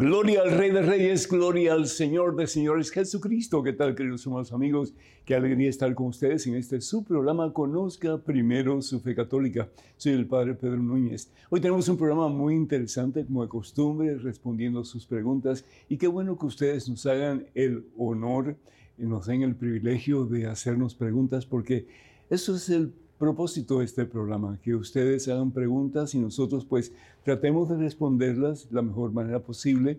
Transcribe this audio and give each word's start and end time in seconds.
Gloria 0.00 0.40
al 0.40 0.52
Rey 0.52 0.70
de 0.70 0.80
Reyes, 0.80 1.28
gloria 1.28 1.74
al 1.74 1.86
Señor 1.86 2.34
de 2.34 2.46
Señores 2.46 2.90
Jesucristo. 2.90 3.62
¿Qué 3.62 3.74
tal, 3.74 3.94
queridos 3.94 4.24
hermanos 4.24 4.50
amigos? 4.50 4.94
Qué 5.26 5.34
alegría 5.34 5.68
estar 5.68 5.94
con 5.94 6.06
ustedes 6.06 6.46
en 6.46 6.54
este 6.54 6.80
su 6.80 7.04
programa 7.04 7.52
Conozca 7.52 8.16
Primero 8.16 8.80
su 8.80 9.00
Fe 9.00 9.14
Católica. 9.14 9.68
Soy 9.98 10.12
el 10.12 10.26
Padre 10.26 10.54
Pedro 10.54 10.78
Núñez. 10.78 11.30
Hoy 11.50 11.60
tenemos 11.60 11.86
un 11.90 11.98
programa 11.98 12.30
muy 12.30 12.54
interesante, 12.54 13.26
como 13.26 13.42
de 13.42 13.50
costumbre, 13.50 14.16
respondiendo 14.16 14.84
sus 14.84 15.04
preguntas. 15.04 15.66
Y 15.90 15.98
qué 15.98 16.06
bueno 16.06 16.38
que 16.38 16.46
ustedes 16.46 16.88
nos 16.88 17.04
hagan 17.04 17.44
el 17.54 17.84
honor 17.98 18.56
nos 18.96 19.26
den 19.26 19.42
el 19.42 19.54
privilegio 19.54 20.24
de 20.24 20.46
hacernos 20.46 20.94
preguntas, 20.94 21.44
porque 21.44 21.86
eso 22.30 22.56
es 22.56 22.70
el 22.70 22.94
propósito 23.20 23.80
de 23.80 23.84
este 23.84 24.06
programa, 24.06 24.58
que 24.62 24.74
ustedes 24.74 25.28
hagan 25.28 25.50
preguntas 25.50 26.14
y 26.14 26.18
nosotros 26.18 26.64
pues 26.64 26.90
tratemos 27.22 27.68
de 27.68 27.76
responderlas 27.76 28.70
de 28.70 28.74
la 28.74 28.80
mejor 28.80 29.12
manera 29.12 29.40
posible 29.40 29.98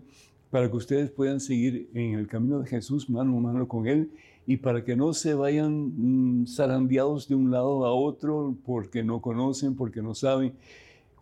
para 0.50 0.68
que 0.68 0.76
ustedes 0.76 1.08
puedan 1.12 1.38
seguir 1.38 1.88
en 1.94 2.14
el 2.14 2.26
camino 2.26 2.58
de 2.58 2.66
Jesús 2.66 3.08
mano 3.08 3.38
a 3.38 3.40
mano 3.40 3.68
con 3.68 3.86
Él 3.86 4.10
y 4.44 4.56
para 4.56 4.84
que 4.84 4.96
no 4.96 5.14
se 5.14 5.34
vayan 5.34 6.40
mm, 6.42 6.48
zarandeados 6.48 7.28
de 7.28 7.36
un 7.36 7.52
lado 7.52 7.86
a 7.86 7.94
otro 7.94 8.56
porque 8.66 9.04
no 9.04 9.22
conocen, 9.22 9.76
porque 9.76 10.02
no 10.02 10.16
saben. 10.16 10.54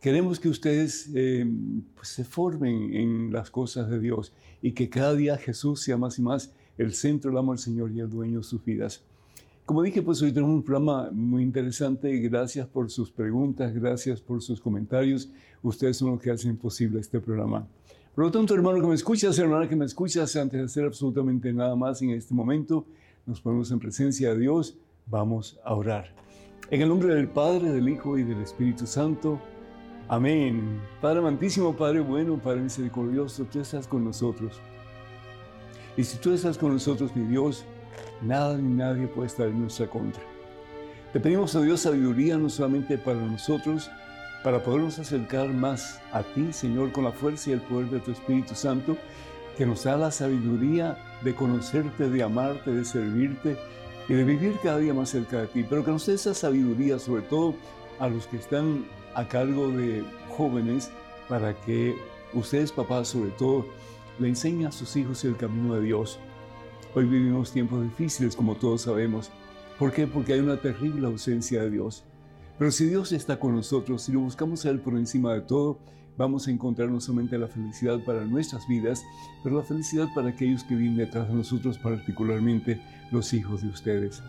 Queremos 0.00 0.40
que 0.40 0.48
ustedes 0.48 1.10
eh, 1.14 1.46
pues, 1.94 2.08
se 2.08 2.24
formen 2.24 2.94
en 2.94 3.30
las 3.30 3.50
cosas 3.50 3.90
de 3.90 4.00
Dios 4.00 4.32
y 4.62 4.72
que 4.72 4.88
cada 4.88 5.14
día 5.14 5.36
Jesús 5.36 5.82
sea 5.82 5.98
más 5.98 6.18
y 6.18 6.22
más 6.22 6.50
el 6.78 6.94
centro 6.94 7.30
del 7.30 7.36
amor 7.36 7.56
del 7.56 7.62
Señor 7.62 7.92
y 7.92 8.00
el 8.00 8.08
dueño 8.08 8.38
de 8.38 8.44
sus 8.44 8.64
vidas. 8.64 9.04
Como 9.64 9.82
dije, 9.82 10.02
pues 10.02 10.20
hoy 10.22 10.32
tenemos 10.32 10.54
un 10.54 10.62
programa 10.62 11.10
muy 11.12 11.42
interesante. 11.42 12.16
Gracias 12.18 12.66
por 12.66 12.90
sus 12.90 13.10
preguntas, 13.10 13.72
gracias 13.72 14.20
por 14.20 14.42
sus 14.42 14.60
comentarios. 14.60 15.30
Ustedes 15.62 15.96
son 15.96 16.10
los 16.10 16.20
que 16.20 16.30
hacen 16.30 16.56
posible 16.56 17.00
este 17.00 17.20
programa. 17.20 17.66
Por 18.14 18.24
lo 18.24 18.30
tanto, 18.30 18.54
hermano 18.54 18.80
que 18.80 18.88
me 18.88 18.94
escuchas, 18.94 19.38
hermana 19.38 19.68
que 19.68 19.76
me 19.76 19.84
escuchas, 19.84 20.34
antes 20.34 20.58
de 20.58 20.66
hacer 20.66 20.84
absolutamente 20.84 21.52
nada 21.52 21.76
más 21.76 22.02
en 22.02 22.10
este 22.10 22.34
momento, 22.34 22.84
nos 23.24 23.40
ponemos 23.40 23.70
en 23.70 23.78
presencia 23.78 24.32
de 24.34 24.40
Dios. 24.40 24.76
Vamos 25.06 25.58
a 25.64 25.74
orar. 25.74 26.12
En 26.70 26.82
el 26.82 26.88
nombre 26.88 27.14
del 27.14 27.28
Padre, 27.28 27.72
del 27.72 27.88
Hijo 27.88 28.18
y 28.18 28.24
del 28.24 28.40
Espíritu 28.40 28.86
Santo. 28.86 29.40
Amén. 30.08 30.80
Padre 31.00 31.20
amantísimo, 31.20 31.76
Padre 31.76 32.00
bueno, 32.00 32.36
Padre 32.42 32.62
misericordioso, 32.62 33.44
tú 33.44 33.60
estás 33.60 33.86
con 33.86 34.04
nosotros. 34.04 34.60
Y 35.96 36.02
si 36.02 36.18
tú 36.18 36.32
estás 36.32 36.58
con 36.58 36.72
nosotros, 36.72 37.14
mi 37.14 37.24
Dios, 37.28 37.64
Nada 38.22 38.56
ni 38.58 38.74
nadie 38.74 39.06
puede 39.06 39.28
estar 39.28 39.48
en 39.48 39.60
nuestra 39.60 39.86
contra. 39.86 40.22
Te 41.12 41.20
pedimos 41.20 41.54
a 41.56 41.60
Dios 41.60 41.80
sabiduría 41.80 42.36
no 42.36 42.48
solamente 42.48 42.98
para 42.98 43.20
nosotros, 43.20 43.90
para 44.44 44.62
podernos 44.62 44.98
acercar 44.98 45.48
más 45.48 46.00
a 46.12 46.22
ti, 46.22 46.52
Señor, 46.52 46.92
con 46.92 47.04
la 47.04 47.12
fuerza 47.12 47.50
y 47.50 47.52
el 47.54 47.60
poder 47.60 47.90
de 47.90 48.00
tu 48.00 48.12
Espíritu 48.12 48.54
Santo, 48.54 48.96
que 49.56 49.66
nos 49.66 49.84
da 49.84 49.96
la 49.96 50.10
sabiduría 50.10 50.96
de 51.22 51.34
conocerte, 51.34 52.08
de 52.08 52.22
amarte, 52.22 52.70
de 52.70 52.84
servirte 52.84 53.56
y 54.08 54.14
de 54.14 54.24
vivir 54.24 54.56
cada 54.62 54.78
día 54.78 54.94
más 54.94 55.10
cerca 55.10 55.40
de 55.40 55.46
ti. 55.48 55.66
Pero 55.68 55.84
que 55.84 55.90
nos 55.90 56.06
dé 56.06 56.14
esa 56.14 56.34
sabiduría, 56.34 56.98
sobre 56.98 57.22
todo 57.22 57.54
a 57.98 58.08
los 58.08 58.26
que 58.26 58.36
están 58.36 58.84
a 59.14 59.26
cargo 59.26 59.68
de 59.68 60.04
jóvenes, 60.36 60.90
para 61.28 61.54
que 61.54 61.96
ustedes, 62.32 62.72
papás, 62.72 63.08
sobre 63.08 63.30
todo, 63.30 63.66
le 64.18 64.28
enseñen 64.28 64.66
a 64.66 64.72
sus 64.72 64.94
hijos 64.96 65.24
el 65.24 65.36
camino 65.36 65.74
de 65.74 65.82
Dios 65.82 66.18
Hoy 66.92 67.04
vivimos 67.04 67.52
tiempos 67.52 67.84
difíciles, 67.84 68.34
como 68.34 68.56
todos 68.56 68.82
sabemos. 68.82 69.30
¿Por 69.78 69.92
qué? 69.92 70.08
Porque 70.08 70.32
hay 70.32 70.40
una 70.40 70.60
terrible 70.60 71.06
ausencia 71.06 71.62
de 71.62 71.70
Dios. 71.70 72.02
Pero 72.58 72.72
si 72.72 72.86
Dios 72.86 73.12
está 73.12 73.38
con 73.38 73.54
nosotros, 73.54 74.02
si 74.02 74.10
lo 74.10 74.18
buscamos 74.18 74.66
a 74.66 74.70
Él 74.70 74.80
por 74.80 74.94
encima 74.94 75.32
de 75.32 75.42
todo, 75.42 75.78
vamos 76.18 76.48
a 76.48 76.50
encontrar 76.50 76.88
no 76.90 77.00
solamente 77.00 77.38
la 77.38 77.46
felicidad 77.46 78.00
para 78.04 78.24
nuestras 78.24 78.66
vidas, 78.66 79.04
pero 79.44 79.58
la 79.58 79.62
felicidad 79.62 80.08
para 80.16 80.30
aquellos 80.30 80.64
que 80.64 80.74
viven 80.74 80.96
detrás 80.96 81.28
de 81.28 81.34
nosotros, 81.34 81.78
particularmente 81.78 82.82
los 83.12 83.32
hijos 83.34 83.62
de 83.62 83.68
ustedes. 83.68 84.20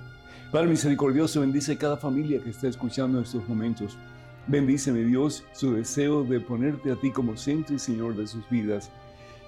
Padre 0.51 0.67
misericordioso, 0.67 1.41
bendice 1.41 1.79
cada 1.79 1.97
familia 1.97 2.43
que 2.43 2.51
está 2.51 2.67
escuchando 2.67 3.17
en 3.17 3.23
estos 3.23 3.49
momentos. 3.49 3.97
Bendice, 4.45 4.91
mi 4.91 5.03
Dios, 5.03 5.43
su 5.53 5.73
deseo 5.73 6.23
de 6.23 6.39
ponerte 6.39 6.91
a 6.91 6.95
ti 6.95 7.09
como 7.09 7.35
centro 7.37 7.75
y 7.75 7.79
Señor 7.79 8.15
de 8.15 8.27
sus 8.27 8.47
vidas, 8.51 8.91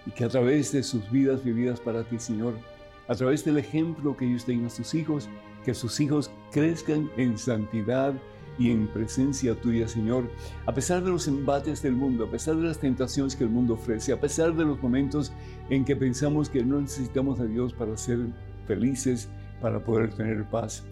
y 0.07 0.11
que 0.11 0.23
a 0.23 0.29
través 0.29 0.71
de 0.71 0.81
sus 0.81 1.11
vidas 1.11 1.43
vividas 1.43 1.79
para 1.79 2.03
ti, 2.03 2.17
Señor, 2.17 2.55
a 3.07 3.15
través 3.15 3.43
del 3.43 3.57
ejemplo 3.57 4.15
que 4.15 4.25
ellos 4.25 4.45
tengan 4.45 4.67
a 4.67 4.69
sus 4.69 4.93
hijos, 4.93 5.29
que 5.63 5.73
sus 5.73 5.99
hijos 5.99 6.31
crezcan 6.51 7.09
en 7.17 7.37
santidad 7.37 8.13
y 8.59 8.69
en 8.69 8.87
presencia 8.87 9.59
tuya, 9.59 9.87
Señor, 9.87 10.29
a 10.65 10.73
pesar 10.73 11.03
de 11.03 11.09
los 11.09 11.27
embates 11.27 11.81
del 11.81 11.93
mundo, 11.93 12.25
a 12.25 12.31
pesar 12.31 12.55
de 12.55 12.63
las 12.63 12.79
tentaciones 12.79 13.35
que 13.35 13.43
el 13.43 13.49
mundo 13.49 13.73
ofrece, 13.73 14.13
a 14.13 14.19
pesar 14.19 14.55
de 14.55 14.63
los 14.63 14.81
momentos 14.81 15.33
en 15.69 15.83
que 15.83 15.95
pensamos 15.95 16.49
que 16.49 16.63
no 16.63 16.79
necesitamos 16.79 17.39
a 17.39 17.45
Dios 17.45 17.73
para 17.73 17.97
ser 17.97 18.19
felices, 18.67 19.29
para 19.59 19.83
poder 19.83 20.13
tener 20.13 20.45
paz. 20.45 20.83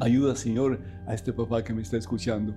Ayuda, 0.00 0.34
Señor, 0.34 0.80
a 1.06 1.14
este 1.14 1.32
papá 1.32 1.62
que 1.62 1.74
me 1.74 1.82
está 1.82 1.96
escuchando. 1.96 2.54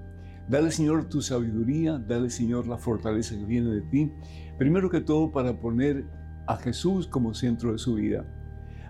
Dale, 0.48 0.72
Señor, 0.72 1.08
tu 1.10 1.22
sabiduría, 1.22 2.00
dale, 2.00 2.30
Señor, 2.30 2.68
la 2.68 2.78
fortaleza 2.78 3.36
que 3.36 3.46
viene 3.46 3.70
de 3.70 3.82
ti. 3.82 4.12
Primero 4.58 4.90
que 4.90 5.02
todo, 5.02 5.32
para 5.32 5.54
poner 5.60 6.06
a 6.48 6.58
Jesús 6.58 7.08
como 7.08 7.34
centro 7.34 7.72
de 7.72 7.78
su 7.78 7.96
vida 7.96 8.26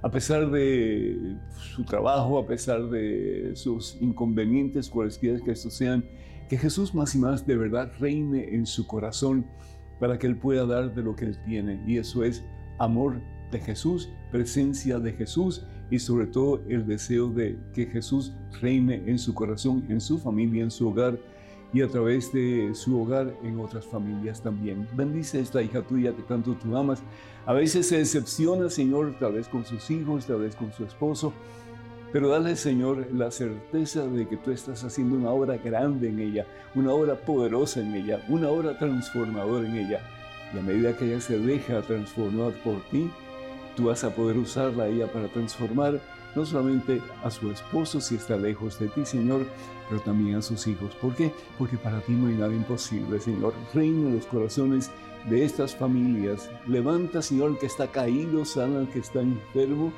a 0.04 0.12
pesar 0.12 0.52
de 0.52 1.38
su 1.56 1.86
trabajo, 1.86 2.38
a 2.38 2.46
pesar 2.46 2.90
de 2.90 3.54
sus 3.56 3.98
inconvenientes, 4.02 4.90
cualesquiera 4.90 5.40
que 5.40 5.52
estos 5.52 5.74
sean, 5.74 6.04
que 6.50 6.58
Jesús 6.58 6.94
más 6.94 7.16
y 7.16 7.20
más 7.20 7.48
de 7.48 7.56
verdad 7.56 7.90
reine 8.00 8.54
en 8.54 8.66
su 8.66 8.86
corazón 8.86 9.46
para 10.02 10.20
que 10.20 10.28
Él 10.28 10.38
pueda 10.38 10.66
dar 10.66 10.94
de 10.94 11.02
lo 11.02 11.16
que 11.16 11.26
Él 11.26 11.38
tiene. 11.46 11.82
Y 11.88 11.98
eso 11.98 12.26
es 12.26 12.44
amor 12.80 13.22
de 13.50 13.60
Jesús, 13.60 14.10
presencia 14.30 15.00
de 15.00 15.14
Jesús 15.14 15.66
y 15.90 16.00
sobre 16.00 16.28
todo 16.28 16.62
el 16.68 16.86
deseo 16.86 17.30
de 17.30 17.58
que 17.74 17.86
Jesús 17.86 18.34
reine 18.62 19.02
en 19.06 19.18
su 19.18 19.34
corazón, 19.34 19.86
en 19.88 20.02
su 20.02 20.18
familia, 20.18 20.64
en 20.64 20.72
su 20.72 20.90
hogar 20.90 21.18
y 21.74 21.82
a 21.82 21.88
través 21.88 22.32
de 22.32 22.72
su 22.76 23.02
hogar 23.02 23.36
en 23.44 23.60
otras 23.60 23.86
familias 23.86 24.42
también. 24.42 24.88
Bendice 24.94 25.40
a 25.40 25.42
esta 25.42 25.62
hija 25.62 25.82
tuya 25.82 26.16
que 26.16 26.22
tanto 26.22 26.54
tú 26.54 26.78
amas. 26.78 27.02
A 27.46 27.54
veces 27.54 27.88
se 27.88 27.98
decepciona, 27.98 28.70
Señor, 28.70 29.16
tal 29.20 29.34
vez 29.34 29.48
con 29.48 29.66
sus 29.66 29.90
hijos, 29.90 30.28
tal 30.28 30.42
vez 30.42 30.56
con 30.56 30.72
su 30.72 30.86
esposo, 30.86 31.34
pero 32.14 32.30
dale, 32.30 32.56
Señor, 32.56 33.08
la 33.12 33.32
certeza 33.32 34.06
de 34.06 34.28
que 34.28 34.38
tú 34.38 34.52
estás 34.52 34.84
haciendo 34.84 35.16
una 35.16 35.32
obra 35.32 35.58
grande 35.58 36.10
en 36.10 36.20
ella, 36.20 36.46
una 36.76 36.94
obra 36.94 37.16
poderosa 37.16 37.82
en 37.82 37.96
ella, 37.96 38.24
una 38.30 38.50
obra 38.50 38.78
transformadora 38.78 39.68
en 39.68 39.76
ella. 39.76 40.00
Y 40.54 40.60
a 40.60 40.62
medida 40.62 40.96
que 40.96 41.06
ella 41.06 41.20
se 41.20 41.40
deja 41.40 41.82
transformar 41.82 42.52
por 42.64 42.80
ti, 42.92 43.10
tú 43.76 43.86
vas 43.86 44.04
a 44.04 44.12
poder 44.14 44.38
usarla 44.38 44.88
ella 44.88 45.12
para 45.12 45.28
transformar 45.28 46.00
no 46.36 46.46
solamente 46.46 47.02
a 47.24 47.30
su 47.30 47.52
esposo 47.52 48.02
si 48.02 48.16
está 48.16 48.38
lejos 48.38 48.80
de 48.80 48.88
ti, 48.88 49.06
Señor, 49.06 49.46
pero 49.90 50.02
también 50.02 50.38
a 50.38 50.42
sus 50.42 50.68
hijos. 50.68 50.94
¿Por 50.96 51.16
qué? 51.16 51.32
Porque 51.58 51.78
para 51.78 52.02
ti 52.02 52.14
no 52.14 52.28
hay 52.28 52.36
nada 52.36 52.54
imposible, 52.54 53.20
Señor. 53.20 53.54
Reina 53.74 54.10
en 54.10 54.16
los 54.16 54.26
corazones 54.26 54.90
de 55.30 55.46
estas 55.46 55.76
familias. 55.76 56.50
Levanta, 56.68 57.22
Señor, 57.22 57.52
el 57.52 57.58
que 57.58 57.68
está 57.68 57.88
caído, 57.88 58.46
sana 58.46 58.80
al 58.80 58.90
que 58.90 59.00
está 59.00 59.22
enfermo. 59.22 59.92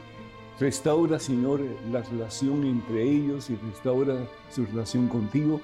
Restaura, 0.60 1.20
Señor, 1.20 1.62
la 1.92 2.02
relación 2.02 2.64
entre 2.64 3.04
ellos 3.04 3.50
y 3.50 3.56
restaura 3.56 4.16
su 4.50 4.66
relación 4.66 5.08
contigo. 5.08 5.62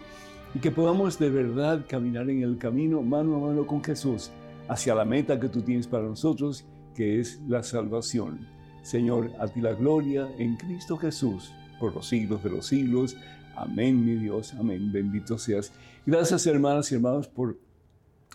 Y 0.53 0.59
que 0.59 0.71
podamos 0.71 1.17
de 1.17 1.29
verdad 1.29 1.85
caminar 1.87 2.29
en 2.29 2.43
el 2.43 2.57
camino 2.57 3.01
mano 3.01 3.37
a 3.37 3.39
mano 3.39 3.65
con 3.65 3.83
Jesús 3.83 4.31
hacia 4.67 4.95
la 4.95 5.05
meta 5.05 5.39
que 5.39 5.49
tú 5.49 5.61
tienes 5.61 5.87
para 5.87 6.03
nosotros, 6.03 6.65
que 6.93 7.19
es 7.19 7.41
la 7.47 7.63
salvación. 7.63 8.47
Señor, 8.83 9.31
a 9.39 9.47
ti 9.47 9.61
la 9.61 9.73
gloria 9.73 10.29
en 10.37 10.55
Cristo 10.55 10.97
Jesús 10.97 11.51
por 11.79 11.93
los 11.93 12.07
siglos 12.07 12.43
de 12.43 12.49
los 12.49 12.67
siglos. 12.67 13.15
Amén, 13.55 14.03
mi 14.05 14.15
Dios, 14.15 14.53
amén, 14.53 14.91
bendito 14.91 15.37
seas. 15.37 15.71
Gracias, 16.05 16.45
hermanas 16.47 16.91
y 16.91 16.95
hermanos, 16.95 17.27
por 17.27 17.57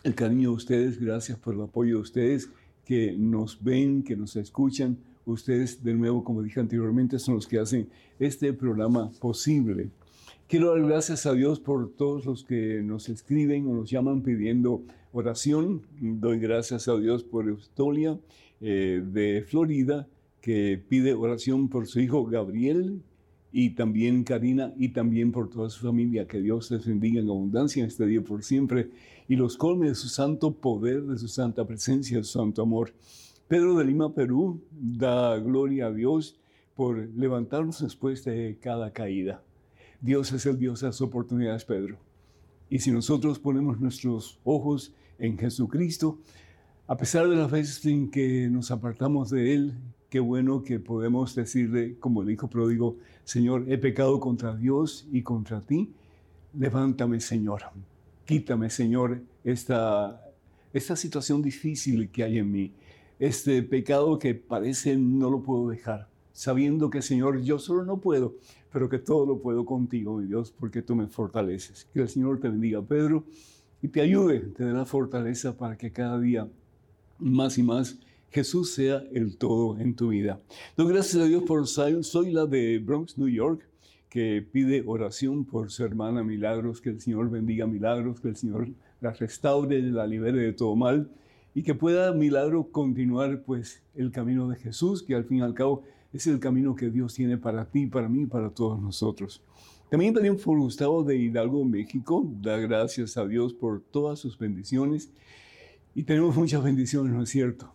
el 0.04 0.14
cariño 0.14 0.50
de 0.50 0.56
ustedes, 0.56 1.00
gracias 1.00 1.38
por 1.38 1.54
el 1.54 1.62
apoyo 1.62 1.96
de 1.96 2.02
ustedes 2.02 2.50
que 2.84 3.14
nos 3.18 3.62
ven, 3.62 4.02
que 4.02 4.16
nos 4.16 4.36
escuchan. 4.36 4.98
Ustedes, 5.24 5.82
de 5.82 5.94
nuevo, 5.94 6.22
como 6.22 6.42
dije 6.42 6.60
anteriormente, 6.60 7.18
son 7.18 7.34
los 7.34 7.48
que 7.48 7.58
hacen 7.58 7.88
este 8.20 8.52
programa 8.52 9.10
posible. 9.20 9.90
Quiero 10.48 10.70
dar 10.70 10.86
gracias 10.86 11.26
a 11.26 11.32
Dios 11.32 11.58
por 11.58 11.90
todos 11.90 12.24
los 12.24 12.44
que 12.44 12.80
nos 12.84 13.08
escriben 13.08 13.66
o 13.66 13.74
nos 13.74 13.90
llaman 13.90 14.22
pidiendo 14.22 14.84
oración. 15.12 15.82
Doy 16.00 16.38
gracias 16.38 16.86
a 16.86 16.96
Dios 16.96 17.24
por 17.24 17.48
Eustolia 17.48 18.16
eh, 18.60 19.02
de 19.04 19.44
Florida, 19.44 20.06
que 20.46 20.80
pide 20.88 21.12
oración 21.12 21.68
por 21.68 21.88
su 21.88 21.98
hijo 21.98 22.24
Gabriel 22.24 23.02
y 23.50 23.70
también 23.70 24.22
Karina 24.22 24.72
y 24.78 24.90
también 24.90 25.32
por 25.32 25.50
toda 25.50 25.68
su 25.70 25.84
familia. 25.84 26.28
Que 26.28 26.40
Dios 26.40 26.70
les 26.70 26.86
bendiga 26.86 27.20
en 27.20 27.28
abundancia 27.28 27.82
en 27.82 27.88
este 27.88 28.06
día 28.06 28.22
por 28.22 28.44
siempre 28.44 28.90
y 29.26 29.34
los 29.34 29.56
colme 29.56 29.88
de 29.88 29.96
su 29.96 30.08
santo 30.08 30.52
poder, 30.52 31.02
de 31.02 31.18
su 31.18 31.26
santa 31.26 31.66
presencia, 31.66 32.18
de 32.18 32.22
su 32.22 32.38
santo 32.38 32.62
amor. 32.62 32.94
Pedro 33.48 33.74
de 33.74 33.86
Lima, 33.86 34.14
Perú, 34.14 34.62
da 34.70 35.36
gloria 35.38 35.86
a 35.86 35.92
Dios 35.92 36.38
por 36.76 36.96
levantarnos 36.96 37.82
después 37.82 38.22
de 38.24 38.56
cada 38.60 38.92
caída. 38.92 39.42
Dios 40.00 40.30
es 40.30 40.46
el 40.46 40.60
Dios 40.60 40.78
de 40.78 40.86
las 40.86 41.00
oportunidades, 41.00 41.64
Pedro. 41.64 41.98
Y 42.70 42.78
si 42.78 42.92
nosotros 42.92 43.40
ponemos 43.40 43.80
nuestros 43.80 44.38
ojos 44.44 44.94
en 45.18 45.36
Jesucristo, 45.38 46.20
A 46.88 46.96
pesar 46.96 47.28
de 47.28 47.34
las 47.34 47.50
veces 47.50 47.84
en 47.86 48.12
que 48.12 48.48
nos 48.48 48.70
apartamos 48.70 49.30
de 49.30 49.54
Él, 49.54 49.74
qué 50.08 50.20
bueno 50.20 50.62
que 50.62 50.78
podemos 50.78 51.34
decirle, 51.34 51.96
como 51.98 52.22
el 52.22 52.30
hijo 52.30 52.48
pródigo, 52.48 52.96
Señor, 53.24 53.64
he 53.68 53.78
pecado 53.78 54.20
contra 54.20 54.54
Dios 54.54 55.06
y 55.10 55.22
contra 55.22 55.60
ti. 55.60 55.92
Levántame, 56.54 57.20
Señor. 57.20 57.62
Quítame, 58.24 58.70
Señor, 58.70 59.20
esta, 59.44 60.22
esta 60.72 60.96
situación 60.96 61.42
difícil 61.42 62.10
que 62.10 62.24
hay 62.24 62.38
en 62.38 62.50
mí. 62.50 62.72
Este 63.18 63.62
pecado 63.62 64.18
que 64.18 64.34
parece 64.34 64.96
no 64.96 65.30
lo 65.30 65.42
puedo 65.42 65.68
dejar. 65.68 66.08
Sabiendo 66.32 66.90
que, 66.90 67.00
Señor, 67.02 67.40
yo 67.42 67.58
solo 67.58 67.84
no 67.84 67.98
puedo, 67.98 68.34
pero 68.70 68.88
que 68.88 68.98
todo 68.98 69.24
lo 69.24 69.40
puedo 69.40 69.64
contigo, 69.64 70.18
mi 70.18 70.26
Dios, 70.26 70.52
porque 70.58 70.82
tú 70.82 70.94
me 70.94 71.06
fortaleces. 71.06 71.88
Que 71.94 72.00
el 72.00 72.08
Señor 72.08 72.40
te 72.40 72.48
bendiga, 72.48 72.82
Pedro, 72.82 73.24
y 73.80 73.88
te 73.88 74.02
ayude, 74.02 74.40
te 74.40 74.64
dé 74.64 74.72
la 74.72 74.84
fortaleza 74.84 75.56
para 75.56 75.76
que 75.78 75.92
cada 75.92 76.20
día 76.20 76.48
más 77.18 77.56
y 77.58 77.62
más 77.62 77.98
Jesús 78.30 78.70
sea 78.72 79.02
el 79.12 79.36
todo 79.36 79.78
en 79.78 79.94
tu 79.94 80.08
vida. 80.08 80.40
Doy 80.76 80.92
gracias 80.92 81.22
a 81.22 81.26
Dios 81.26 81.42
por 81.44 81.66
Zion. 81.66 82.04
Soy 82.04 82.32
la 82.32 82.46
de 82.46 82.78
Bronx, 82.78 83.16
New 83.18 83.28
York, 83.28 83.66
que 84.08 84.46
pide 84.50 84.82
oración 84.86 85.44
por 85.44 85.70
su 85.70 85.84
hermana 85.84 86.22
Milagros, 86.22 86.80
que 86.80 86.90
el 86.90 87.00
Señor 87.00 87.30
bendiga 87.30 87.66
Milagros, 87.66 88.20
que 88.20 88.28
el 88.28 88.36
Señor 88.36 88.68
la 89.00 89.12
restaure, 89.12 89.80
la 89.82 90.06
libere 90.06 90.40
de 90.40 90.52
todo 90.52 90.74
mal 90.76 91.10
y 91.54 91.62
que 91.62 91.74
pueda 91.74 92.12
Milagro 92.12 92.70
continuar 92.70 93.42
pues 93.42 93.82
el 93.94 94.10
camino 94.10 94.48
de 94.48 94.56
Jesús, 94.56 95.02
que 95.02 95.14
al 95.14 95.24
fin 95.24 95.38
y 95.38 95.40
al 95.40 95.54
cabo 95.54 95.84
es 96.12 96.26
el 96.26 96.38
camino 96.38 96.74
que 96.74 96.90
Dios 96.90 97.14
tiene 97.14 97.38
para 97.38 97.64
ti, 97.64 97.86
para 97.86 98.08
mí, 98.08 98.26
para 98.26 98.50
todos 98.50 98.80
nosotros. 98.80 99.42
También 99.88 100.12
pedimos 100.12 100.42
por 100.42 100.58
Gustavo 100.58 101.04
de 101.04 101.16
Hidalgo, 101.16 101.64
México. 101.64 102.28
Da 102.42 102.58
gracias 102.58 103.16
a 103.16 103.26
Dios 103.26 103.54
por 103.54 103.80
todas 103.80 104.18
sus 104.18 104.36
bendiciones. 104.36 105.10
Y 105.94 106.02
tenemos 106.02 106.36
muchas 106.36 106.62
bendiciones, 106.62 107.14
¿no 107.14 107.22
es 107.22 107.30
cierto? 107.30 107.72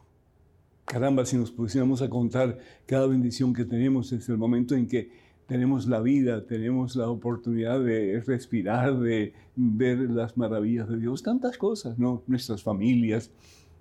Caramba, 0.86 1.26
si 1.26 1.38
nos 1.38 1.52
pusiéramos 1.52 2.02
a 2.02 2.10
contar 2.10 2.58
cada 2.86 3.08
bendición 3.08 3.54
que 3.54 3.66
tenemos 3.66 4.10
desde 4.10 4.34
el 4.34 4.40
momento 4.40 4.76
en 4.76 4.88
que 4.88 5.10
tenemos 5.48 5.88
la 5.88 6.02
vida, 6.02 6.46
tenemos 6.46 6.96
la 6.96 7.10
oportunidad 7.10 7.80
de 7.80 8.22
respirar, 8.22 9.00
de 9.00 9.34
ver 9.56 10.00
las 10.10 10.38
maravillas 10.38 10.90
de 10.90 10.98
Dios, 10.98 11.24
tantas 11.24 11.58
cosas, 11.58 11.98
¿no? 12.00 12.24
Nuestras 12.28 12.64
familias, 12.64 13.32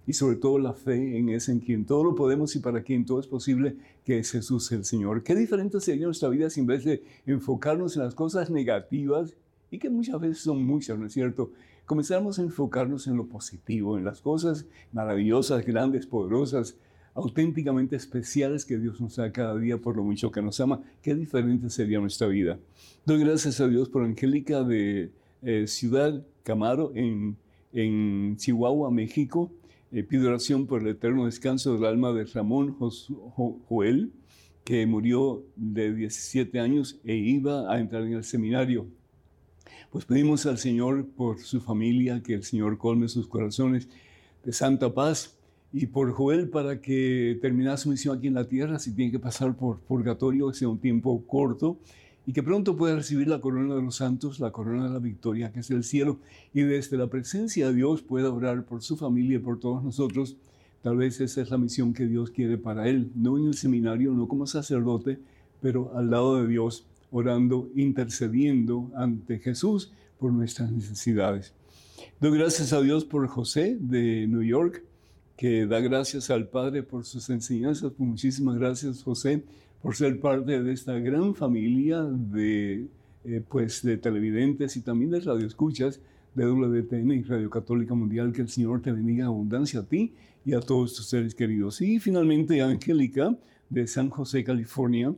y 0.07 0.13
sobre 0.13 0.37
todo 0.37 0.59
la 0.59 0.73
fe 0.73 1.19
en 1.19 1.29
ese 1.29 1.53
en 1.53 1.61
quien 1.61 1.85
todo 1.85 2.03
lo 2.03 2.15
podemos 2.15 2.57
y 2.57 2.61
para 2.61 2.83
quien 2.83 3.05
todo 3.05 3.21
es 3.21 3.27
posible, 3.27 3.77
que 4.05 4.19
es 4.19 4.31
Jesús 4.33 4.73
el 4.73 4.85
Señor. 4.85 5.23
Qué 5.23 5.35
diferente 5.35 5.81
sería 5.81 6.07
nuestra 6.07 6.29
vida 6.29 6.51
si 6.51 6.61
en 6.61 6.67
vez 6.67 6.85
de 6.85 7.03
enfocarnos 7.27 7.97
en 7.97 8.03
las 8.03 8.15
cosas 8.15 8.51
negativas, 8.51 9.37
y 9.71 9.79
que 9.79 9.91
muchas 9.91 10.21
veces 10.21 10.39
son 10.39 10.65
muchas, 10.65 10.99
¿no 10.99 11.07
es 11.07 11.13
cierto? 11.13 11.53
Comenzamos 11.87 12.39
a 12.39 12.43
enfocarnos 12.43 13.07
en 13.07 13.17
lo 13.17 13.27
positivo, 13.27 13.99
en 13.99 14.05
las 14.05 14.21
cosas 14.21 14.67
maravillosas, 14.93 15.65
grandes, 15.65 16.07
poderosas, 16.07 16.77
auténticamente 17.23 17.97
especiales 17.97 18.65
que 18.65 18.79
Dios 18.79 19.01
nos 19.01 19.17
da 19.17 19.31
cada 19.33 19.57
día 19.59 19.79
por 19.79 19.97
lo 19.97 20.03
mucho 20.05 20.31
que 20.31 20.43
nos 20.43 20.61
ama. 20.61 20.83
Qué 21.03 21.15
diferente 21.15 21.71
sería 21.71 22.01
nuestra 22.01 22.27
vida. 22.27 22.59
Doy 23.05 23.21
gracias 23.21 23.61
a 23.61 23.69
Dios 23.69 23.89
por 23.89 24.05
Angélica 24.05 24.63
de 24.63 25.11
eh, 25.43 25.67
Ciudad 25.67 26.25
Camaro 26.43 26.93
en, 26.95 27.37
en 27.73 28.37
Chihuahua, 28.37 28.91
México 28.91 29.51
eh, 29.93 30.05
pido 30.05 30.29
oración 30.29 30.67
por 30.67 30.83
el 30.83 30.89
eterno 30.89 31.27
descanso 31.27 31.75
del 31.75 31.85
alma 31.85 32.13
de 32.13 32.25
Ramón 32.25 32.77
Joel, 32.79 34.13
que 34.63 34.87
murió 34.87 35.43
de 35.57 35.93
17 35.93 36.61
años 36.61 37.01
e 37.05 37.17
iba 37.17 37.73
a 37.73 37.81
entrar 37.81 38.03
en 38.03 38.13
el 38.13 38.23
seminario. 38.23 38.87
Pues 39.91 40.05
pedimos 40.05 40.47
al 40.47 40.59
Señor 40.59 41.09
por 41.09 41.41
su 41.41 41.61
familia, 41.61 42.23
que 42.23 42.35
el 42.35 42.45
Señor 42.45 42.79
colme 42.79 43.09
sus 43.09 43.27
corazones 43.27 43.89
de 44.45 44.53
santa 44.53 44.95
paz, 44.95 45.37
y 45.73 45.87
por 45.87 46.13
Joel 46.13 46.49
para 46.49 46.81
que 46.81 47.39
termine 47.41 47.77
su 47.77 47.91
misión 47.91 48.19
aquí 48.19 48.27
en 48.27 48.35
la 48.35 48.45
tierra, 48.45 48.79
si 48.79 48.93
tiene 48.93 49.13
que 49.13 49.19
pasar 49.19 49.57
por 49.57 49.79
purgatorio, 49.79 50.53
sea 50.53 50.69
un 50.69 50.79
tiempo 50.79 51.25
corto, 51.27 51.79
y 52.27 52.33
que 52.33 52.43
pronto 52.43 52.77
pueda 52.77 52.97
recibir 52.97 53.29
la 53.29 53.41
corona 53.41 53.75
de 53.75 53.83
los 53.83 53.97
santos, 53.97 54.41
la 54.41 54.51
corona 54.51 54.85
de 54.85 54.91
la 54.91 54.99
victoria, 54.99 55.53
que 55.53 55.61
es 55.61 55.71
el 55.71 55.85
cielo, 55.85 56.19
y 56.53 56.63
desde 56.63 56.97
la 56.97 57.07
presencia 57.09 57.69
de 57.69 57.75
Dios 57.75 58.03
pueda 58.03 58.31
orar 58.31 58.65
por 58.65 58.83
su 58.83 58.97
familia 58.97 59.37
y 59.37 59.41
por 59.41 59.59
todos 59.59 59.83
nosotros. 59.83 60.37
Tal 60.83 60.97
vez 60.97 61.21
esa 61.21 61.43
es 61.43 61.51
la 61.51 61.59
misión 61.59 61.93
que 61.93 62.07
Dios 62.07 62.31
quiere 62.31 62.59
para 62.59 62.89
él, 62.89 63.11
no 63.15 63.39
en 63.39 63.47
el 63.47 63.55
seminario, 63.55 64.13
no 64.13 64.29
como 64.29 64.47
sacerdote, 64.47 65.19
pero 65.61 65.97
al 65.97 66.11
lado 66.11 66.41
de 66.41 66.49
Dios, 66.49 66.87
orando, 67.11 67.69
intercediendo 67.75 68.91
ante 68.95 69.39
Jesús 69.39 69.93
por 70.19 70.33
nuestras 70.33 70.71
necesidades. 70.73 71.55
Doy 72.21 72.37
gracias 72.39 72.73
a 72.73 72.81
Dios 72.81 73.05
por 73.05 73.27
José 73.29 73.77
de 73.81 74.27
New 74.27 74.43
York, 74.43 74.85
que 75.41 75.65
da 75.65 75.81
gracias 75.81 76.29
al 76.29 76.49
Padre 76.49 76.83
por 76.83 77.07
sus 77.07 77.31
enseñanzas. 77.31 77.93
Muchísimas 77.97 78.59
gracias, 78.59 79.03
José, 79.03 79.43
por 79.81 79.97
ser 79.97 80.21
parte 80.21 80.63
de 80.63 80.71
esta 80.71 80.99
gran 80.99 81.35
familia 81.35 82.03
de, 82.03 82.89
eh, 83.25 83.43
pues, 83.49 83.83
de 83.83 83.97
televidentes 83.97 84.77
y 84.77 84.83
también 84.83 85.11
de 85.11 85.21
radioescuchas 85.21 85.99
de 86.35 86.45
WTN 86.45 87.13
y 87.13 87.23
Radio 87.23 87.49
Católica 87.49 87.95
Mundial. 87.95 88.35
Que 88.35 88.43
el 88.43 88.51
Señor 88.51 88.83
te 88.83 88.93
bendiga 88.93 89.25
abundancia 89.25 89.81
a 89.81 89.87
ti 89.87 90.13
y 90.45 90.53
a 90.53 90.61
todos 90.61 90.93
tus 90.93 91.09
seres 91.09 91.35
queridos. 91.35 91.81
Y 91.81 92.01
finalmente, 92.01 92.61
Angélica 92.61 93.35
de 93.71 93.87
San 93.87 94.11
José, 94.11 94.45
California, 94.45 95.15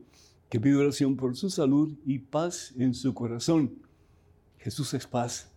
que 0.49 0.61
pide 0.61 0.77
oración 0.77 1.17
por 1.17 1.35
su 1.37 1.51
salud 1.51 1.95
y 2.07 2.21
paz 2.21 2.73
en 2.79 2.95
su 2.95 3.13
corazón. 3.13 3.73
Jesús 4.59 4.95
es 4.95 5.05
paz. 5.05 5.51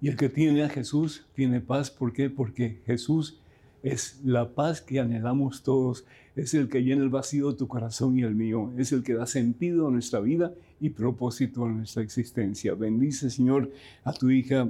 Y 0.00 0.08
el 0.08 0.16
que 0.16 0.30
tiene 0.30 0.62
a 0.62 0.70
Jesús 0.70 1.26
tiene 1.34 1.60
paz. 1.60 1.90
¿Por 1.90 2.14
qué? 2.14 2.30
Porque 2.30 2.80
Jesús 2.86 3.36
es 3.82 4.20
la 4.24 4.54
paz 4.54 4.80
que 4.80 5.00
anhelamos 5.00 5.62
todos, 5.62 6.04
es 6.36 6.54
el 6.54 6.68
que 6.68 6.82
llena 6.82 7.02
el 7.02 7.08
vacío 7.08 7.50
de 7.50 7.56
tu 7.56 7.68
corazón 7.68 8.18
y 8.18 8.22
el 8.22 8.34
mío, 8.34 8.72
es 8.76 8.92
el 8.92 9.02
que 9.02 9.14
da 9.14 9.26
sentido 9.26 9.88
a 9.88 9.90
nuestra 9.90 10.20
vida 10.20 10.52
y 10.80 10.90
propósito 10.90 11.64
a 11.64 11.68
nuestra 11.68 12.02
existencia. 12.02 12.74
Bendice, 12.74 13.30
Señor, 13.30 13.70
a 14.04 14.12
tu 14.12 14.30
hija 14.30 14.68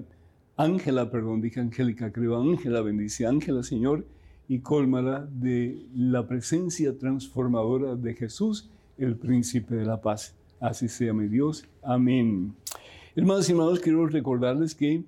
Ángela, 0.61 1.11
perdón, 1.11 1.41
dije 1.41 1.59
Angélica, 1.59 2.13
creo, 2.13 2.39
Ángela, 2.39 2.83
bendice 2.83 3.27
Ángela, 3.27 3.63
Señor, 3.63 4.05
y 4.47 4.59
cólmala 4.59 5.27
de 5.33 5.87
la 5.95 6.27
presencia 6.27 6.99
transformadora 6.99 7.95
de 7.95 8.15
Jesús, 8.15 8.69
el 8.99 9.17
príncipe 9.17 9.75
de 9.75 9.87
la 9.87 10.03
paz. 10.03 10.35
Así 10.61 10.89
sea 10.89 11.15
mi 11.15 11.29
Dios. 11.29 11.65
Amén. 11.83 12.55
Hermanos 13.17 13.49
y 13.49 13.53
hermanos, 13.53 13.81
quiero 13.81 14.07
recordarles 14.07 14.75
que 14.75 15.03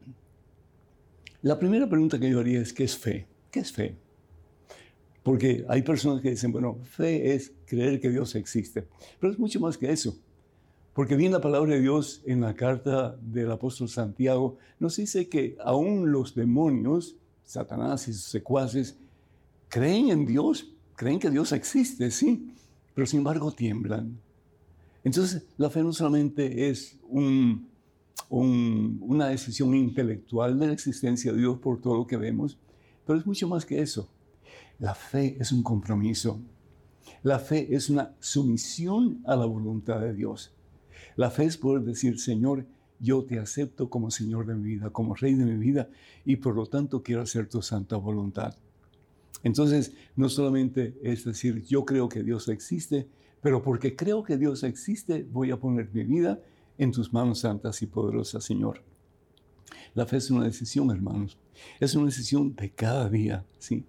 La 1.43 1.59
primera 1.59 1.89
pregunta 1.89 2.19
que 2.19 2.31
yo 2.31 2.41
haría 2.41 2.61
es, 2.61 2.73
¿qué 2.73 2.85
es 2.85 2.97
fe? 2.97 3.27
¿Qué 3.51 3.61
es 3.61 3.73
fe? 3.73 3.97
Porque 5.23 5.65
hay 5.69 5.83
personas 5.83 6.21
que 6.21 6.31
dicen, 6.31 6.53
bueno, 6.53 6.79
fe 6.83 7.35
es 7.35 7.53
creer 7.67 8.01
que 8.01 8.11
Dios 8.11 8.35
existe. 8.35 8.87
Pero 9.21 9.33
es 9.33 9.39
mucho 9.39 9.61
más 9.61 9.79
que 9.79 9.91
eso. 9.91 10.17
Porque 10.95 11.17
bien 11.17 11.33
la 11.33 11.41
palabra 11.41 11.75
de 11.75 11.81
Dios 11.81 12.23
en 12.27 12.43
la 12.43 12.55
carta 12.55 13.17
del 13.21 13.51
apóstol 13.51 13.89
Santiago 13.89 14.59
nos 14.79 14.97
dice 14.97 15.29
que 15.29 15.57
aún 15.65 16.13
los 16.13 16.35
demonios, 16.35 17.17
Satanás 17.45 18.09
y 18.09 18.13
sus 18.13 18.25
secuaces, 18.25 18.99
creen 19.69 20.11
en 20.11 20.27
Dios, 20.27 20.73
creen 21.03 21.19
que 21.19 21.31
Dios 21.31 21.51
existe, 21.51 22.13
sí, 22.13 22.55
pero 22.95 23.09
sin 23.09 23.19
embargo 23.19 23.51
tiemblan. 23.51 24.21
Entonces, 25.03 25.45
la 25.57 25.69
fe 25.69 25.83
no 25.83 25.93
solamente 25.93 26.71
es 26.71 26.97
una 28.29 29.27
decisión 29.27 29.75
intelectual 29.75 30.57
de 30.61 30.69
la 30.69 30.73
existencia 30.73 31.33
de 31.33 31.39
Dios 31.39 31.59
por 31.59 31.81
todo 31.81 31.97
lo 31.97 32.07
que 32.07 32.17
vemos, 32.17 32.57
pero 33.05 33.19
es 33.19 33.27
mucho 33.27 33.49
más 33.49 33.67
que 33.67 33.83
eso. 33.83 34.09
La 34.79 34.95
fe 34.95 35.37
es 35.41 35.51
un 35.51 35.65
compromiso. 35.65 36.41
La 37.25 37.41
fe 37.41 37.75
es 37.75 37.91
una 37.91 38.15
sumisión 38.21 39.23
a 39.27 39.35
la 39.35 39.47
voluntad 39.47 40.01
de 40.01 40.15
Dios. 40.15 40.55
La 41.17 41.33
fe 41.33 41.47
es 41.47 41.57
poder 41.57 41.83
decir, 41.83 42.21
Señor, 42.21 42.65
yo 43.01 43.25
te 43.25 43.41
acepto 43.41 43.91
como 43.91 44.13
Señor 44.13 44.47
de 44.47 44.55
mi 44.55 44.75
vida, 44.75 44.91
como 44.91 45.17
Rey 45.17 45.35
de 45.35 45.47
mi 45.47 45.57
vida, 45.57 45.89
y 46.25 46.37
por 46.37 46.55
lo 46.55 46.67
tanto 46.67 47.03
quiero 47.03 47.23
hacer 47.23 47.49
tu 47.49 47.61
santa 47.61 47.97
voluntad. 47.97 48.55
Entonces, 49.43 49.93
no 50.17 50.29
solamente 50.29 50.99
es 51.03 51.25
decir, 51.25 51.65
yo 51.65 51.85
creo 51.85 52.09
que 52.09 52.23
Dios 52.23 52.49
existe, 52.49 53.09
pero 53.41 53.63
porque 53.63 53.97
creo 53.97 54.23
que 54.23 54.37
Dios 54.37 54.63
existe, 54.63 55.27
voy 55.31 55.51
a 55.51 55.59
poner 55.59 55.91
mi 55.93 56.05
vida 56.05 56.41
en 56.79 56.93
tus 56.93 57.13
manos 57.13 57.41
santas 57.41 57.83
y 57.83 57.87
poderosas, 57.87 58.45
Señor. 58.45 58.83
La 59.95 60.07
fe 60.07 60.17
es 60.19 60.31
una 60.31 60.45
decisión, 60.45 60.91
hermanos. 60.91 61.37
Es 61.81 61.95
una 61.95 62.07
decisión 62.07 62.55
de 62.55 62.71
cada 62.71 63.09
día, 63.09 63.45
¿sí? 63.59 63.85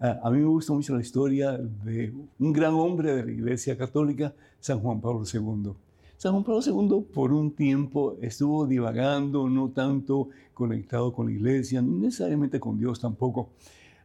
A 0.00 0.30
mí 0.30 0.38
me 0.38 0.46
gusta 0.46 0.72
mucho 0.72 0.96
la 0.96 1.00
historia 1.00 1.52
de 1.52 2.12
un 2.40 2.52
gran 2.52 2.74
hombre 2.74 3.14
de 3.14 3.24
la 3.24 3.30
Iglesia 3.30 3.76
Católica, 3.76 4.34
San 4.58 4.80
Juan 4.80 5.00
Pablo 5.00 5.22
II. 5.32 5.74
San 6.16 6.32
Juan 6.32 6.42
Pablo 6.42 6.60
II 6.64 7.06
por 7.12 7.32
un 7.32 7.52
tiempo 7.52 8.16
estuvo 8.20 8.66
divagando, 8.66 9.48
no 9.48 9.70
tanto 9.70 10.30
conectado 10.54 11.12
con 11.12 11.26
la 11.26 11.32
Iglesia, 11.32 11.82
no 11.82 11.98
necesariamente 11.98 12.58
con 12.58 12.78
Dios 12.78 12.98
tampoco. 13.00 13.50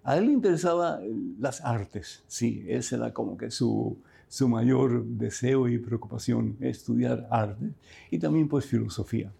A 0.08 0.18
él 0.18 0.28
le 0.28 0.32
interesaba 0.32 1.02
las 1.38 1.60
artes, 1.60 2.24
sí, 2.28 2.64
ese 2.70 2.96
era 2.96 3.14
como 3.14 3.36
que 3.36 3.52
su, 3.52 3.98
su 4.30 4.48
mayor 4.48 5.04
deseo 5.04 5.68
y 5.68 5.80
preocupación, 5.80 6.56
estudiar 6.62 7.28
arte 7.30 7.74
y 8.10 8.18
también 8.18 8.48
pues 8.48 8.66
filosofía. 8.66 9.34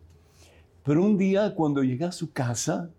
Pero 0.84 1.06
un 1.06 1.18
día 1.18 1.56
cuando 1.56 1.84
llega 1.84 2.10
a 2.10 2.12
su 2.12 2.34
casa 2.34 2.90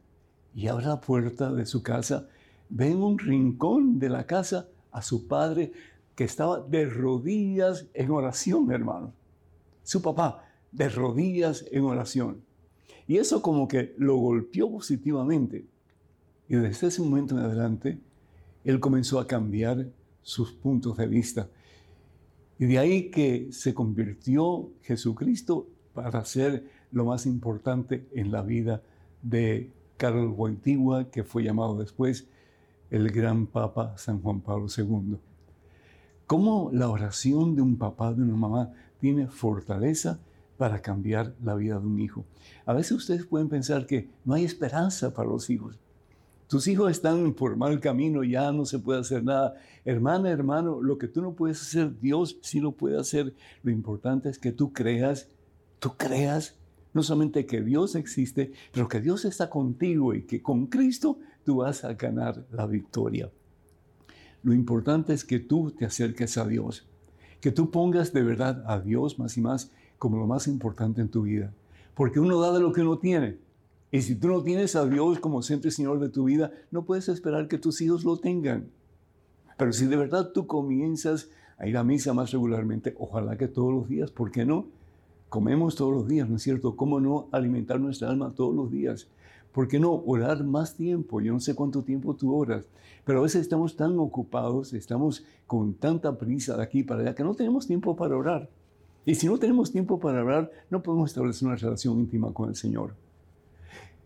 y 0.54 0.66
abre 0.68 0.86
la 0.86 0.98
puerta 0.98 1.52
de 1.52 1.66
su 1.66 1.82
casa, 1.82 2.26
ve 2.70 2.88
en 2.88 3.02
un 3.02 3.18
rincón 3.18 3.98
de 3.98 4.08
la 4.08 4.24
casa 4.24 4.66
a 4.90 5.02
su 5.02 5.28
padre 5.28 5.70
que 6.14 6.24
estaba 6.24 6.60
de 6.60 6.86
rodillas 6.86 7.84
en 7.92 8.10
oración, 8.10 8.72
hermano. 8.72 9.12
Su 9.82 10.00
papá 10.00 10.42
de 10.72 10.88
rodillas 10.88 11.66
en 11.70 11.84
oración. 11.84 12.40
Y 13.06 13.18
eso 13.18 13.42
como 13.42 13.68
que 13.68 13.94
lo 13.98 14.16
golpeó 14.16 14.70
positivamente. 14.70 15.66
Y 16.48 16.56
desde 16.56 16.88
ese 16.88 17.02
momento 17.02 17.36
en 17.36 17.44
adelante, 17.44 17.98
él 18.64 18.80
comenzó 18.80 19.20
a 19.20 19.26
cambiar 19.26 19.86
sus 20.22 20.52
puntos 20.52 20.96
de 20.96 21.06
vista 21.06 21.48
y 22.58 22.66
de 22.66 22.78
ahí 22.78 23.10
que 23.10 23.48
se 23.52 23.72
convirtió 23.72 24.70
Jesucristo 24.82 25.68
para 25.94 26.24
ser 26.24 26.68
lo 26.90 27.04
más 27.04 27.24
importante 27.24 28.08
en 28.12 28.32
la 28.32 28.42
vida 28.42 28.82
de 29.22 29.70
Carlos 29.96 30.34
Wojtyła, 30.36 31.10
que 31.10 31.22
fue 31.22 31.44
llamado 31.44 31.78
después 31.78 32.26
el 32.90 33.10
gran 33.10 33.46
Papa 33.46 33.96
San 33.96 34.20
Juan 34.20 34.40
Pablo 34.40 34.66
II. 34.76 35.18
¿Cómo 36.26 36.70
la 36.72 36.88
oración 36.88 37.54
de 37.54 37.62
un 37.62 37.76
papá, 37.76 38.12
de 38.12 38.22
una 38.22 38.36
mamá, 38.36 38.72
tiene 39.00 39.28
fortaleza 39.28 40.18
para 40.56 40.82
cambiar 40.82 41.34
la 41.42 41.54
vida 41.54 41.78
de 41.78 41.86
un 41.86 42.00
hijo? 42.00 42.24
A 42.66 42.72
veces 42.72 42.92
ustedes 42.92 43.24
pueden 43.24 43.48
pensar 43.48 43.86
que 43.86 44.08
no 44.24 44.34
hay 44.34 44.44
esperanza 44.44 45.14
para 45.14 45.28
los 45.28 45.48
hijos. 45.48 45.78
Tus 46.48 46.66
hijos 46.66 46.90
están 46.90 47.34
por 47.34 47.56
mal 47.56 47.78
camino, 47.78 48.24
ya 48.24 48.50
no 48.52 48.64
se 48.64 48.78
puede 48.78 49.00
hacer 49.00 49.22
nada. 49.22 49.54
Hermana, 49.84 50.30
hermano, 50.30 50.80
lo 50.80 50.96
que 50.96 51.06
tú 51.06 51.20
no 51.20 51.34
puedes 51.34 51.60
hacer, 51.60 52.00
Dios 52.00 52.38
sí 52.40 52.58
lo 52.58 52.72
puede 52.72 52.98
hacer. 52.98 53.34
Lo 53.62 53.70
importante 53.70 54.30
es 54.30 54.38
que 54.38 54.50
tú 54.50 54.72
creas, 54.72 55.28
tú 55.78 55.92
creas 55.98 56.56
no 56.94 57.02
solamente 57.02 57.44
que 57.44 57.60
Dios 57.60 57.94
existe, 57.94 58.52
pero 58.72 58.88
que 58.88 59.02
Dios 59.02 59.26
está 59.26 59.50
contigo 59.50 60.14
y 60.14 60.22
que 60.22 60.40
con 60.40 60.66
Cristo 60.68 61.18
tú 61.44 61.56
vas 61.56 61.84
a 61.84 61.92
ganar 61.92 62.46
la 62.50 62.66
victoria. 62.66 63.30
Lo 64.42 64.54
importante 64.54 65.12
es 65.12 65.24
que 65.24 65.40
tú 65.40 65.70
te 65.72 65.84
acerques 65.84 66.38
a 66.38 66.46
Dios, 66.46 66.86
que 67.42 67.52
tú 67.52 67.70
pongas 67.70 68.14
de 68.14 68.22
verdad 68.22 68.64
a 68.66 68.80
Dios 68.80 69.18
más 69.18 69.36
y 69.36 69.42
más 69.42 69.70
como 69.98 70.16
lo 70.16 70.26
más 70.26 70.48
importante 70.48 71.02
en 71.02 71.10
tu 71.10 71.22
vida, 71.22 71.52
porque 71.94 72.20
uno 72.20 72.40
da 72.40 72.52
de 72.52 72.60
lo 72.60 72.72
que 72.72 72.80
uno 72.80 72.98
tiene. 72.98 73.36
Y 73.90 74.02
si 74.02 74.16
tú 74.16 74.28
no 74.28 74.42
tienes 74.42 74.76
a 74.76 74.84
Dios 74.86 75.18
como 75.18 75.40
y 75.40 75.70
Señor 75.70 75.98
de 75.98 76.10
tu 76.10 76.24
vida, 76.24 76.52
no 76.70 76.84
puedes 76.84 77.08
esperar 77.08 77.48
que 77.48 77.56
tus 77.56 77.80
hijos 77.80 78.04
lo 78.04 78.18
tengan. 78.18 78.68
Pero 79.56 79.72
si 79.72 79.86
de 79.86 79.96
verdad 79.96 80.32
tú 80.32 80.46
comienzas 80.46 81.30
a 81.56 81.66
ir 81.66 81.76
a 81.76 81.84
misa 81.84 82.12
más 82.12 82.30
regularmente, 82.30 82.94
ojalá 82.98 83.38
que 83.38 83.48
todos 83.48 83.72
los 83.72 83.88
días, 83.88 84.10
¿por 84.10 84.30
qué 84.30 84.44
no? 84.44 84.66
Comemos 85.30 85.74
todos 85.74 85.92
los 85.92 86.06
días, 86.06 86.28
¿no 86.28 86.36
es 86.36 86.42
cierto? 86.42 86.76
¿Cómo 86.76 87.00
no 87.00 87.28
alimentar 87.32 87.80
nuestra 87.80 88.10
alma 88.10 88.34
todos 88.34 88.54
los 88.54 88.70
días? 88.70 89.08
¿Por 89.52 89.68
qué 89.68 89.80
no 89.80 89.92
orar 90.06 90.44
más 90.44 90.76
tiempo? 90.76 91.20
Yo 91.20 91.32
no 91.32 91.40
sé 91.40 91.54
cuánto 91.54 91.82
tiempo 91.82 92.14
tú 92.14 92.34
oras, 92.34 92.64
pero 93.04 93.20
a 93.20 93.22
veces 93.22 93.40
estamos 93.40 93.74
tan 93.74 93.98
ocupados, 93.98 94.74
estamos 94.74 95.24
con 95.46 95.74
tanta 95.74 96.16
prisa 96.18 96.56
de 96.56 96.62
aquí 96.62 96.82
para 96.82 97.00
allá, 97.00 97.14
que 97.14 97.24
no 97.24 97.34
tenemos 97.34 97.66
tiempo 97.66 97.96
para 97.96 98.16
orar. 98.16 98.50
Y 99.06 99.14
si 99.14 99.26
no 99.26 99.38
tenemos 99.38 99.72
tiempo 99.72 99.98
para 99.98 100.22
orar, 100.22 100.50
no 100.70 100.82
podemos 100.82 101.10
establecer 101.10 101.48
una 101.48 101.56
relación 101.56 101.98
íntima 101.98 102.32
con 102.32 102.50
el 102.50 102.54
Señor. 102.54 102.94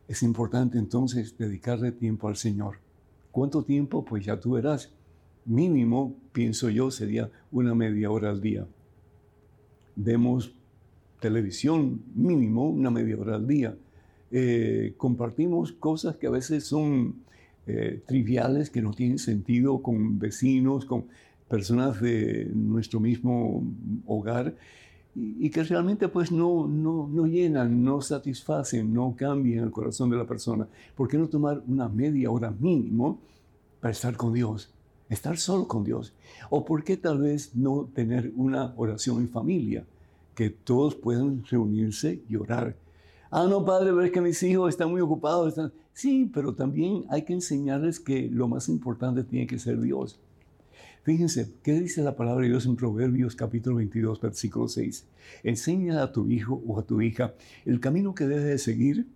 Es 0.09 0.23
importante 0.23 0.79
entonces 0.79 1.37
dedicarle 1.39 1.93
tiempo 1.93 2.29
al 2.29 2.37
Señor. 2.37 2.79
¿Cuánto 3.31 3.63
tiempo? 3.63 4.05
Pues 4.05 4.25
ya 4.25 4.39
tú 4.39 4.53
verás. 4.53 4.93
Mínimo, 5.45 6.15
pienso 6.33 6.69
yo, 6.69 6.91
sería 6.91 7.31
una 7.51 7.75
media 7.75 8.11
hora 8.11 8.31
al 8.31 8.41
día. 8.41 8.67
Vemos 9.97 10.55
televisión, 11.21 12.03
mínimo 12.15 12.69
una 12.69 12.91
media 12.91 13.17
hora 13.17 13.37
al 13.37 13.47
día. 13.47 13.77
Eh, 14.31 14.95
compartimos 14.97 15.73
cosas 15.73 16.17
que 16.17 16.27
a 16.27 16.31
veces 16.31 16.65
son 16.65 17.17
eh, 17.67 18.03
triviales, 18.07 18.71
que 18.71 18.83
no 18.83 18.93
tienen 18.93 19.19
sentido 19.19 19.83
con 19.83 20.19
vecinos, 20.19 20.85
con 20.85 21.07
personas 21.49 22.01
de 22.01 22.51
nuestro 22.55 22.99
mismo 22.99 23.63
hogar 24.07 24.57
y, 25.15 25.51
que 25.51 25.63
realmente 25.63 26.09
pues 26.09 26.33
no, 26.33 26.67
no, 26.67 27.07
no, 27.07 27.27
llenan, 27.27 27.85
no 27.85 28.01
satisfacen, 28.01 28.93
no 28.95 29.15
cambian 29.17 29.65
el 29.65 29.71
corazón 29.71 30.09
de 30.09 30.17
la 30.17 30.27
persona. 30.27 30.67
¿Por 30.97 31.09
qué 31.09 31.19
no 31.19 31.29
tomar 31.29 31.63
una 31.69 31.89
media 31.89 32.31
hora 32.31 32.51
mínimo 32.51 33.19
para 33.81 33.93
estar 33.93 34.17
con 34.17 34.33
Dios? 34.33 34.71
Estar 35.11 35.37
solo 35.37 35.69
con 35.69 35.85
Dios. 35.85 36.15
¿O 36.49 36.65
por 36.65 36.83
qué 36.83 36.97
tal 36.97 37.19
vez 37.19 37.55
no 37.55 37.91
tener 37.95 38.33
una 38.37 38.73
oración 38.77 39.19
en 39.19 39.29
familia? 39.29 39.85
Que 40.35 40.49
todos 40.49 40.95
puedan 40.95 41.45
reunirse 41.45 42.23
y 42.27 42.37
orar. 42.37 42.75
Ah, 43.31 43.47
no, 43.49 43.65
padre, 43.67 43.93
ves 43.93 44.13
que 44.13 44.23
mis 44.23 44.43
hijos 44.43 44.71
están 44.71 44.91
muy 44.91 45.03
ocupados. 45.03 45.49
Están... 45.49 45.73
Sí, 45.93 46.31
pero 46.33 46.55
también 46.55 47.05
hay 47.11 47.23
que 47.23 47.35
enseñarles 47.35 48.01
que 48.01 48.31
lo 48.31 48.49
más 48.49 48.71
importante 48.71 49.25
tiene 49.25 49.47
que 49.47 49.59
ser 49.59 49.79
Dios. 49.79 50.19
Fíjense, 51.05 51.53
¿qué 51.65 51.73
dice 51.81 52.01
la 52.03 52.15
palabra 52.15 52.43
de 52.43 52.51
Dios 52.51 52.65
en 52.65 52.77
Proverbios 52.77 53.35
capítulo 53.35 53.77
22, 53.77 54.21
versículo 54.21 54.69
6? 54.69 55.05
Enseña 55.43 56.01
a 56.01 56.13
tu 56.13 56.31
hijo 56.31 56.63
o 56.65 56.79
a 56.79 56.85
tu 56.85 57.03
hija 57.03 57.35
el 57.65 57.81
camino 57.81 58.15
que 58.15 58.29
debe 58.29 58.45
de 58.45 58.59
seguir, 58.59 59.09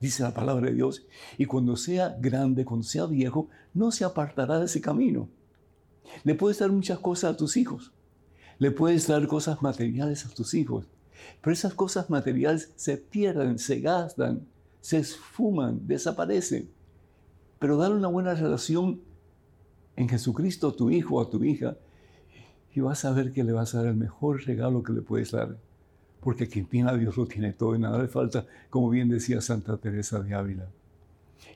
dice 0.00 0.24
la 0.24 0.34
palabra 0.34 0.66
de 0.66 0.74
Dios, 0.74 1.06
y 1.36 1.44
cuando 1.44 1.76
sea 1.76 2.16
grande, 2.20 2.64
cuando 2.64 2.82
sea 2.82 3.06
viejo, 3.06 3.48
no 3.72 3.92
se 3.92 4.04
apartará 4.04 4.58
de 4.58 4.64
ese 4.64 4.80
camino. 4.80 5.28
Le 6.24 6.34
puedes 6.34 6.58
dar 6.58 6.72
muchas 6.72 6.98
cosas 6.98 7.34
a 7.34 7.36
tus 7.36 7.56
hijos, 7.56 7.92
le 8.58 8.72
puedes 8.72 9.06
dar 9.06 9.24
cosas 9.28 9.62
materiales 9.62 10.26
a 10.26 10.30
tus 10.30 10.54
hijos, 10.54 10.86
pero 11.40 11.52
esas 11.52 11.72
cosas 11.72 12.10
materiales 12.10 12.72
se 12.74 12.96
pierden, 12.96 13.60
se 13.60 13.78
gastan, 13.78 14.44
se 14.80 14.98
esfuman, 14.98 15.86
desaparecen. 15.86 16.68
Pero 17.60 17.76
dar 17.76 17.92
una 17.92 18.08
buena 18.08 18.34
relación 18.34 19.06
en 19.98 20.08
Jesucristo, 20.08 20.72
tu 20.72 20.90
hijo 20.90 21.16
o 21.16 21.26
tu 21.26 21.42
hija, 21.42 21.76
y 22.72 22.80
vas 22.80 23.04
a 23.04 23.10
ver 23.10 23.32
que 23.32 23.42
le 23.42 23.50
vas 23.50 23.74
a 23.74 23.78
dar 23.78 23.88
el 23.88 23.96
mejor 23.96 24.44
regalo 24.44 24.84
que 24.84 24.92
le 24.92 25.02
puedes 25.02 25.32
dar. 25.32 25.58
Porque 26.20 26.46
quien 26.46 26.66
tiene 26.66 26.90
a 26.90 26.96
Dios 26.96 27.16
lo 27.16 27.26
tiene 27.26 27.52
todo 27.52 27.74
y 27.74 27.80
nada 27.80 28.00
le 28.00 28.06
falta, 28.06 28.46
como 28.70 28.90
bien 28.90 29.08
decía 29.08 29.40
Santa 29.40 29.76
Teresa 29.76 30.20
de 30.20 30.34
Ávila. 30.34 30.68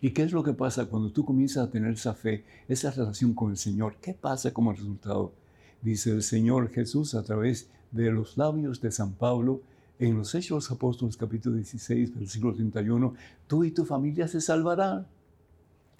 ¿Y 0.00 0.10
qué 0.10 0.24
es 0.24 0.32
lo 0.32 0.42
que 0.42 0.54
pasa 0.54 0.86
cuando 0.86 1.12
tú 1.12 1.24
comienzas 1.24 1.68
a 1.68 1.70
tener 1.70 1.92
esa 1.92 2.14
fe, 2.14 2.44
esa 2.66 2.90
relación 2.90 3.32
con 3.32 3.52
el 3.52 3.56
Señor? 3.56 3.94
¿Qué 4.02 4.12
pasa 4.12 4.52
como 4.52 4.72
resultado? 4.72 5.32
Dice 5.80 6.10
el 6.10 6.24
Señor 6.24 6.70
Jesús 6.70 7.14
a 7.14 7.22
través 7.22 7.70
de 7.92 8.10
los 8.10 8.36
labios 8.36 8.80
de 8.80 8.90
San 8.90 9.12
Pablo 9.12 9.62
en 10.00 10.18
los 10.18 10.34
Hechos 10.34 10.48
de 10.48 10.54
los 10.54 10.70
Apóstoles 10.72 11.16
capítulo 11.16 11.54
16, 11.54 12.18
versículo 12.18 12.54
31, 12.54 13.14
tú 13.46 13.62
y 13.62 13.70
tu 13.70 13.84
familia 13.84 14.26
se 14.26 14.40
salvarán 14.40 15.06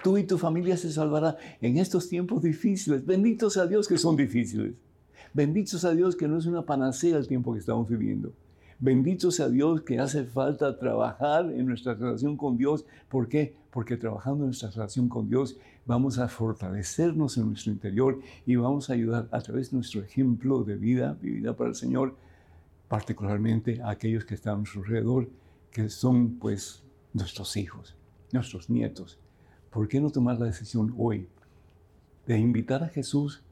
tú 0.03 0.19
y 0.19 0.25
tu 0.25 0.39
familia 0.39 0.77
se 0.77 0.93
salvará 0.93 1.37
en 1.61 1.79
estos 1.79 2.09
tiempos 2.09 2.43
difíciles. 2.43 3.05
Benditos 3.07 3.57
a 3.57 3.67
Dios 3.67 3.89
que 3.89 3.99
son 3.99 4.17
difíciles. 4.17 4.75
Benditos 5.33 5.85
a 5.85 5.93
Dios 5.93 6.17
que 6.17 6.29
no 6.29 6.39
es 6.39 6.47
una 6.47 6.63
panacea 6.63 7.17
el 7.17 7.27
tiempo 7.27 7.53
que 7.53 7.61
estamos 7.61 7.89
viviendo. 7.89 8.33
Benditos 8.79 9.39
a 9.39 9.49
Dios 9.49 9.83
que 9.83 10.01
hace 10.01 10.25
falta 10.25 10.77
trabajar 10.77 11.51
en 11.53 11.67
nuestra 11.67 11.95
relación 11.95 12.37
con 12.37 12.57
Dios. 12.57 12.85
¿Por 13.09 13.29
qué? 13.29 13.55
Porque 13.71 13.97
trabajando 13.97 14.45
en 14.45 14.49
nuestra 14.49 14.71
relación 14.71 15.09
con 15.09 15.29
Dios 15.29 15.57
vamos 15.87 16.19
a 16.19 16.29
fortalecernos 16.29 17.37
en 17.39 17.49
nuestro 17.49 17.73
interior 17.73 18.21
y 18.45 18.57
vamos 18.57 18.91
a 18.91 18.95
ayudar 18.95 19.29
a 19.31 19.41
través 19.41 19.71
de 19.71 19.77
nuestro 19.77 20.03
ejemplo 20.03 20.65
de 20.65 20.77
vida, 20.77 21.17
vivida 21.21 21.57
para 21.57 21.71
el 21.71 21.77
Señor, 21.77 22.17
particularmente 22.89 23.81
a 23.81 23.91
aquellos 23.91 24.25
que 24.25 24.35
están 24.35 24.55
a 24.55 24.59
nuestro 24.59 24.83
alrededor, 24.83 25.29
que 25.71 25.89
son 25.89 26.35
pues 26.41 26.83
nuestros 27.15 27.57
hijos, 27.57 27.97
nuestros 28.33 28.69
nietos. 28.69 29.19
¿Por 29.73 29.89
qué 29.89 30.03
no 30.03 30.11
tomar 30.11 30.39
la 30.39 30.45
decisión 30.45 30.95
hoy 30.99 31.27
de 32.27 32.39
invitar 32.39 32.85
a 32.85 32.89
Jesús 32.89 33.43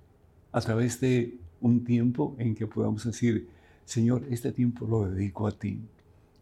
a 0.52 0.60
través 0.60 1.00
de 1.00 1.38
un 1.62 1.82
tiempo 1.82 2.36
en 2.38 2.54
que 2.54 2.66
podamos 2.66 3.04
decir, 3.04 3.48
Señor, 3.86 4.26
este 4.28 4.52
tiempo 4.52 4.86
lo 4.86 5.08
dedico 5.08 5.46
a 5.46 5.52
ti, 5.52 5.80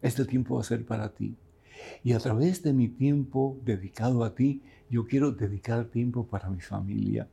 este 0.01 0.25
tiempo 0.25 0.55
va 0.55 0.61
a 0.61 0.65
ser 0.65 0.85
para 0.85 1.13
ti. 1.13 1.33
Y 2.03 2.11
a 2.11 2.19
través 2.19 2.61
de 2.61 2.73
mi 2.73 2.89
tiempo 2.89 3.57
dedicado 3.63 4.25
a 4.25 4.35
ti, 4.35 4.61
yo 4.89 5.07
quiero 5.07 5.31
dedicar 5.31 5.85
tiempo 5.85 6.27
para 6.27 6.49
mi 6.49 6.59
familia, 6.59 7.29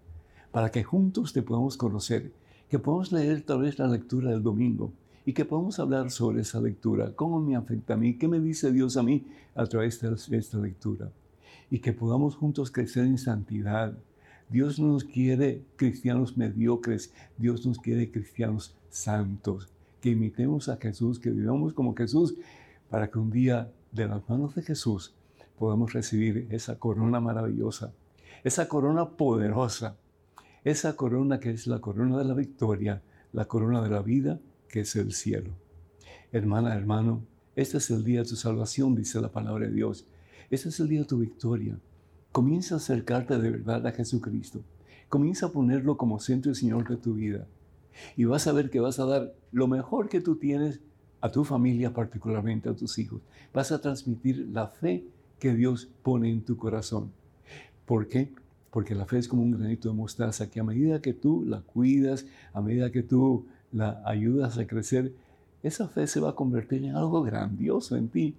para 0.52 0.70
que 0.70 0.84
juntos 0.84 1.32
te 1.32 1.42
podamos 1.42 1.76
conocer, 1.76 2.30
que 2.68 2.78
podamos 2.78 3.10
leer 3.10 3.42
tal 3.42 3.62
vez 3.62 3.76
la 3.80 3.88
lectura 3.88 4.30
del 4.30 4.44
domingo 4.44 4.92
y 5.24 5.32
que 5.32 5.44
podamos 5.44 5.80
hablar 5.80 6.12
sobre 6.12 6.42
esa 6.42 6.60
lectura, 6.60 7.12
cómo 7.16 7.40
me 7.40 7.56
afecta 7.56 7.94
a 7.94 7.96
mí, 7.96 8.16
qué 8.16 8.28
me 8.28 8.38
dice 8.38 8.70
Dios 8.70 8.96
a 8.96 9.02
mí 9.02 9.26
a 9.56 9.66
través 9.66 10.00
de 10.00 10.38
esta 10.38 10.58
lectura. 10.58 11.10
Y 11.70 11.80
que 11.80 11.92
podamos 11.92 12.36
juntos 12.36 12.70
crecer 12.70 13.04
en 13.04 13.18
santidad. 13.18 13.96
Dios 14.48 14.78
no 14.78 14.88
nos 14.88 15.04
quiere 15.04 15.64
cristianos 15.76 16.36
mediocres, 16.36 17.12
Dios 17.36 17.66
nos 17.66 17.78
quiere 17.78 18.10
cristianos 18.10 18.76
santos, 18.90 19.68
que 20.00 20.10
imitemos 20.10 20.68
a 20.68 20.76
Jesús, 20.76 21.18
que 21.18 21.30
vivamos 21.30 21.72
como 21.72 21.96
Jesús, 21.96 22.36
para 22.88 23.10
que 23.10 23.18
un 23.18 23.30
día 23.30 23.72
de 23.90 24.06
las 24.06 24.28
manos 24.28 24.54
de 24.54 24.62
Jesús 24.62 25.14
podamos 25.58 25.92
recibir 25.92 26.46
esa 26.50 26.78
corona 26.78 27.18
maravillosa, 27.18 27.92
esa 28.44 28.68
corona 28.68 29.08
poderosa, 29.10 29.96
esa 30.64 30.94
corona 30.96 31.40
que 31.40 31.50
es 31.50 31.66
la 31.66 31.80
corona 31.80 32.18
de 32.18 32.24
la 32.24 32.34
victoria, 32.34 33.02
la 33.32 33.46
corona 33.46 33.82
de 33.82 33.90
la 33.90 34.02
vida, 34.02 34.38
que 34.68 34.80
es 34.80 34.94
el 34.96 35.12
cielo. 35.12 35.50
Hermana, 36.32 36.74
hermano, 36.74 37.22
este 37.54 37.78
es 37.78 37.90
el 37.90 38.04
día 38.04 38.22
de 38.22 38.28
tu 38.28 38.36
salvación, 38.36 38.94
dice 38.94 39.20
la 39.20 39.32
palabra 39.32 39.66
de 39.66 39.72
Dios. 39.72 40.06
Este 40.48 40.68
es 40.68 40.78
el 40.78 40.88
día 40.88 41.00
de 41.00 41.06
tu 41.06 41.18
victoria. 41.18 41.76
Comienza 42.30 42.74
a 42.74 42.78
acercarte 42.78 43.36
de 43.38 43.50
verdad 43.50 43.84
a 43.86 43.92
Jesucristo. 43.92 44.60
Comienza 45.08 45.46
a 45.46 45.52
ponerlo 45.52 45.96
como 45.96 46.20
centro 46.20 46.52
y 46.52 46.54
Señor 46.54 46.88
de 46.88 46.96
tu 46.96 47.14
vida. 47.14 47.48
Y 48.16 48.26
vas 48.26 48.46
a 48.46 48.52
ver 48.52 48.70
que 48.70 48.78
vas 48.78 49.00
a 49.00 49.06
dar 49.06 49.34
lo 49.50 49.66
mejor 49.66 50.08
que 50.08 50.20
tú 50.20 50.36
tienes 50.36 50.80
a 51.20 51.32
tu 51.32 51.44
familia, 51.44 51.92
particularmente 51.92 52.68
a 52.68 52.76
tus 52.76 52.98
hijos. 52.98 53.22
Vas 53.52 53.72
a 53.72 53.80
transmitir 53.80 54.48
la 54.52 54.68
fe 54.68 55.04
que 55.40 55.52
Dios 55.54 55.88
pone 56.02 56.30
en 56.30 56.42
tu 56.42 56.56
corazón. 56.56 57.10
¿Por 57.84 58.06
qué? 58.06 58.32
Porque 58.70 58.94
la 58.94 59.06
fe 59.06 59.18
es 59.18 59.26
como 59.26 59.42
un 59.42 59.52
granito 59.52 59.88
de 59.88 59.96
mostaza 59.96 60.48
que 60.48 60.60
a 60.60 60.64
medida 60.64 61.00
que 61.00 61.14
tú 61.14 61.44
la 61.44 61.62
cuidas, 61.62 62.26
a 62.52 62.60
medida 62.60 62.92
que 62.92 63.02
tú 63.02 63.46
la 63.72 64.00
ayudas 64.04 64.58
a 64.58 64.66
crecer, 64.66 65.12
esa 65.62 65.88
fe 65.88 66.06
se 66.06 66.20
va 66.20 66.30
a 66.30 66.34
convertir 66.34 66.84
en 66.84 66.94
algo 66.94 67.22
grandioso 67.22 67.96
en 67.96 68.08
ti. 68.08 68.36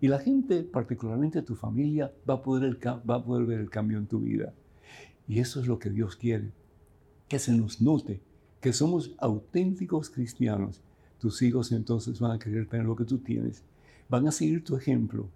Y 0.00 0.08
la 0.08 0.18
gente, 0.18 0.62
particularmente 0.62 1.42
tu 1.42 1.54
familia, 1.54 2.12
va 2.28 2.34
a 2.34 2.42
poder, 2.42 2.78
va 2.86 3.14
a 3.14 3.24
poder 3.24 3.46
ver 3.46 3.60
el 3.60 3.70
cambio 3.70 3.98
en 3.98 4.06
tu 4.06 4.20
vida. 4.20 4.52
Y 5.26 5.40
eso 5.40 5.60
es 5.60 5.66
lo 5.66 5.78
que 5.78 5.90
Dios 5.90 6.16
quiere, 6.16 6.52
que 7.28 7.38
se 7.38 7.52
nos 7.52 7.80
note 7.80 8.20
que 8.60 8.72
somos 8.72 9.14
auténticos 9.18 10.10
cristianos 10.10 10.82
tus 11.18 11.40
hijos 11.42 11.72
entonces 11.72 12.18
van 12.20 12.32
a 12.32 12.38
querer 12.38 12.66
tener 12.68 12.84
lo 12.84 12.96
que 12.96 13.04
tú 13.04 13.18
tienes. 13.18 13.62
Van 14.08 14.26
a 14.26 14.32
seguir 14.32 14.64
tu 14.64 14.76
ejemplo. 14.76 15.28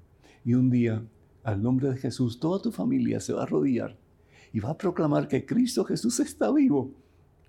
Y 0.44 0.54
un 0.54 0.68
día, 0.68 1.02
al 1.42 1.62
nombre 1.62 1.90
de 1.90 1.96
Jesús, 1.96 2.40
toda 2.40 2.60
tu 2.60 2.70
familia 2.70 3.20
se 3.20 3.32
va 3.32 3.40
a 3.40 3.42
arrodillar 3.44 3.96
y 4.52 4.60
va 4.60 4.70
a 4.70 4.76
proclamar 4.76 5.28
que 5.28 5.46
Cristo 5.46 5.84
Jesús 5.84 6.20
está 6.20 6.50
vivo 6.52 6.90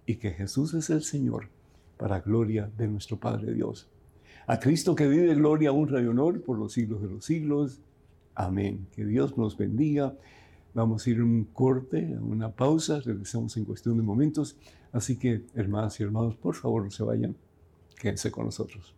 y 0.06 0.16
que 0.16 0.32
Jesús 0.32 0.74
es 0.74 0.90
el 0.90 1.02
Señor 1.02 1.50
para 1.98 2.20
gloria 2.20 2.72
de 2.78 2.88
nuestro 2.88 3.20
Padre 3.20 3.54
Dios. 3.54 3.90
A 4.48 4.60
Cristo 4.60 4.96
que 4.96 5.08
vive 5.08 5.34
gloria, 5.36 5.72
honra 5.72 6.02
y 6.02 6.08
honor 6.08 6.42
por 6.42 6.58
los 6.58 6.74
siglos 6.74 7.02
de 7.02 7.10
los 7.10 7.26
siglos. 7.26 7.80
Amén. 8.36 8.88
Que 8.92 9.06
Dios 9.06 9.38
nos 9.38 9.58
bendiga. 9.58 10.16
Vamos 10.74 11.06
a 11.06 11.10
ir 11.10 11.20
a 11.20 11.24
un 11.24 11.46
corte, 11.46 12.16
a 12.16 12.24
una 12.24 12.50
pausa. 12.50 13.00
Regresamos 13.00 13.56
en 13.58 13.66
cuestión 13.66 13.98
de 13.98 14.04
momentos. 14.04 14.58
Así 14.92 15.18
que, 15.18 15.44
hermanas 15.54 16.00
y 16.00 16.04
hermanos, 16.04 16.36
por 16.36 16.56
favor, 16.56 16.84
no 16.84 16.92
se 16.92 17.04
vayan. 17.04 17.36
Quédense 18.00 18.32
con 18.32 18.46
nosotros. 18.46 18.96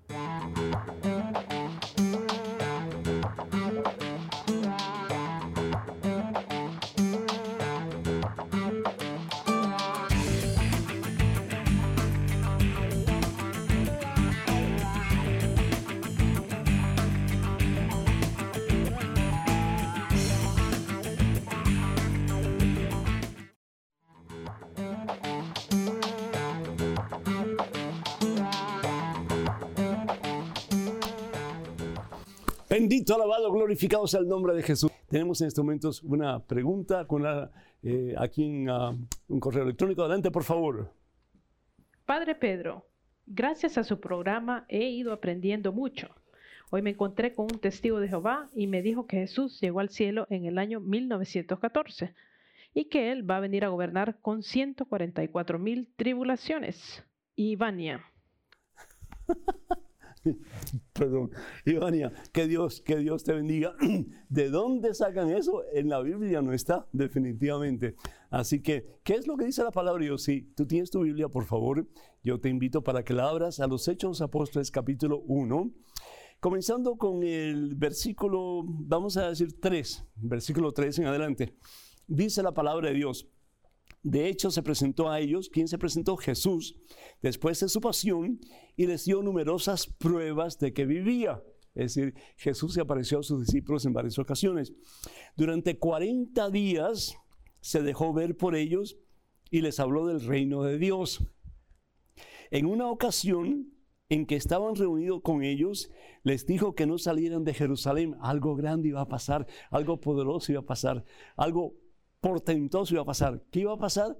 Glorificado 33.73 34.05
sea 34.05 34.19
el 34.19 34.27
nombre 34.27 34.53
de 34.53 34.61
Jesús. 34.61 34.91
Tenemos 35.09 35.41
en 35.41 35.47
estos 35.47 35.63
momentos 35.63 36.03
una 36.03 36.45
pregunta 36.45 37.07
con 37.07 37.23
la, 37.23 37.51
eh, 37.81 38.13
aquí 38.19 38.43
en 38.43 38.69
uh, 38.69 38.95
un 39.27 39.39
correo 39.39 39.63
electrónico. 39.63 40.03
Adelante, 40.03 40.29
por 40.29 40.43
favor. 40.43 40.93
Padre 42.05 42.35
Pedro, 42.35 42.85
gracias 43.25 43.79
a 43.79 43.83
su 43.83 43.99
programa 43.99 44.65
he 44.69 44.91
ido 44.91 45.11
aprendiendo 45.11 45.71
mucho. 45.71 46.09
Hoy 46.69 46.83
me 46.83 46.91
encontré 46.91 47.33
con 47.33 47.45
un 47.51 47.59
testigo 47.59 47.99
de 47.99 48.09
Jehová 48.09 48.47
y 48.55 48.67
me 48.67 48.83
dijo 48.83 49.07
que 49.07 49.17
Jesús 49.17 49.59
llegó 49.59 49.79
al 49.79 49.89
cielo 49.89 50.27
en 50.29 50.45
el 50.45 50.59
año 50.59 50.79
1914 50.79 52.13
y 52.75 52.85
que 52.85 53.11
Él 53.11 53.27
va 53.27 53.37
a 53.37 53.41
venir 53.41 53.65
a 53.65 53.69
gobernar 53.69 54.19
con 54.21 54.43
144 54.43 55.57
mil 55.57 55.91
tribulaciones. 55.95 57.03
Ivania. 57.35 58.05
Perdón, 60.93 61.31
Ivania, 61.65 62.13
que 62.31 62.47
Dios, 62.47 62.81
que 62.81 62.97
Dios 62.97 63.23
te 63.23 63.33
bendiga. 63.33 63.75
¿De 64.29 64.49
dónde 64.49 64.93
sacan 64.93 65.29
eso? 65.31 65.63
En 65.73 65.89
la 65.89 66.01
Biblia 66.01 66.41
no 66.41 66.53
está, 66.53 66.87
definitivamente. 66.91 67.95
Así 68.29 68.61
que, 68.61 68.99
¿qué 69.03 69.15
es 69.15 69.27
lo 69.27 69.37
que 69.37 69.45
dice 69.45 69.63
la 69.63 69.71
palabra? 69.71 70.05
Yo, 70.05 70.17
si 70.17 70.41
tú 70.55 70.65
tienes 70.65 70.91
tu 70.91 71.01
Biblia, 71.01 71.29
por 71.29 71.45
favor, 71.45 71.87
yo 72.23 72.39
te 72.39 72.49
invito 72.49 72.83
para 72.83 73.03
que 73.03 73.13
la 73.13 73.29
abras 73.29 73.59
a 73.59 73.67
los 73.67 73.87
Hechos 73.87 74.21
Apóstoles 74.21 74.71
capítulo 74.71 75.19
1, 75.27 75.71
comenzando 76.39 76.97
con 76.97 77.23
el 77.23 77.75
versículo, 77.75 78.63
vamos 78.65 79.17
a 79.17 79.29
decir 79.29 79.59
3, 79.59 80.05
versículo 80.15 80.71
3 80.71 80.99
en 80.99 81.05
adelante. 81.07 81.55
Dice 82.07 82.43
la 82.43 82.53
palabra 82.53 82.89
de 82.89 82.95
Dios. 82.95 83.29
De 84.03 84.27
hecho, 84.27 84.51
se 84.51 84.61
presentó 84.61 85.09
a 85.09 85.21
ellos, 85.21 85.49
¿quién 85.49 85.69
se 85.69 85.77
presentó? 85.77 86.17
Jesús, 86.17 86.75
después 87.21 87.59
de 87.61 87.69
su 87.69 87.79
pasión, 87.79 88.39
y 88.75 88.85
les 88.85 89.05
dio 89.05 89.23
numerosas 89.23 89.87
pruebas 89.87 90.59
de 90.59 90.73
que 90.73 90.85
vivía. 90.85 91.41
Es 91.73 91.95
decir, 91.95 92.13
Jesús 92.35 92.73
se 92.73 92.81
apareció 92.81 93.19
a 93.19 93.23
sus 93.23 93.45
discípulos 93.45 93.85
en 93.85 93.93
varias 93.93 94.19
ocasiones. 94.19 94.73
Durante 95.37 95.79
40 95.79 96.49
días 96.49 97.15
se 97.61 97.81
dejó 97.81 98.13
ver 98.13 98.35
por 98.35 98.55
ellos 98.55 98.97
y 99.49 99.61
les 99.61 99.79
habló 99.79 100.05
del 100.05 100.21
reino 100.21 100.63
de 100.63 100.77
Dios. 100.77 101.25
En 102.51 102.65
una 102.65 102.87
ocasión 102.87 103.73
en 104.09 104.25
que 104.25 104.35
estaban 104.35 104.75
reunidos 104.75 105.21
con 105.23 105.43
ellos, 105.43 105.89
les 106.23 106.45
dijo 106.45 106.75
que 106.75 106.85
no 106.85 106.97
salieran 106.97 107.43
de 107.43 107.53
Jerusalén. 107.53 108.15
Algo 108.21 108.55
grande 108.55 108.89
iba 108.89 109.01
a 109.01 109.07
pasar, 109.07 109.47
algo 109.71 109.99
poderoso 109.99 110.51
iba 110.51 110.61
a 110.61 110.65
pasar, 110.65 111.05
algo 111.35 111.75
portentoso 112.23 112.95
iba 112.95 113.03
a 113.03 113.05
pasar. 113.05 113.43
¿Qué 113.51 113.59
iba 113.59 113.73
a 113.73 113.77
pasar? 113.77 114.17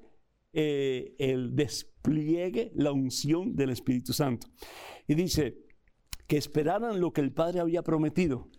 Eh, 0.52 1.16
el 1.18 1.56
despliegue, 1.56 2.72
la 2.76 2.92
unción 2.92 3.56
del 3.56 3.70
Espíritu 3.70 4.12
Santo. 4.12 4.48
Y 5.08 5.16
dice 5.16 5.58
que 6.28 6.38
esperaran 6.38 7.00
lo 7.00 7.14
que 7.14 7.22
el 7.22 7.32
Padre 7.32 7.62
había 7.62 7.82
prometido. 7.82 8.50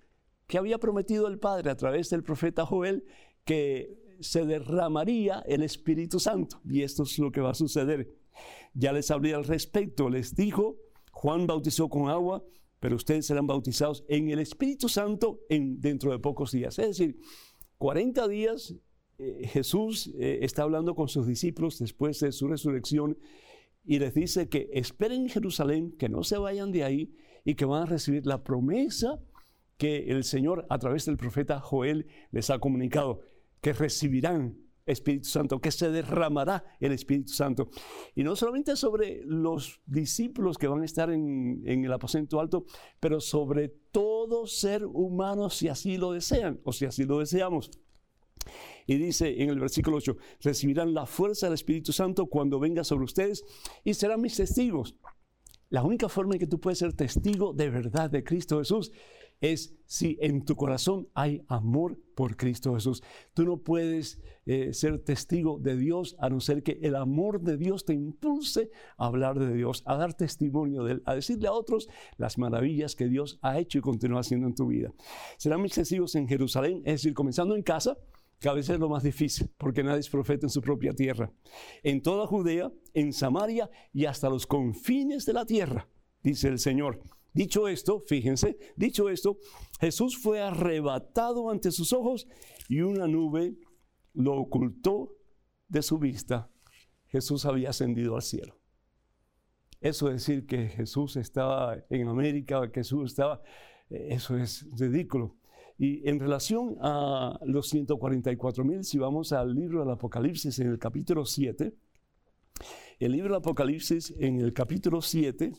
¿Qué 0.46 0.56
había 0.56 0.78
prometido 0.78 1.28
el 1.28 1.38
Padre 1.38 1.70
a 1.70 1.76
través 1.76 2.08
del 2.08 2.22
profeta 2.22 2.64
Joel? 2.64 3.04
Que 3.44 4.16
se 4.20 4.46
derramaría 4.46 5.44
el 5.46 5.62
Espíritu 5.62 6.18
Santo. 6.18 6.62
Y 6.64 6.80
esto 6.80 7.02
es 7.02 7.18
lo 7.18 7.30
que 7.30 7.42
va 7.42 7.50
a 7.50 7.54
suceder. 7.54 8.10
Ya 8.72 8.92
les 8.94 9.10
hablé 9.10 9.34
al 9.34 9.44
respecto. 9.44 10.08
Les 10.08 10.34
dijo, 10.34 10.78
Juan 11.12 11.46
bautizó 11.46 11.90
con 11.90 12.08
agua, 12.08 12.42
pero 12.80 12.96
ustedes 12.96 13.26
serán 13.26 13.46
bautizados 13.46 14.04
en 14.08 14.30
el 14.30 14.38
Espíritu 14.38 14.88
Santo 14.88 15.40
en, 15.50 15.80
dentro 15.80 16.12
de 16.12 16.18
pocos 16.18 16.52
días. 16.52 16.78
Es 16.78 16.98
decir, 16.98 17.18
40 17.76 18.26
días 18.28 18.74
eh, 19.18 19.46
Jesús 19.48 20.10
eh, 20.18 20.40
está 20.42 20.62
hablando 20.62 20.94
con 20.94 21.08
sus 21.08 21.26
discípulos 21.26 21.78
después 21.78 22.20
de 22.20 22.32
su 22.32 22.48
resurrección 22.48 23.18
y 23.84 23.98
les 23.98 24.14
dice 24.14 24.48
que 24.48 24.70
esperen 24.72 25.22
en 25.22 25.28
Jerusalén, 25.28 25.92
que 25.98 26.08
no 26.08 26.22
se 26.22 26.38
vayan 26.38 26.72
de 26.72 26.84
ahí 26.84 27.14
y 27.44 27.54
que 27.54 27.64
van 27.64 27.82
a 27.82 27.86
recibir 27.86 28.26
la 28.26 28.42
promesa 28.42 29.20
que 29.76 30.10
el 30.10 30.24
Señor 30.24 30.66
a 30.70 30.78
través 30.78 31.04
del 31.04 31.16
profeta 31.16 31.60
Joel 31.60 32.06
les 32.30 32.50
ha 32.50 32.58
comunicado, 32.58 33.20
que 33.60 33.72
recibirán 33.72 34.64
Espíritu 34.86 35.28
Santo, 35.28 35.60
que 35.60 35.70
se 35.70 35.90
derramará 35.90 36.64
el 36.80 36.92
Espíritu 36.92 37.32
Santo. 37.32 37.70
Y 38.14 38.22
no 38.22 38.36
solamente 38.36 38.76
sobre 38.76 39.22
los 39.24 39.80
discípulos 39.86 40.58
que 40.58 40.68
van 40.68 40.82
a 40.82 40.84
estar 40.84 41.10
en, 41.10 41.62
el 41.64 41.92
aposento 41.92 42.40
alto, 42.40 42.66
pero 43.00 43.20
sobre 43.20 43.68
todo 43.68 44.46
ser 44.46 44.84
humano 44.84 45.50
si 45.50 45.68
así 45.68 45.96
lo 45.96 46.12
desean 46.12 46.60
o 46.64 46.72
si 46.72 46.84
así 46.84 47.04
lo 47.04 47.18
deseamos. 47.18 47.70
Y 48.86 48.96
dice 48.96 49.42
en 49.42 49.50
el 49.50 49.60
versículo 49.60 49.96
8, 49.96 50.16
recibirán 50.40 50.94
la 50.94 51.06
fuerza 51.06 51.46
del 51.46 51.54
Espíritu 51.54 51.92
Santo 51.92 52.26
cuando 52.26 52.58
venga 52.58 52.84
sobre 52.84 53.04
ustedes 53.04 53.44
y 53.82 53.94
serán 53.94 54.20
mis 54.20 54.36
testigos. 54.36 54.96
La 55.70 55.82
única 55.82 56.08
forma 56.08 56.34
en 56.34 56.40
que 56.40 56.46
tú 56.46 56.60
puedes 56.60 56.78
ser 56.78 56.92
testigo 56.92 57.52
de 57.52 57.70
verdad 57.70 58.10
de 58.10 58.22
Cristo 58.22 58.58
Jesús 58.58 58.92
es 59.40 59.74
si 59.86 60.16
en 60.20 60.44
tu 60.44 60.56
corazón 60.56 61.08
hay 61.14 61.42
amor 61.48 61.98
por 62.14 62.36
Cristo 62.36 62.74
Jesús. 62.74 63.02
Tú 63.34 63.44
no 63.44 63.58
puedes 63.58 64.20
eh, 64.46 64.72
ser 64.72 65.02
testigo 65.02 65.58
de 65.58 65.76
Dios 65.76 66.16
a 66.18 66.30
no 66.30 66.40
ser 66.40 66.62
que 66.62 66.78
el 66.82 66.96
amor 66.96 67.40
de 67.40 67.56
Dios 67.56 67.84
te 67.84 67.92
impulse 67.92 68.70
a 68.96 69.06
hablar 69.06 69.38
de 69.38 69.52
Dios, 69.54 69.82
a 69.86 69.96
dar 69.96 70.14
testimonio 70.14 70.84
de 70.84 70.92
Él, 70.92 71.02
a 71.06 71.14
decirle 71.14 71.48
a 71.48 71.52
otros 71.52 71.88
las 72.16 72.38
maravillas 72.38 72.94
que 72.94 73.08
Dios 73.08 73.38
ha 73.42 73.58
hecho 73.58 73.78
y 73.78 73.82
continúa 73.82 74.20
haciendo 74.20 74.46
en 74.46 74.54
tu 74.54 74.68
vida. 74.68 74.92
Serán 75.36 75.62
mis 75.62 75.74
testigos 75.74 76.14
en 76.14 76.28
Jerusalén, 76.28 76.82
es 76.84 77.02
decir, 77.02 77.14
comenzando 77.14 77.54
en 77.56 77.62
casa, 77.62 77.98
que 78.38 78.48
a 78.48 78.52
veces 78.52 78.74
es 78.74 78.80
lo 78.80 78.88
más 78.88 79.02
difícil, 79.02 79.50
porque 79.56 79.82
nadie 79.82 80.00
es 80.00 80.10
profeta 80.10 80.46
en 80.46 80.50
su 80.50 80.60
propia 80.60 80.92
tierra. 80.92 81.32
En 81.82 82.02
toda 82.02 82.26
Judea, 82.26 82.70
en 82.92 83.12
Samaria 83.12 83.70
y 83.92 84.04
hasta 84.04 84.28
los 84.28 84.46
confines 84.46 85.26
de 85.26 85.32
la 85.32 85.46
tierra, 85.46 85.88
dice 86.22 86.48
el 86.48 86.58
Señor. 86.58 87.00
Dicho 87.32 87.66
esto, 87.66 88.04
fíjense, 88.06 88.56
dicho 88.76 89.08
esto, 89.08 89.38
Jesús 89.80 90.16
fue 90.16 90.40
arrebatado 90.40 91.50
ante 91.50 91.72
sus 91.72 91.92
ojos 91.92 92.28
y 92.68 92.80
una 92.80 93.08
nube 93.08 93.56
lo 94.12 94.36
ocultó 94.36 95.16
de 95.68 95.82
su 95.82 95.98
vista. 95.98 96.48
Jesús 97.06 97.44
había 97.44 97.70
ascendido 97.70 98.14
al 98.14 98.22
cielo. 98.22 98.60
Eso 99.80 100.08
es 100.08 100.26
decir 100.26 100.46
que 100.46 100.68
Jesús 100.68 101.16
estaba 101.16 101.76
en 101.90 102.08
América, 102.08 102.70
que 102.70 102.80
Jesús 102.80 103.10
estaba, 103.10 103.42
eh, 103.90 104.08
eso 104.10 104.36
es 104.38 104.66
ridículo. 104.78 105.36
Y 105.76 106.08
en 106.08 106.20
relación 106.20 106.76
a 106.80 107.38
los 107.44 107.68
144 107.68 108.64
mil, 108.64 108.84
si 108.84 108.98
vamos 108.98 109.32
al 109.32 109.54
libro 109.54 109.80
del 109.80 109.90
Apocalipsis 109.90 110.58
en 110.60 110.68
el 110.68 110.78
capítulo 110.78 111.24
7, 111.24 111.74
el 113.00 113.12
libro 113.12 113.30
del 113.30 113.38
Apocalipsis 113.38 114.14
en 114.18 114.40
el 114.40 114.52
capítulo 114.52 115.02
7, 115.02 115.52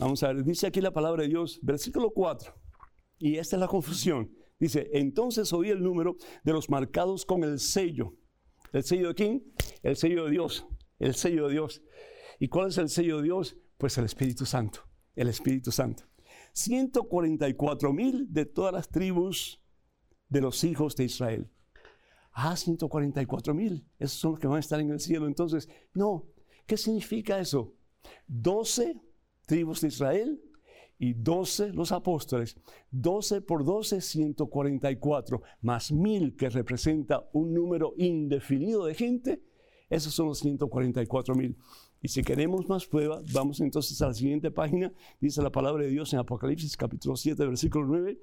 vamos 0.00 0.22
a 0.22 0.32
ver, 0.32 0.42
dice 0.42 0.66
aquí 0.66 0.80
la 0.80 0.92
palabra 0.92 1.22
de 1.22 1.28
Dios, 1.28 1.60
versículo 1.62 2.10
4, 2.10 2.52
y 3.18 3.36
esta 3.36 3.56
es 3.56 3.60
la 3.60 3.68
confusión. 3.68 4.30
Dice, 4.58 4.88
entonces 4.94 5.52
oí 5.52 5.68
el 5.70 5.82
número 5.82 6.16
de 6.42 6.52
los 6.52 6.70
marcados 6.70 7.24
con 7.26 7.44
el 7.44 7.60
sello. 7.60 8.14
¿El 8.72 8.84
sello 8.84 9.08
de 9.08 9.14
quién? 9.14 9.52
El 9.82 9.96
sello 9.96 10.24
de 10.24 10.30
Dios. 10.30 10.66
El 10.98 11.14
sello 11.14 11.46
de 11.46 11.52
Dios. 11.52 11.82
¿Y 12.40 12.48
cuál 12.48 12.68
es 12.68 12.78
el 12.78 12.88
sello 12.88 13.18
de 13.18 13.24
Dios? 13.24 13.56
Pues 13.78 13.96
el 13.98 14.06
Espíritu 14.06 14.46
Santo. 14.46 14.80
El 15.14 15.28
Espíritu 15.28 15.70
Santo. 15.70 16.04
144 16.56 17.92
mil 17.92 18.32
de 18.32 18.46
todas 18.46 18.72
las 18.72 18.88
tribus 18.88 19.60
de 20.30 20.40
los 20.40 20.64
hijos 20.64 20.96
de 20.96 21.04
Israel. 21.04 21.50
Ah, 22.32 22.56
144 22.56 23.54
mil, 23.54 23.86
esos 23.98 24.18
son 24.18 24.30
los 24.32 24.40
que 24.40 24.46
van 24.46 24.56
a 24.56 24.60
estar 24.60 24.80
en 24.80 24.90
el 24.90 25.00
cielo. 25.00 25.26
Entonces, 25.26 25.68
no, 25.92 26.26
¿qué 26.66 26.78
significa 26.78 27.38
eso? 27.38 27.74
12 28.26 28.98
tribus 29.46 29.82
de 29.82 29.88
Israel 29.88 30.42
y 30.98 31.12
12 31.12 31.74
los 31.74 31.92
apóstoles. 31.92 32.56
12 32.90 33.42
por 33.42 33.62
12, 33.62 34.00
144, 34.00 35.42
más 35.60 35.92
mil 35.92 36.36
que 36.36 36.48
representa 36.48 37.28
un 37.34 37.52
número 37.52 37.92
indefinido 37.98 38.86
de 38.86 38.94
gente. 38.94 39.42
Esos 39.90 40.14
son 40.14 40.28
los 40.28 40.38
144 40.38 41.34
mil. 41.34 41.56
Y 42.06 42.08
si 42.08 42.22
queremos 42.22 42.68
más 42.68 42.86
pruebas, 42.86 43.32
vamos 43.32 43.58
entonces 43.58 44.00
a 44.00 44.06
la 44.06 44.14
siguiente 44.14 44.52
página. 44.52 44.92
Dice 45.20 45.42
la 45.42 45.50
palabra 45.50 45.82
de 45.82 45.90
Dios 45.90 46.12
en 46.12 46.20
Apocalipsis 46.20 46.76
capítulo 46.76 47.16
7, 47.16 47.44
versículo 47.44 47.84
9. 47.86 48.20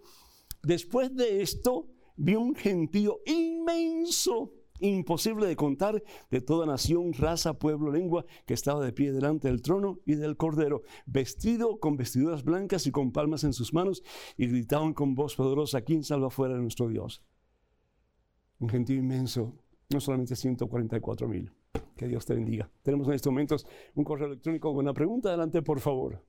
Después 0.64 1.14
de 1.14 1.42
esto, 1.42 1.90
vi 2.16 2.36
un 2.36 2.56
gentío 2.56 3.20
inmenso, 3.26 4.54
imposible 4.80 5.48
de 5.48 5.58
contar, 5.58 6.02
de 6.32 6.40
toda 6.40 6.66
nación, 6.66 7.12
raza, 7.12 7.60
pueblo, 7.60 7.92
lengua, 7.92 8.26
que 8.46 8.54
estaba 8.54 8.86
de 8.86 8.94
pie 8.94 9.12
delante 9.12 9.50
del 9.50 9.62
trono 9.62 10.00
y 10.06 10.16
del 10.16 10.38
cordero, 10.38 10.84
vestido 11.06 11.82
con 11.82 11.98
vestiduras 11.98 12.46
blancas 12.46 12.88
y 12.88 12.92
con 12.92 13.12
palmas 13.12 13.44
en 13.44 13.52
sus 13.52 13.74
manos, 13.74 14.02
y 14.38 14.48
gritaban 14.48 14.94
con 14.94 15.14
voz 15.14 15.36
poderosa, 15.36 15.82
¿quién 15.82 16.06
salva 16.06 16.30
fuera 16.30 16.56
de 16.56 16.62
nuestro 16.62 16.88
Dios? 16.88 17.22
Un 18.60 18.70
gentío 18.70 18.96
inmenso, 18.96 19.58
no 19.90 20.00
solamente 20.00 20.38
144 20.38 21.28
mil. 21.28 21.52
Que 21.96 22.08
Dios 22.08 22.26
te 22.26 22.34
bendiga. 22.34 22.70
Tenemos 22.82 23.08
en 23.08 23.14
estos 23.14 23.32
momentos 23.32 23.68
un 23.94 24.04
correo 24.04 24.28
electrónico 24.28 24.74
con 24.74 24.86
una 24.86 24.94
pregunta. 24.94 25.30
Adelante, 25.30 25.62
por 25.62 25.80
favor. 25.80 26.26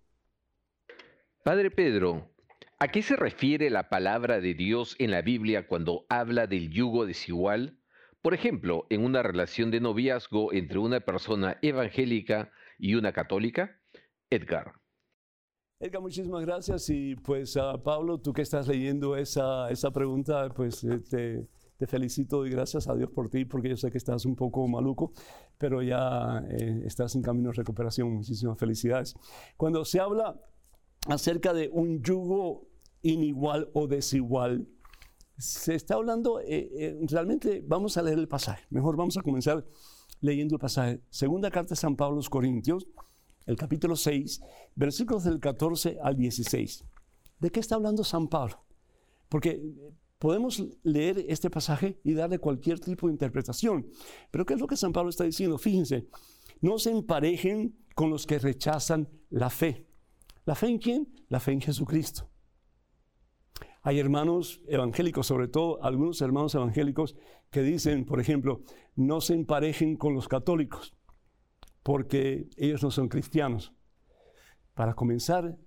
Padre 1.42 1.70
Pedro, 1.70 2.30
¿a 2.78 2.88
qué 2.88 3.02
se 3.02 3.16
refiere 3.16 3.70
la 3.70 3.88
palabra 3.88 4.40
de 4.40 4.54
Dios 4.54 4.96
en 4.98 5.10
la 5.10 5.22
Biblia 5.22 5.66
cuando 5.66 6.06
habla 6.08 6.46
del 6.46 6.70
yugo 6.70 7.06
desigual? 7.06 7.78
Por 8.22 8.32
ejemplo, 8.32 8.86
en 8.88 9.04
una 9.04 9.22
relación 9.22 9.70
de 9.70 9.80
noviazgo 9.80 10.52
entre 10.54 10.78
una 10.78 11.00
persona 11.00 11.58
evangélica 11.60 12.50
y 12.78 12.94
una 12.94 13.12
católica. 13.12 13.78
Edgar. 14.30 14.72
Edgar, 15.78 16.00
muchísimas 16.00 16.42
gracias. 16.46 16.88
Y 16.88 17.16
pues, 17.16 17.54
uh, 17.56 17.82
Pablo, 17.82 18.18
tú 18.18 18.32
que 18.32 18.40
estás 18.40 18.66
leyendo 18.66 19.16
esa, 19.16 19.68
esa 19.70 19.90
pregunta, 19.90 20.48
pues 20.56 20.82
eh, 20.84 21.00
te, 21.00 21.46
felicito 21.86 22.46
y 22.46 22.50
gracias 22.50 22.88
a 22.88 22.94
Dios 22.94 23.10
por 23.10 23.28
ti, 23.28 23.44
porque 23.44 23.68
yo 23.68 23.76
sé 23.76 23.90
que 23.90 23.98
estás 23.98 24.24
un 24.24 24.36
poco 24.36 24.66
maluco, 24.68 25.12
pero 25.58 25.82
ya 25.82 26.44
eh, 26.50 26.82
estás 26.84 27.14
en 27.14 27.22
camino 27.22 27.50
de 27.50 27.56
recuperación. 27.56 28.10
Muchísimas 28.12 28.58
felicidades. 28.58 29.14
Cuando 29.56 29.84
se 29.84 30.00
habla 30.00 30.40
acerca 31.08 31.52
de 31.52 31.68
un 31.72 32.02
yugo 32.02 32.68
inigual 33.02 33.70
o 33.74 33.86
desigual, 33.86 34.68
se 35.36 35.74
está 35.74 35.94
hablando, 35.94 36.40
eh, 36.40 36.70
eh, 36.78 36.98
realmente 37.08 37.62
vamos 37.66 37.96
a 37.96 38.02
leer 38.02 38.18
el 38.18 38.28
pasaje. 38.28 38.64
Mejor 38.70 38.96
vamos 38.96 39.16
a 39.16 39.22
comenzar 39.22 39.64
leyendo 40.20 40.54
el 40.54 40.60
pasaje. 40.60 41.00
Segunda 41.10 41.50
carta 41.50 41.70
de 41.70 41.76
San 41.76 41.96
Pablo 41.96 42.14
a 42.14 42.16
los 42.16 42.30
Corintios, 42.30 42.86
el 43.46 43.56
capítulo 43.56 43.96
6, 43.96 44.40
versículos 44.74 45.24
del 45.24 45.40
14 45.40 45.98
al 46.02 46.16
16. 46.16 46.84
¿De 47.40 47.50
qué 47.50 47.60
está 47.60 47.74
hablando 47.74 48.04
San 48.04 48.28
Pablo? 48.28 48.64
Porque 49.28 49.60
podemos 50.24 50.64
leer 50.84 51.22
este 51.28 51.50
pasaje 51.50 52.00
y 52.02 52.14
darle 52.14 52.38
cualquier 52.38 52.80
tipo 52.80 53.08
de 53.08 53.12
interpretación. 53.12 53.90
Pero 54.30 54.46
¿qué 54.46 54.54
es 54.54 54.60
lo 54.60 54.66
que 54.66 54.74
San 54.74 54.90
Pablo 54.90 55.10
está 55.10 55.24
diciendo? 55.24 55.58
Fíjense, 55.58 56.08
no 56.62 56.78
se 56.78 56.92
emparejen 56.92 57.76
con 57.94 58.08
los 58.08 58.26
que 58.26 58.38
rechazan 58.38 59.06
la 59.28 59.50
fe. 59.50 59.86
¿La 60.46 60.54
fe 60.54 60.68
en 60.68 60.78
quién? 60.78 61.12
La 61.28 61.40
fe 61.40 61.52
en 61.52 61.60
Jesucristo. 61.60 62.30
Hay 63.82 63.98
hermanos 63.98 64.62
evangélicos, 64.66 65.26
sobre 65.26 65.46
todo 65.46 65.84
algunos 65.84 66.22
hermanos 66.22 66.54
evangélicos, 66.54 67.16
que 67.50 67.60
dicen, 67.60 68.06
por 68.06 68.18
ejemplo, 68.18 68.62
no 68.96 69.20
se 69.20 69.34
emparejen 69.34 69.98
con 69.98 70.14
los 70.14 70.26
católicos, 70.26 70.96
porque 71.82 72.48
ellos 72.56 72.82
no 72.82 72.90
son 72.90 73.10
cristianos. 73.10 73.74
Para 74.72 74.94
comenzar, 74.94 75.58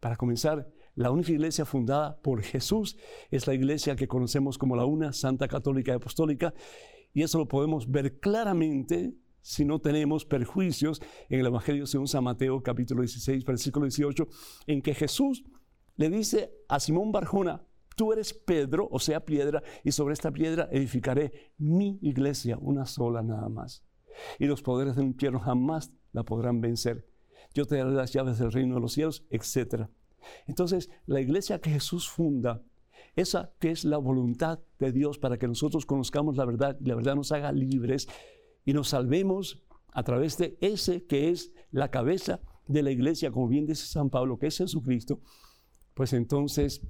para 0.00 0.16
comenzar, 0.16 0.72
la 0.94 1.10
única 1.10 1.32
iglesia 1.32 1.64
fundada 1.64 2.20
por 2.20 2.42
Jesús 2.42 2.96
es 3.30 3.46
la 3.46 3.54
iglesia 3.54 3.96
que 3.96 4.08
conocemos 4.08 4.58
como 4.58 4.76
la 4.76 4.84
una 4.84 5.12
Santa 5.12 5.48
Católica 5.48 5.92
y 5.92 5.94
Apostólica. 5.94 6.52
Y 7.14 7.22
eso 7.22 7.38
lo 7.38 7.48
podemos 7.48 7.90
ver 7.90 8.18
claramente 8.20 9.14
si 9.40 9.64
no 9.64 9.80
tenemos 9.80 10.24
perjuicios 10.24 11.00
en 11.28 11.40
el 11.40 11.46
Evangelio 11.46 11.86
según 11.86 12.08
San 12.08 12.24
Mateo 12.24 12.62
capítulo 12.62 13.02
16, 13.02 13.44
versículo 13.44 13.86
18, 13.86 14.28
en 14.66 14.82
que 14.82 14.94
Jesús 14.94 15.44
le 15.96 16.10
dice 16.10 16.52
a 16.68 16.78
Simón 16.78 17.10
Barjona, 17.10 17.64
tú 17.96 18.12
eres 18.12 18.34
Pedro, 18.34 18.88
o 18.90 18.98
sea, 18.98 19.24
piedra, 19.24 19.62
y 19.84 19.92
sobre 19.92 20.14
esta 20.14 20.30
piedra 20.30 20.68
edificaré 20.70 21.52
mi 21.58 21.98
iglesia, 22.02 22.58
una 22.60 22.86
sola 22.86 23.22
nada 23.22 23.48
más. 23.48 23.84
Y 24.38 24.46
los 24.46 24.62
poderes 24.62 24.96
del 24.96 25.06
infierno 25.06 25.40
jamás 25.40 25.92
la 26.12 26.22
podrán 26.22 26.60
vencer. 26.60 27.08
Yo 27.54 27.66
te 27.66 27.76
daré 27.76 27.92
las 27.92 28.12
llaves 28.12 28.38
del 28.38 28.52
reino 28.52 28.76
de 28.76 28.80
los 28.80 28.92
cielos, 28.92 29.26
etcétera. 29.30 29.90
Entonces, 30.46 30.90
la 31.06 31.20
iglesia 31.20 31.60
que 31.60 31.70
Jesús 31.70 32.08
funda, 32.08 32.62
esa 33.14 33.52
que 33.58 33.70
es 33.70 33.84
la 33.84 33.98
voluntad 33.98 34.60
de 34.78 34.92
Dios 34.92 35.18
para 35.18 35.38
que 35.38 35.48
nosotros 35.48 35.86
conozcamos 35.86 36.36
la 36.36 36.44
verdad 36.44 36.76
y 36.80 36.86
la 36.86 36.94
verdad 36.94 37.14
nos 37.14 37.32
haga 37.32 37.52
libres 37.52 38.08
y 38.64 38.72
nos 38.72 38.88
salvemos 38.88 39.62
a 39.92 40.02
través 40.02 40.38
de 40.38 40.56
ese 40.60 41.04
que 41.04 41.28
es 41.30 41.52
la 41.70 41.90
cabeza 41.90 42.40
de 42.66 42.82
la 42.82 42.90
iglesia, 42.90 43.30
como 43.30 43.48
bien 43.48 43.66
dice 43.66 43.86
San 43.86 44.08
Pablo, 44.08 44.38
que 44.38 44.46
es 44.46 44.56
Jesucristo, 44.56 45.20
pues 45.94 46.12
entonces 46.12 46.80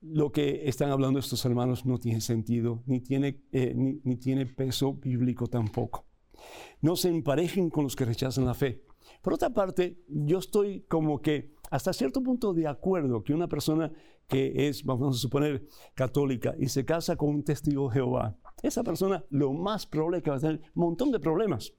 lo 0.00 0.32
que 0.32 0.68
están 0.68 0.90
hablando 0.90 1.18
estos 1.18 1.44
hermanos 1.46 1.86
no 1.86 1.98
tiene 1.98 2.20
sentido, 2.20 2.82
ni 2.86 3.00
tiene, 3.00 3.42
eh, 3.52 3.72
ni 3.74 4.16
tiene 4.16 4.44
peso 4.44 4.92
bíblico 4.94 5.46
tampoco. 5.46 6.06
No 6.82 6.96
se 6.96 7.08
emparejen 7.08 7.70
con 7.70 7.84
los 7.84 7.96
que 7.96 8.04
rechazan 8.04 8.44
la 8.44 8.52
fe. 8.52 8.84
Por 9.22 9.32
otra 9.32 9.50
parte, 9.50 10.02
yo 10.08 10.38
estoy 10.38 10.82
como 10.82 11.22
que 11.22 11.53
hasta 11.74 11.92
cierto 11.92 12.22
punto 12.22 12.54
de 12.54 12.68
acuerdo 12.68 13.24
que 13.24 13.34
una 13.34 13.48
persona 13.48 13.90
que 14.28 14.68
es, 14.68 14.84
vamos 14.84 15.16
a 15.16 15.18
suponer, 15.18 15.66
católica 15.94 16.54
y 16.56 16.68
se 16.68 16.84
casa 16.84 17.16
con 17.16 17.30
un 17.30 17.42
testigo 17.42 17.88
de 17.88 17.94
Jehová, 17.94 18.36
esa 18.62 18.84
persona 18.84 19.24
lo 19.28 19.52
más 19.52 19.84
probable 19.84 20.18
es 20.18 20.22
que 20.22 20.30
va 20.30 20.36
a 20.36 20.40
tener 20.40 20.60
un 20.76 20.84
montón 20.84 21.10
de 21.10 21.18
problemas. 21.18 21.72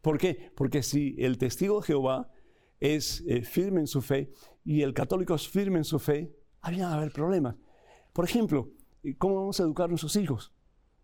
¿Por 0.00 0.16
qué? 0.16 0.50
Porque 0.56 0.82
si 0.82 1.14
el 1.18 1.36
testigo 1.36 1.80
de 1.80 1.88
Jehová 1.88 2.30
es 2.80 3.22
eh, 3.26 3.42
firme 3.42 3.80
en 3.80 3.86
su 3.86 4.00
fe 4.00 4.32
y 4.64 4.80
el 4.80 4.94
católico 4.94 5.34
es 5.34 5.46
firme 5.46 5.76
en 5.76 5.84
su 5.84 5.98
fe, 5.98 6.34
había 6.62 6.88
a 6.88 6.94
haber 6.94 7.12
problemas. 7.12 7.56
Por 8.14 8.24
ejemplo, 8.24 8.70
¿cómo 9.18 9.34
vamos 9.34 9.60
a 9.60 9.64
educar 9.64 9.84
a 9.84 9.88
nuestros 9.88 10.16
hijos? 10.16 10.54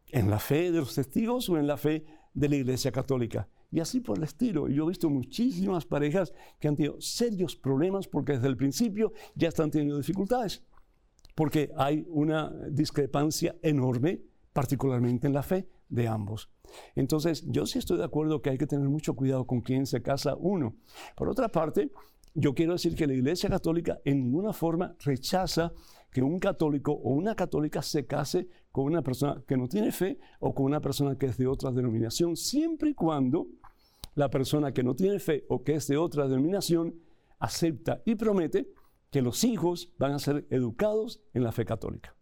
¿En 0.07 0.31
la 0.31 0.39
fe 0.39 0.73
de 0.73 0.79
los 0.79 0.95
testigos 0.95 1.51
o 1.51 1.59
en 1.59 1.67
la 1.67 1.77
fe 1.77 2.07
de 2.33 2.49
la 2.49 2.57
Iglesia 2.57 2.91
Católica? 2.91 3.51
Y 3.71 3.81
así 3.81 4.01
por 4.01 4.17
el 4.19 4.25
estilo. 4.25 4.69
Yo 4.69 4.85
he 4.85 4.89
visto 4.89 5.11
muchísimas 5.11 5.85
parejas 5.85 6.33
que 6.59 6.69
han 6.69 6.77
tenido 6.77 7.01
serios 7.01 7.55
problemas 7.55 8.09
porque 8.09 8.33
desde 8.33 8.49
el 8.49 8.57
principio 8.57 9.13
ya 9.35 9.49
están 9.49 9.71
teniendo 9.71 9.97
dificultades. 9.97 10.65
Porque 11.35 11.71
hay 11.77 12.05
una 12.09 12.51
discrepancia 12.71 13.57
enorme, 13.63 14.23
particularmente 14.53 15.27
en 15.27 15.35
la 15.35 15.43
fe 15.43 15.69
de 15.89 16.09
ambos. 16.09 16.51
Entonces, 16.95 17.45
yo 17.47 17.67
sí 17.67 17.79
estoy 17.79 17.99
de 17.99 18.05
acuerdo 18.05 18.43
que 18.43 18.51
hay 18.51 18.59
que 18.59 18.67
tener 18.67 18.89
mucho 18.89 19.15
cuidado 19.15 19.47
con 19.47 19.61
quién 19.61 19.87
se 19.87 20.03
casa 20.03 20.37
uno. 20.37 20.77
Por 21.17 21.29
otra 21.29 21.49
parte, 21.49 21.91
yo 22.35 22.55
quiero 22.55 22.73
decir 22.73 22.95
que 22.95 23.07
la 23.07 23.15
Iglesia 23.15 23.49
Católica 23.49 24.01
en 24.05 24.25
ninguna 24.25 24.53
forma 24.53 24.95
rechaza 25.01 25.73
que 26.11 26.23
un 26.23 26.39
católico 26.39 26.93
o 26.93 27.11
una 27.11 27.35
católica 27.35 27.83
se 27.83 28.07
case 28.07 28.49
con 28.73 28.85
una 28.85 29.03
persona 29.03 29.43
que 29.47 29.57
no 29.57 29.69
tiene 29.69 29.93
fe 29.93 30.19
o 30.41 30.55
con 30.55 30.67
una 30.67 30.81
persona 30.81 31.17
que 31.17 31.27
es 31.27 31.37
de 31.37 31.47
otra 31.47 31.71
denominación, 31.71 32.37
siempre 32.37 32.91
y 32.91 32.95
cuando 32.95 33.49
la 34.15 34.31
persona 34.31 34.73
que 34.73 34.83
no 34.83 34.95
tiene 34.95 35.19
fe 35.19 35.45
o 35.49 35.63
que 35.63 35.75
es 35.75 35.87
de 35.87 35.97
otra 35.97 36.27
denominación 36.27 36.95
acepta 37.39 38.03
y 38.05 38.15
promete 38.15 38.73
que 39.11 39.23
los 39.23 39.45
hijos 39.45 39.93
van 39.99 40.13
a 40.13 40.19
ser 40.19 40.47
educados 40.51 41.23
en 41.35 41.45
la 41.45 41.53
fe 41.53 41.65
católica. 41.65 42.15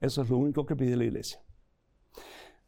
Eso 0.00 0.22
es 0.22 0.30
lo 0.30 0.38
único 0.38 0.64
que 0.64 0.76
pide 0.76 0.96
la 0.96 1.04
Iglesia. 1.04 1.42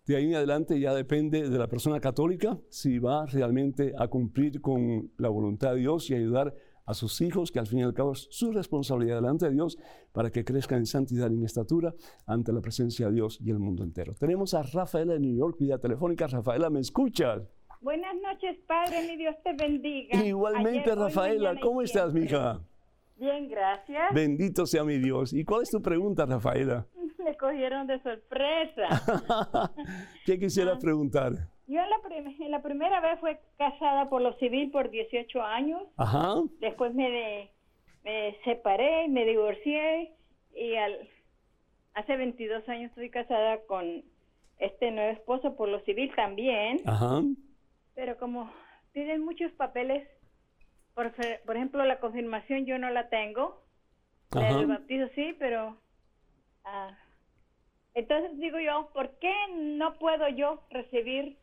De 0.07 0.17
ahí 0.17 0.27
en 0.27 0.35
adelante 0.35 0.79
ya 0.81 0.95
depende 0.95 1.49
de 1.49 1.59
la 1.59 1.69
persona 1.69 2.01
católica 2.01 2.59
si 2.69 2.99
va 2.99 3.27
realmente 3.27 3.95
a 3.97 4.09
cumplir 4.09 4.61
con 4.61 5.13
la 5.19 5.29
voluntad 5.29 5.75
de 5.75 5.81
Dios 5.81 6.11
y 6.11 6.15
ayudar 6.15 6.55
a 6.87 6.95
sus 6.95 7.21
hijos, 7.21 7.51
que 7.53 7.59
al 7.59 7.67
fin 7.67 7.81
y 7.81 7.83
al 7.83 7.95
cabo 7.95 8.13
es 8.13 8.27
su 8.31 8.53
responsabilidad 8.53 9.17
delante 9.17 9.47
de 9.47 9.53
Dios, 9.53 9.79
para 10.13 10.31
que 10.31 10.45
crezcan 10.45 10.79
en 10.79 10.87
santidad 10.87 11.31
y 11.31 11.35
en 11.35 11.45
estatura 11.45 11.95
ante 12.27 12.53
la 12.53 12.61
presencia 12.61 13.07
de 13.07 13.13
Dios 13.15 13.39
y 13.41 13.51
el 13.51 13.59
mundo 13.59 13.85
entero. 13.85 14.15
Tenemos 14.15 14.55
a 14.55 14.63
Rafaela 14.63 15.13
de 15.15 15.21
New 15.21 15.37
York, 15.37 15.57
vía 15.59 15.79
telefónica. 15.79 16.27
Rafaela, 16.27 16.69
¿me 16.71 16.81
escuchas? 16.81 17.43
Buenas 17.81 18.15
noches, 18.23 18.59
Padre, 18.67 19.07
mi 19.09 19.17
Dios 19.17 19.35
te 19.43 19.55
bendiga. 19.55 20.23
Igualmente, 20.25 20.95
Rafaela, 20.95 21.59
¿cómo 21.61 21.81
estás, 21.83 22.13
mija? 22.13 22.61
Bien, 23.17 23.49
gracias. 23.49 24.15
Bendito 24.15 24.67
sea 24.67 24.83
mi 24.85 24.99
Dios. 24.99 25.33
¿Y 25.33 25.45
cuál 25.45 25.63
es 25.63 25.71
tu 25.71 25.81
pregunta, 25.83 26.25
Rafaela? 26.27 26.87
Me 27.25 27.37
cogieron 27.37 27.87
de 27.87 28.03
sorpresa. 28.03 29.73
¿Qué 30.27 30.39
quisieras 30.39 30.77
Ah. 30.77 30.81
preguntar? 30.81 31.33
Yo 31.71 31.81
en 31.81 31.91
la, 31.91 32.49
la 32.49 32.63
primera 32.63 33.01
vez 33.01 33.21
fui 33.21 33.37
casada 33.57 34.09
por 34.09 34.21
lo 34.23 34.33
civil 34.39 34.71
por 34.73 34.91
18 34.91 35.41
años. 35.43 35.83
Ajá. 35.97 36.35
Después 36.59 36.93
me, 36.95 37.09
de- 37.11 37.51
me 38.03 38.37
separé, 38.45 39.07
me 39.09 39.25
divorcié 39.25 40.13
y 40.55 40.75
al, 40.75 41.09
hace 41.95 42.17
22 42.17 42.69
años 42.69 42.91
estoy 42.91 43.09
casada 43.11 43.61
con 43.67 44.03
este 44.59 44.91
nuevo 44.91 45.13
esposo 45.13 45.57
por 45.57 45.69
lo 45.69 45.81
civil 45.85 46.13
también. 46.17 46.81
Ajá. 46.87 47.23
Pero 47.95 48.17
como 48.19 48.51
piden 48.93 49.25
muchos 49.25 49.53
papeles, 49.53 50.09
por, 50.95 51.13
por 51.47 51.57
ejemplo, 51.57 51.85
la 51.85 52.01
confirmación 52.01 52.67
yo 52.67 52.79
no 52.79 52.91
la 52.91 53.09
tengo. 53.11 53.63
Ajá. 54.33 54.49
El 54.61 54.67
bautizo 54.67 55.09
sí, 55.15 55.37
pero... 55.39 55.77
ah, 56.65 56.97
entonces 57.95 58.39
digo 58.39 58.59
yo, 58.61 58.91
¿por 58.93 59.19
qué 59.19 59.33
no 59.53 59.99
puedo 59.99 60.29
yo 60.29 60.63
recibir 60.71 61.39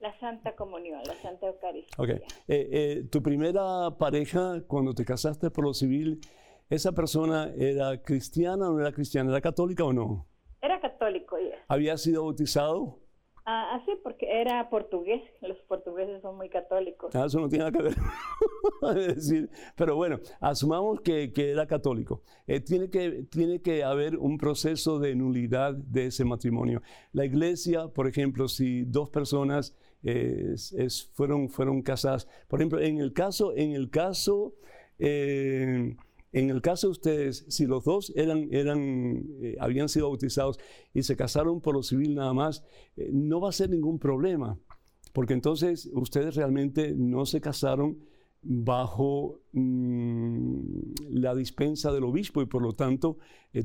la 0.00 0.18
Santa 0.20 0.54
Comunión, 0.54 1.00
la 1.06 1.14
Santa 1.14 1.46
Eucaristía? 1.46 1.96
Ok. 1.98 2.08
Eh, 2.10 2.22
eh, 2.48 3.04
tu 3.10 3.22
primera 3.22 3.96
pareja, 3.98 4.62
cuando 4.66 4.94
te 4.94 5.04
casaste 5.04 5.50
por 5.50 5.64
lo 5.64 5.74
civil, 5.74 6.20
¿esa 6.70 6.92
persona 6.92 7.52
era 7.56 8.00
cristiana 8.02 8.68
o 8.68 8.72
no 8.74 8.80
era 8.80 8.92
cristiana? 8.92 9.30
¿Era 9.30 9.40
católica 9.40 9.84
o 9.84 9.92
no? 9.92 10.26
Era 10.60 10.80
católico, 10.80 11.36
ya. 11.38 11.56
¿Había 11.68 11.96
sido 11.96 12.24
bautizado? 12.24 13.00
Ah, 13.50 13.76
así, 13.76 13.92
porque 14.02 14.26
era 14.30 14.68
portugués. 14.68 15.22
Los 15.40 15.56
portugueses 15.68 16.20
son 16.20 16.36
muy 16.36 16.50
católicos. 16.50 17.14
Ah, 17.14 17.24
eso 17.26 17.40
no 17.40 17.48
tiene 17.48 17.64
nada 17.64 17.72
que 17.72 17.82
ver. 17.82 17.94
Decir, 19.14 19.48
pero 19.74 19.96
bueno, 19.96 20.20
asumamos 20.38 21.00
que, 21.00 21.32
que 21.32 21.52
era 21.52 21.66
católico. 21.66 22.22
Eh, 22.46 22.60
tiene, 22.60 22.90
que, 22.90 23.24
tiene 23.30 23.62
que 23.62 23.84
haber 23.84 24.18
un 24.18 24.36
proceso 24.36 24.98
de 24.98 25.14
nulidad 25.14 25.72
de 25.72 26.06
ese 26.06 26.26
matrimonio. 26.26 26.82
La 27.12 27.24
iglesia, 27.24 27.88
por 27.88 28.06
ejemplo, 28.06 28.48
si 28.48 28.84
dos 28.84 29.08
personas 29.08 29.74
es- 30.02 31.10
fueron, 31.14 31.48
fueron 31.50 31.82
casadas, 31.82 32.28
por 32.48 32.60
ejemplo, 32.60 32.80
en 32.80 32.98
el 32.98 33.12
caso, 33.12 33.52
en 33.56 33.72
el 33.72 33.90
caso, 33.90 34.54
eh, 34.98 35.96
en 36.32 36.50
el 36.50 36.60
caso 36.60 36.88
de 36.88 36.90
ustedes, 36.92 37.44
si 37.48 37.66
los 37.66 37.84
dos 37.84 38.12
eran, 38.14 38.48
eran, 38.52 39.24
eh, 39.42 39.56
habían 39.60 39.88
sido 39.88 40.08
bautizados 40.08 40.58
y 40.92 41.02
se 41.02 41.16
casaron 41.16 41.60
por 41.60 41.74
lo 41.74 41.82
civil 41.82 42.14
nada 42.14 42.34
más, 42.34 42.62
eh, 42.96 43.10
no 43.12 43.40
va 43.40 43.48
a 43.48 43.52
ser 43.52 43.70
ningún 43.70 43.98
problema. 43.98 44.58
Porque 45.12 45.32
entonces 45.32 45.88
ustedes 45.94 46.36
realmente 46.36 46.92
no 46.94 47.24
se 47.26 47.40
casaron 47.40 47.98
bajo 48.42 49.40
mm, 49.52 50.60
la 51.10 51.34
dispensa 51.34 51.92
del 51.92 52.04
obispo 52.04 52.42
y 52.42 52.46
por 52.46 52.62
lo 52.62 52.72
tanto 52.74 53.18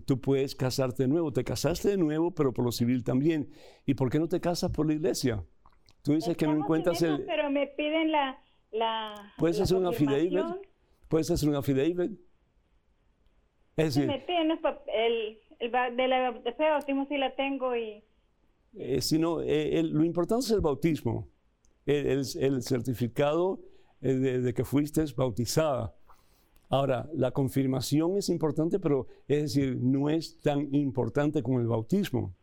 tú 0.05 0.19
puedes 0.21 0.55
casarte 0.55 1.03
de 1.03 1.09
nuevo. 1.09 1.31
Te 1.33 1.43
casaste 1.43 1.89
de 1.89 1.97
nuevo, 1.97 2.31
pero 2.33 2.53
por 2.53 2.65
lo 2.65 2.71
civil 2.71 3.03
también. 3.03 3.49
¿Y 3.85 3.93
por 3.95 4.09
qué 4.09 4.19
no 4.19 4.27
te 4.27 4.39
casas 4.39 4.71
por 4.71 4.87
la 4.87 4.93
iglesia? 4.93 5.43
Tú 6.03 6.13
dices 6.13 6.35
que 6.37 6.45
no 6.45 6.51
Estamos 6.51 6.55
en 6.55 6.63
encuentras 6.63 7.01
eso, 7.01 7.15
el... 7.15 7.25
Pero 7.25 7.49
me 7.49 7.67
piden 7.67 8.11
la... 8.11 8.37
la 8.71 9.33
¿Puedes 9.37 9.57
la 9.57 9.63
hacer 9.63 9.77
un 9.77 9.87
affidavit? 9.87 10.33
¿Puedes 11.07 11.31
hacer 11.31 11.49
un 11.49 11.55
affidavit? 11.55 11.99
Es 13.77 13.95
decir, 13.95 14.07
me 14.07 14.19
piden 14.19 14.49
los 14.49 14.59
el, 14.93 15.39
el 15.59 15.71
de 15.97 16.07
la 16.07 16.31
de 16.33 16.53
bautismo 16.57 17.07
sí 17.09 17.17
la 17.17 17.33
tengo 17.35 17.75
y... 17.75 18.03
Eh, 18.75 19.01
sino, 19.01 19.41
eh, 19.41 19.79
el- 19.79 19.91
lo 19.91 20.03
importante 20.03 20.45
es 20.45 20.51
el 20.51 20.61
bautismo, 20.61 21.27
el, 21.85 22.05
el- 22.07 22.25
el 22.39 22.61
certificado 22.63 23.59
eh, 24.01 24.13
de, 24.13 24.41
de 24.41 24.53
que 24.53 24.63
fuiste 24.65 25.03
bautizada. 25.15 25.95
Ahora, 26.69 27.07
la 27.13 27.31
confirmación 27.31 28.17
es 28.17 28.29
importante, 28.29 28.79
pero 28.79 29.07
es 29.27 29.43
decir, 29.43 29.77
no 29.79 30.09
es 30.09 30.39
tan 30.41 30.73
importante 30.73 31.41
como 31.43 31.59
el 31.59 31.67
bautismo. 31.67 32.33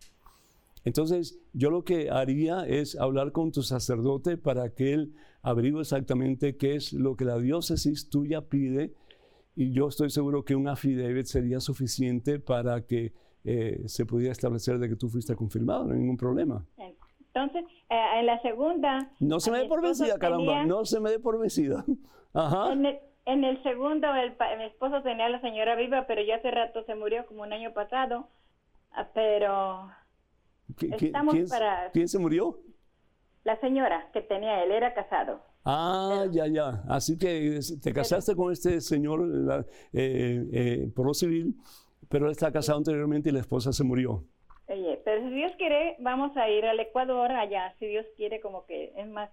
Entonces, 0.85 1.39
yo 1.53 1.71
lo 1.71 1.85
que 1.85 2.11
haría 2.11 2.67
es 2.67 2.99
hablar 2.99 3.33
con 3.33 3.53
tu 3.53 3.63
sacerdote 3.63 4.37
para 4.39 4.75
que 4.75 4.93
él 4.95 5.15
averigüe 5.43 5.81
exactamente 5.81 6.57
qué 6.57 6.75
es 6.77 6.93
lo 6.93 7.17
que 7.17 7.25
la 7.25 7.39
diócesis 7.39 8.09
tuya 8.11 8.43
pide 8.49 8.95
y 9.57 9.73
yo 9.73 9.89
estoy 9.89 10.11
seguro 10.11 10.45
que 10.45 10.55
un 10.55 10.69
affidavit 10.69 11.27
sería 11.27 11.61
suficiente 11.61 12.39
para 12.39 12.87
que 12.87 13.13
eh, 13.45 13.83
se 13.87 14.07
pudiera 14.07 14.33
establecer 14.33 14.79
de 14.79 14.89
que 14.89 14.97
tú 14.97 15.09
fuiste 15.09 15.35
confirmado, 15.35 15.85
no 15.85 15.93
hay 15.95 15.99
ningún 16.01 16.17
problema. 16.17 16.65
Entonces, 16.79 17.65
eh, 17.91 18.05
en 18.21 18.27
la 18.27 18.41
segunda... 18.43 19.13
No 19.21 19.39
se 19.39 19.51
me 19.51 19.59
dé 19.59 19.67
por 19.67 19.83
vencida, 19.83 20.19
caramba, 20.19 20.45
tenía- 20.53 20.67
no 20.67 20.85
se 20.85 20.99
me 21.01 21.11
dé 21.11 21.19
por 21.19 21.39
vencida. 21.39 21.85
Ajá. 22.35 22.73
En 22.73 22.87
el, 22.87 22.99
en 23.27 23.45
el 23.45 23.63
segundo, 23.63 24.09
el, 24.15 24.35
mi 24.59 24.65
esposo 24.65 25.03
tenía 25.03 25.27
a 25.27 25.31
la 25.31 25.41
señora 25.41 25.75
viva, 25.77 26.07
pero 26.07 26.23
ya 26.23 26.37
hace 26.37 26.51
rato 26.51 26.85
se 26.85 26.95
murió, 26.95 27.27
como 27.27 27.43
un 27.43 27.53
año 27.53 27.73
pasado. 27.73 28.29
Ah, 28.93 29.09
Pero 29.15 29.89
¿Qui- 30.77 30.91
qui- 30.97 31.07
estamos 31.07 31.35
¿Quién, 31.35 31.49
para- 31.49 31.91
quién 31.93 32.09
se 32.09 32.19
murió? 32.19 32.59
la 33.45 33.59
señora 33.61 34.11
que 34.13 34.21
tenía 34.21 34.63
él 34.65 34.71
era 34.71 34.93
casado. 34.95 35.41
Ah, 35.65 36.27
ya, 36.31 36.47
ya. 36.47 36.83
Así 36.89 37.17
que 37.19 37.59
te 37.83 37.93
casaste 37.93 38.35
con 38.37 38.53
este 38.53 38.81
señor 38.81 39.27
la- 39.27 39.65
eh, 39.93 40.47
eh, 40.53 40.93
por 40.95 41.07
lo 41.07 41.15
civil, 41.15 41.55
pero 42.09 42.27
él 42.27 42.33
está 42.33 42.53
casado 42.53 42.79
anteriormente 42.79 43.29
y 43.31 43.33
la 43.33 43.41
esposa 43.41 43.73
se 43.73 43.83
murió. 43.85 44.25
Oye, 44.69 45.01
pero 45.05 45.23
si 45.29 45.35
Dios 45.35 45.53
quiere, 45.59 45.97
vamos 46.01 46.37
a 46.37 46.49
ir 46.49 46.65
al 46.65 46.79
Ecuador 46.81 47.31
allá. 47.33 47.75
Si 47.79 47.87
Dios 47.87 48.07
quiere, 48.17 48.41
como 48.41 48.65
que 48.67 48.93
es 48.97 49.09
más 49.09 49.31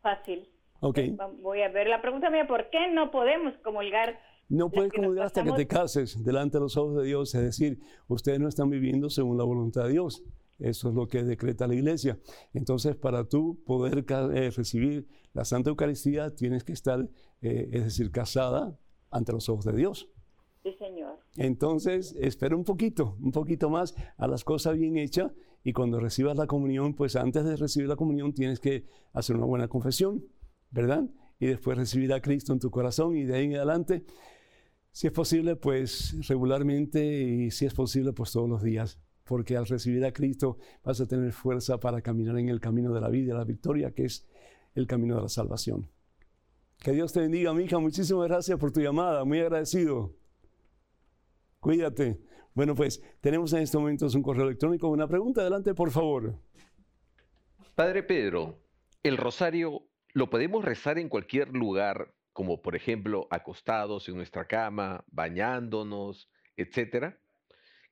fácil. 0.00 0.48
Ok. 0.80 0.98
Va- 1.20 1.30
Voy 1.40 1.62
a 1.62 1.68
ver. 1.68 1.86
La 1.88 2.00
pregunta 2.00 2.30
mía, 2.30 2.46
¿por 2.46 2.70
qué 2.70 2.88
no 2.92 3.10
podemos 3.10 3.54
comulgar? 3.62 4.18
No 4.48 4.68
puedes 4.70 4.92
comulgar 4.92 5.26
hasta 5.26 5.44
que 5.44 5.52
te 5.52 5.66
cases 5.66 6.22
delante 6.24 6.58
de 6.58 6.62
los 6.62 6.76
ojos 6.76 6.96
de 6.96 7.04
Dios, 7.04 7.34
es 7.34 7.42
decir, 7.42 7.78
ustedes 8.08 8.38
no 8.40 8.48
están 8.48 8.68
viviendo 8.70 9.08
según 9.10 9.36
la 9.38 9.44
voluntad 9.44 9.84
de 9.84 9.90
Dios. 9.92 10.22
Eso 10.58 10.90
es 10.90 10.94
lo 10.94 11.08
que 11.08 11.24
decreta 11.24 11.66
la 11.66 11.74
iglesia. 11.74 12.18
Entonces, 12.52 12.96
para 12.96 13.28
tú 13.28 13.62
poder 13.64 14.04
eh, 14.08 14.50
recibir 14.50 15.08
la 15.32 15.44
Santa 15.44 15.70
Eucaristía, 15.70 16.34
tienes 16.34 16.64
que 16.64 16.72
estar, 16.72 17.08
eh, 17.40 17.68
es 17.72 17.84
decir, 17.84 18.10
casada 18.10 18.78
ante 19.10 19.32
los 19.32 19.48
ojos 19.48 19.64
de 19.64 19.72
Dios. 19.72 20.08
Sí, 20.62 20.72
señor. 20.78 21.18
Entonces, 21.36 22.14
espera 22.18 22.56
un 22.56 22.64
poquito, 22.64 23.16
un 23.20 23.32
poquito 23.32 23.68
más 23.68 23.94
a 24.16 24.28
las 24.28 24.44
cosas 24.44 24.78
bien 24.78 24.96
hechas 24.96 25.32
y 25.64 25.72
cuando 25.72 25.98
recibas 25.98 26.36
la 26.36 26.46
comunión, 26.46 26.94
pues 26.94 27.16
antes 27.16 27.44
de 27.44 27.56
recibir 27.56 27.88
la 27.88 27.96
comunión 27.96 28.32
tienes 28.32 28.60
que 28.60 28.86
hacer 29.12 29.36
una 29.36 29.46
buena 29.46 29.68
confesión, 29.68 30.24
¿verdad? 30.70 31.08
Y 31.40 31.46
después 31.46 31.76
recibir 31.76 32.12
a 32.12 32.20
Cristo 32.20 32.52
en 32.52 32.60
tu 32.60 32.70
corazón 32.70 33.16
y 33.16 33.24
de 33.24 33.36
ahí 33.36 33.44
en 33.46 33.56
adelante, 33.56 34.04
si 34.92 35.06
es 35.06 35.12
posible, 35.12 35.56
pues 35.56 36.14
regularmente 36.28 37.04
y 37.04 37.50
si 37.50 37.66
es 37.66 37.74
posible, 37.74 38.12
pues 38.12 38.30
todos 38.30 38.48
los 38.48 38.62
días, 38.62 39.00
porque 39.24 39.56
al 39.56 39.66
recibir 39.66 40.04
a 40.04 40.12
Cristo 40.12 40.58
vas 40.84 41.00
a 41.00 41.06
tener 41.06 41.32
fuerza 41.32 41.78
para 41.78 42.02
caminar 42.02 42.38
en 42.38 42.48
el 42.48 42.60
camino 42.60 42.92
de 42.92 43.00
la 43.00 43.08
vida 43.08 43.34
la 43.34 43.44
victoria, 43.44 43.92
que 43.92 44.04
es 44.04 44.26
el 44.74 44.86
camino 44.86 45.16
de 45.16 45.22
la 45.22 45.28
salvación. 45.28 45.88
Que 46.78 46.92
Dios 46.92 47.12
te 47.12 47.20
bendiga, 47.20 47.54
mi 47.54 47.64
hija. 47.64 47.78
Muchísimas 47.78 48.26
gracias 48.26 48.58
por 48.58 48.72
tu 48.72 48.80
llamada. 48.80 49.24
Muy 49.24 49.38
agradecido. 49.40 50.12
Cuídate. 51.60 52.18
Bueno, 52.54 52.74
pues 52.74 53.00
tenemos 53.20 53.52
en 53.52 53.60
estos 53.60 53.80
momentos 53.80 54.14
un 54.16 54.22
correo 54.22 54.46
electrónico. 54.46 54.88
Una 54.88 55.06
pregunta, 55.06 55.42
adelante, 55.42 55.74
por 55.74 55.92
favor. 55.92 56.34
Padre 57.76 58.02
Pedro, 58.02 58.58
¿el 59.02 59.16
rosario 59.16 59.86
lo 60.12 60.28
podemos 60.28 60.64
rezar 60.64 60.98
en 60.98 61.08
cualquier 61.08 61.48
lugar, 61.54 62.12
como 62.32 62.60
por 62.60 62.74
ejemplo 62.74 63.28
acostados 63.30 64.08
en 64.08 64.16
nuestra 64.16 64.46
cama, 64.46 65.04
bañándonos, 65.06 66.28
etcétera? 66.56 67.21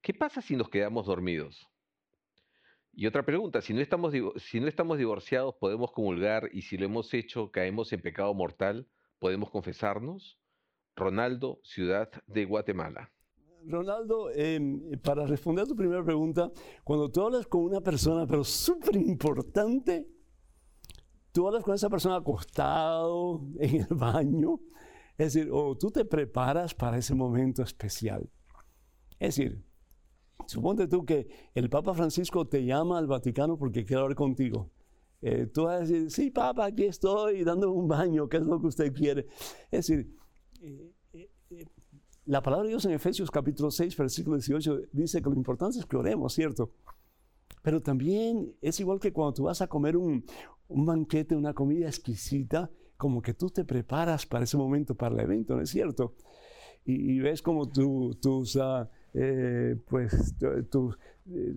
¿Qué 0.02 0.14
pasa 0.14 0.40
si 0.40 0.56
nos 0.56 0.70
quedamos 0.70 1.06
dormidos? 1.06 1.68
Y 2.92 3.06
otra 3.06 3.24
pregunta, 3.24 3.60
si 3.60 3.74
no, 3.74 3.80
estamos, 3.80 4.12
si 4.36 4.60
no 4.60 4.66
estamos 4.66 4.98
divorciados, 4.98 5.54
¿podemos 5.56 5.92
comulgar 5.92 6.48
y 6.52 6.62
si 6.62 6.76
lo 6.76 6.86
hemos 6.86 7.12
hecho, 7.14 7.50
caemos 7.50 7.92
en 7.92 8.00
pecado 8.00 8.32
mortal? 8.34 8.88
¿Podemos 9.18 9.50
confesarnos? 9.50 10.38
Ronaldo, 10.96 11.60
Ciudad 11.62 12.10
de 12.26 12.44
Guatemala. 12.46 13.12
Ronaldo, 13.66 14.30
em, 14.30 14.98
para 15.02 15.26
responder 15.26 15.64
a 15.64 15.68
tu 15.68 15.76
primera 15.76 16.02
pregunta, 16.02 16.50
cuando 16.82 17.10
tú 17.10 17.22
hablas 17.22 17.46
con 17.46 17.62
una 17.62 17.82
persona, 17.82 18.26
pero 18.26 18.42
súper 18.42 18.96
importante, 18.96 20.08
tú 21.30 21.46
hablas 21.46 21.62
con 21.62 21.74
esa 21.74 21.90
persona 21.90 22.16
acostado 22.16 23.46
en 23.60 23.82
el 23.82 23.94
baño, 23.94 24.60
es 25.18 25.34
decir, 25.34 25.50
o 25.52 25.76
tú 25.76 25.90
te 25.90 26.06
preparas 26.06 26.74
para 26.74 26.96
ese 26.96 27.14
momento 27.14 27.62
especial. 27.62 28.30
Es 29.18 29.36
decir, 29.36 29.69
suponte 30.46 30.88
tú 30.88 31.04
que 31.04 31.28
el 31.54 31.68
Papa 31.70 31.94
Francisco 31.94 32.46
te 32.46 32.64
llama 32.64 32.98
al 32.98 33.06
Vaticano 33.06 33.56
porque 33.56 33.84
quiere 33.84 34.02
hablar 34.02 34.16
contigo. 34.16 34.70
Eh, 35.22 35.46
tú 35.52 35.64
vas 35.64 35.76
a 35.76 35.80
decir, 35.80 36.10
sí, 36.10 36.30
Papa, 36.30 36.66
aquí 36.66 36.84
estoy 36.84 37.44
dando 37.44 37.70
un 37.70 37.86
baño, 37.86 38.28
¿qué 38.28 38.38
es 38.38 38.42
lo 38.42 38.60
que 38.60 38.68
usted 38.68 38.92
quiere? 38.92 39.26
Es 39.70 39.86
decir, 39.86 40.16
eh, 40.62 40.92
eh, 41.12 41.66
la 42.24 42.42
palabra 42.42 42.64
de 42.64 42.70
Dios 42.70 42.84
en 42.84 42.92
Efesios 42.92 43.30
capítulo 43.30 43.70
6, 43.70 43.96
versículo 43.96 44.36
18 44.36 44.82
dice 44.92 45.20
que 45.20 45.28
lo 45.28 45.34
importante 45.34 45.78
es 45.78 45.84
que 45.84 45.96
oremos, 45.96 46.32
¿cierto? 46.32 46.72
Pero 47.62 47.80
también 47.80 48.54
es 48.62 48.80
igual 48.80 49.00
que 49.00 49.12
cuando 49.12 49.34
tú 49.34 49.42
vas 49.44 49.60
a 49.60 49.66
comer 49.66 49.96
un, 49.96 50.24
banquete, 50.68 51.36
una 51.36 51.52
comida 51.52 51.86
exquisita, 51.86 52.70
como 52.96 53.20
que 53.20 53.34
tú 53.34 53.50
te 53.50 53.64
preparas 53.64 54.26
para 54.26 54.44
ese 54.44 54.56
momento, 54.56 54.94
para 54.94 55.14
el 55.14 55.20
evento, 55.20 55.56
¿no 55.56 55.62
es 55.62 55.70
cierto? 55.70 56.14
Y, 56.84 57.18
ves 57.20 57.42
como 57.42 57.68
tu, 57.68 58.14
tus, 58.14 58.56
uh, 58.56 58.86
pues, 59.88 60.34
tu, 60.70 60.94
eh, 61.32 61.54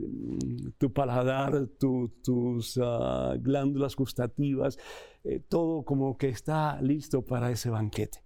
tu, 0.78 0.94
paladar, 0.94 1.68
tus 1.80 2.78
uh, 2.78 3.40
glándulas 3.40 3.96
gustativas, 3.96 4.78
eh, 5.24 5.40
todo 5.40 5.84
como 5.84 6.18
que 6.18 6.30
está 6.30 6.80
listo 6.82 7.24
para 7.24 7.50
ese 7.50 7.70
banquete. 7.70 8.20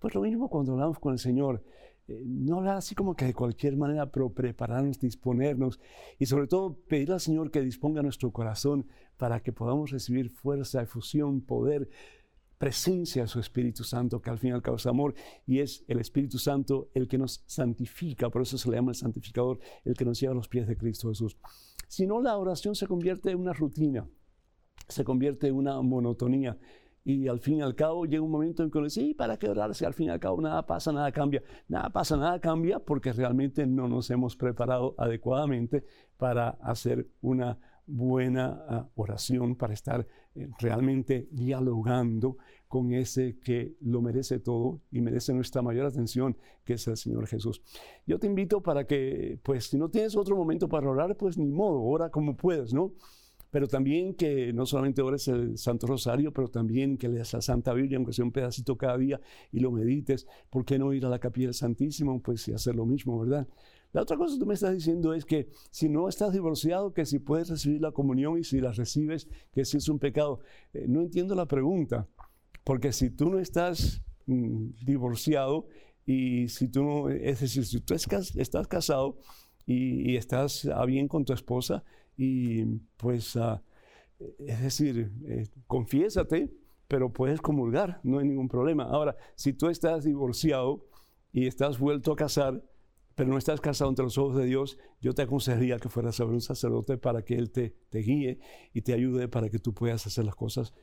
Pues 0.00 0.14
lo 0.14 0.22
mismo 0.22 0.48
cuando 0.48 0.72
hablamos 0.72 0.98
con 0.98 1.12
el 1.12 1.20
Señor, 1.20 1.62
eh, 2.08 2.22
no 2.24 2.58
hablar 2.58 2.78
así 2.78 2.96
como 2.96 3.14
que 3.14 3.26
de 3.26 3.34
cualquier 3.34 3.76
manera, 3.76 4.10
pero 4.10 4.30
prepararnos, 4.30 4.98
disponernos 4.98 5.78
y 6.18 6.26
sobre 6.26 6.48
todo 6.48 6.74
pedir 6.88 7.12
al 7.12 7.20
Señor 7.20 7.52
que 7.52 7.60
disponga 7.60 8.02
nuestro 8.02 8.32
corazón 8.32 8.86
para 9.16 9.40
que 9.40 9.52
podamos 9.52 9.90
recibir 9.92 10.30
fuerza, 10.30 10.82
efusión, 10.82 11.42
poder, 11.42 11.88
presencia 12.62 13.22
de 13.22 13.28
su 13.28 13.40
Espíritu 13.40 13.82
Santo, 13.82 14.22
que 14.22 14.30
al 14.30 14.38
fin 14.38 14.50
y 14.50 14.52
al 14.52 14.62
cabo 14.62 14.76
es 14.76 14.86
amor, 14.86 15.16
y 15.48 15.58
es 15.58 15.84
el 15.88 15.98
Espíritu 15.98 16.38
Santo 16.38 16.90
el 16.94 17.08
que 17.08 17.18
nos 17.18 17.42
santifica, 17.44 18.30
por 18.30 18.42
eso 18.42 18.56
se 18.56 18.70
le 18.70 18.76
llama 18.76 18.92
el 18.92 18.94
santificador, 18.94 19.58
el 19.84 19.96
que 19.96 20.04
nos 20.04 20.20
lleva 20.20 20.32
a 20.32 20.36
los 20.36 20.46
pies 20.46 20.68
de 20.68 20.76
Cristo 20.76 21.08
Jesús. 21.08 21.36
Si 21.88 22.06
no, 22.06 22.22
la 22.22 22.38
oración 22.38 22.76
se 22.76 22.86
convierte 22.86 23.32
en 23.32 23.40
una 23.40 23.52
rutina, 23.52 24.08
se 24.86 25.02
convierte 25.02 25.48
en 25.48 25.56
una 25.56 25.82
monotonía. 25.82 26.56
Y 27.04 27.26
al 27.26 27.40
fin 27.40 27.58
y 27.58 27.62
al 27.62 27.74
cabo 27.74 28.04
llega 28.04 28.22
un 28.22 28.30
momento 28.30 28.62
en 28.62 28.70
que 28.70 28.78
uno 28.78 28.84
dice, 28.84 29.00
sí, 29.00 29.12
¿para 29.12 29.38
qué 29.38 29.48
orar 29.48 29.74
si 29.74 29.84
al 29.84 29.94
fin 29.94 30.06
y 30.06 30.10
al 30.10 30.20
cabo 30.20 30.40
nada 30.40 30.64
pasa, 30.64 30.92
nada 30.92 31.10
cambia? 31.10 31.42
Nada 31.66 31.90
pasa, 31.90 32.16
nada 32.16 32.40
cambia 32.40 32.78
porque 32.78 33.12
realmente 33.12 33.66
no 33.66 33.88
nos 33.88 34.08
hemos 34.12 34.36
preparado 34.36 34.94
adecuadamente 34.98 35.84
para 36.16 36.50
hacer 36.60 37.08
una 37.22 37.58
buena 37.86 38.64
ah, 38.68 38.88
oración, 38.94 39.56
para 39.56 39.74
estar 39.74 40.06
eh, 40.34 40.48
realmente 40.58 41.28
dialogando 41.30 42.36
con 42.68 42.92
ese 42.92 43.38
que 43.38 43.74
lo 43.80 44.00
merece 44.00 44.38
todo 44.38 44.80
y 44.90 45.00
merece 45.00 45.34
nuestra 45.34 45.62
mayor 45.62 45.86
atención, 45.86 46.36
que 46.64 46.74
es 46.74 46.86
el 46.86 46.96
Señor 46.96 47.26
Jesús. 47.26 47.62
Yo 48.06 48.18
te 48.18 48.26
invito 48.26 48.62
para 48.62 48.86
que, 48.86 49.38
pues 49.42 49.66
si 49.66 49.76
no 49.76 49.90
tienes 49.90 50.16
otro 50.16 50.36
momento 50.36 50.68
para 50.68 50.88
orar, 50.88 51.16
pues 51.16 51.36
ni 51.36 51.50
modo, 51.50 51.82
ora 51.82 52.10
como 52.10 52.36
puedes, 52.36 52.72
¿no? 52.72 52.92
pero 53.52 53.68
también 53.68 54.14
que 54.14 54.50
no 54.54 54.64
solamente 54.64 55.02
ores 55.02 55.28
el 55.28 55.58
Santo 55.58 55.86
Rosario, 55.86 56.32
pero 56.32 56.48
también 56.48 56.96
que 56.96 57.06
leas 57.06 57.34
la 57.34 57.42
Santa 57.42 57.74
Biblia, 57.74 57.98
aunque 57.98 58.14
sea 58.14 58.24
un 58.24 58.32
pedacito 58.32 58.78
cada 58.78 58.96
día, 58.96 59.20
y 59.52 59.60
lo 59.60 59.70
medites. 59.70 60.26
¿Por 60.48 60.64
qué 60.64 60.78
no 60.78 60.94
ir 60.94 61.04
a 61.04 61.10
la 61.10 61.18
capilla 61.18 61.48
del 61.48 61.54
Santísimo? 61.54 62.22
Pues 62.22 62.48
y 62.48 62.54
hacer 62.54 62.74
lo 62.74 62.86
mismo, 62.86 63.18
¿verdad? 63.20 63.46
La 63.92 64.02
otra 64.02 64.16
cosa 64.16 64.34
que 64.34 64.40
tú 64.40 64.46
me 64.46 64.54
estás 64.54 64.72
diciendo 64.72 65.12
es 65.12 65.24
que 65.24 65.48
si 65.70 65.88
no 65.88 66.08
estás 66.08 66.32
divorciado, 66.32 66.94
que 66.94 67.04
si 67.04 67.18
puedes 67.18 67.50
recibir 67.50 67.80
la 67.80 67.92
comunión 67.92 68.38
y 68.38 68.44
si 68.44 68.60
la 68.60 68.72
recibes, 68.72 69.28
que 69.52 69.64
si 69.64 69.76
es 69.76 69.88
un 69.88 69.98
pecado. 69.98 70.40
Eh, 70.72 70.86
no 70.88 71.02
entiendo 71.02 71.34
la 71.34 71.46
pregunta, 71.46 72.08
porque 72.64 72.92
si 72.92 73.10
tú 73.10 73.28
no 73.28 73.38
estás 73.38 74.02
mm, 74.26 74.70
divorciado 74.84 75.66
y 76.06 76.48
si 76.48 76.68
tú 76.68 76.82
no, 76.82 77.10
es 77.10 77.40
decir, 77.40 77.66
si 77.66 77.80
tú 77.80 77.94
estás 77.94 78.66
casado 78.66 79.18
y, 79.66 80.16
estás 80.16 80.64
a 80.66 80.84
bien 80.86 81.06
con 81.06 81.24
tu 81.24 81.32
esposa, 81.32 81.84
y 82.16 82.64
pues, 82.96 83.36
ah, 83.36 83.62
es 84.38 84.62
decir, 84.62 85.12
eh, 85.26 85.48
confiésate, 85.66 86.50
pero 86.88 87.12
puedes 87.12 87.40
comulgar, 87.40 88.00
no 88.02 88.18
hay 88.18 88.26
ningún 88.26 88.48
problema. 88.48 88.84
Ahora, 88.84 89.16
si 89.34 89.52
tú 89.52 89.68
estás 89.68 90.04
divorciado 90.04 90.86
y 91.32 91.46
estás 91.46 91.78
vuelto 91.78 92.12
a 92.12 92.16
casar, 92.16 92.62
pero 93.14 93.30
no 93.30 93.38
estás 93.38 93.60
casado 93.60 93.90
entre 93.90 94.04
los 94.04 94.18
ojos 94.18 94.36
de 94.36 94.46
Dios, 94.46 94.78
yo 95.00 95.14
te 95.14 95.22
aconsejaría 95.22 95.78
que 95.78 95.88
fueras 95.88 96.20
a 96.20 96.24
ver 96.24 96.34
un 96.34 96.40
sacerdote 96.40 96.98
para 96.98 97.22
que 97.22 97.34
Él 97.34 97.50
te, 97.50 97.76
te 97.90 97.98
guíe 97.98 98.40
y 98.72 98.82
te 98.82 98.92
ayude 98.92 99.28
para 99.28 99.48
que 99.48 99.58
tú 99.58 99.74
puedas 99.74 100.06
hacer 100.06 100.24
las 100.24 100.34
cosas 100.34 100.74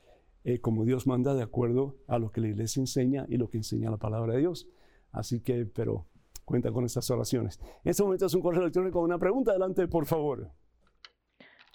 eh, 0.44 0.62
como 0.62 0.86
Dios 0.86 1.06
manda, 1.06 1.34
de 1.34 1.44
acuerdo 1.44 1.98
a 2.08 2.18
lo 2.18 2.32
que 2.32 2.42
la 2.42 2.48
iglesia 2.48 2.80
enseña 2.80 3.26
y 3.28 3.38
lo 3.38 3.50
que 3.50 3.58
enseña 3.58 3.92
la 3.92 3.98
palabra 3.98 4.34
de 4.34 4.40
Dios. 4.40 4.70
Así 5.12 5.42
que, 5.42 5.66
pero 5.66 6.08
cuenta 6.46 6.72
con 6.72 6.86
estas 6.86 7.10
oraciones. 7.12 7.60
En 7.84 7.92
este 7.92 8.04
momento 8.04 8.26
es 8.26 8.34
un 8.34 8.42
correo 8.42 8.62
electrónico 8.62 9.00
con 9.00 9.06
una 9.06 9.20
pregunta. 9.20 9.52
Adelante, 9.52 9.88
por 9.88 10.06
favor. 10.06 10.52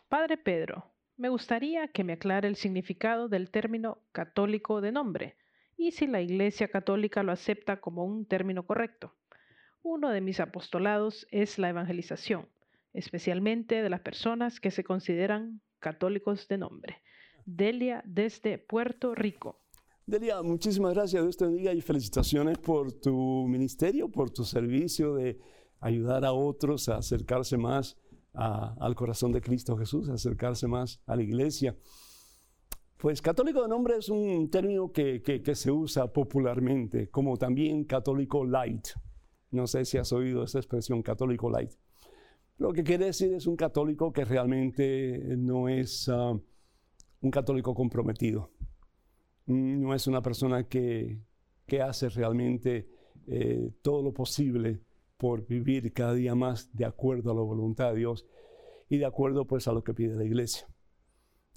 Padre 0.08 0.38
Pedro, 0.38 0.84
me 1.16 1.28
gustaría 1.28 1.88
que 1.88 2.04
me 2.04 2.14
aclare 2.14 2.48
el 2.48 2.56
significado 2.56 3.28
del 3.28 3.50
término 3.50 3.98
católico 4.12 4.80
de 4.80 4.92
nombre 4.92 5.36
y 5.76 5.92
si 5.92 6.06
la 6.06 6.20
Iglesia 6.20 6.68
Católica 6.68 7.22
lo 7.22 7.32
acepta 7.32 7.80
como 7.80 8.04
un 8.04 8.26
término 8.26 8.66
correcto. 8.66 9.14
Uno 9.86 10.08
de 10.08 10.22
mis 10.22 10.40
apostolados 10.40 11.26
es 11.30 11.58
la 11.58 11.68
evangelización, 11.68 12.48
especialmente 12.94 13.82
de 13.82 13.90
las 13.90 14.00
personas 14.00 14.58
que 14.58 14.70
se 14.70 14.82
consideran 14.82 15.60
católicos 15.78 16.48
de 16.48 16.56
nombre. 16.56 17.02
Delia 17.44 18.02
desde 18.06 18.56
Puerto 18.56 19.14
Rico. 19.14 19.60
Delia, 20.06 20.40
muchísimas 20.40 20.94
gracias. 20.94 21.22
Dios 21.22 21.36
te 21.36 21.44
bendiga 21.44 21.74
y 21.74 21.82
felicitaciones 21.82 22.56
por 22.56 22.92
tu 22.92 23.46
ministerio, 23.46 24.10
por 24.10 24.30
tu 24.30 24.42
servicio 24.44 25.16
de 25.16 25.38
ayudar 25.80 26.24
a 26.24 26.32
otros 26.32 26.88
a 26.88 26.96
acercarse 26.96 27.58
más 27.58 27.98
al 28.32 28.94
corazón 28.94 29.32
de 29.32 29.42
Cristo 29.42 29.76
Jesús, 29.76 30.08
acercarse 30.08 30.66
más 30.66 31.02
a 31.04 31.14
la 31.14 31.22
iglesia. 31.22 31.76
Pues 32.96 33.20
católico 33.20 33.60
de 33.60 33.68
nombre 33.68 33.96
es 33.98 34.08
un 34.08 34.48
término 34.48 34.90
que, 34.90 35.20
que, 35.22 35.54
se 35.54 35.70
usa 35.70 36.10
popularmente, 36.10 37.10
como 37.10 37.36
también 37.36 37.84
católico 37.84 38.46
light. 38.46 38.88
No 39.50 39.66
sé 39.66 39.84
si 39.84 39.98
has 39.98 40.12
oído 40.12 40.44
esa 40.44 40.58
expresión 40.58 41.02
católico 41.02 41.50
light. 41.50 41.72
Lo 42.58 42.72
que 42.72 42.84
quiere 42.84 43.06
decir 43.06 43.34
es 43.34 43.46
un 43.46 43.56
católico 43.56 44.12
que 44.12 44.24
realmente 44.24 45.36
no 45.36 45.68
es 45.68 46.08
ah, 46.08 46.38
un 47.20 47.30
católico 47.30 47.74
comprometido. 47.74 48.50
No 49.46 49.94
es 49.94 50.06
una 50.06 50.22
persona 50.22 50.68
que, 50.68 51.20
que 51.66 51.82
hace 51.82 52.08
realmente 52.08 52.88
eh, 53.26 53.72
todo 53.82 54.02
lo 54.02 54.12
posible 54.12 54.80
por 55.16 55.46
vivir 55.46 55.92
cada 55.92 56.14
día 56.14 56.34
más 56.34 56.74
de 56.76 56.84
acuerdo 56.84 57.32
a 57.32 57.34
la 57.34 57.42
voluntad 57.42 57.92
de 57.92 57.98
Dios 57.98 58.26
y 58.88 58.98
de 58.98 59.06
acuerdo 59.06 59.46
pues 59.46 59.66
a 59.68 59.72
lo 59.72 59.82
que 59.82 59.94
pide 59.94 60.14
la 60.14 60.24
iglesia. 60.24 60.68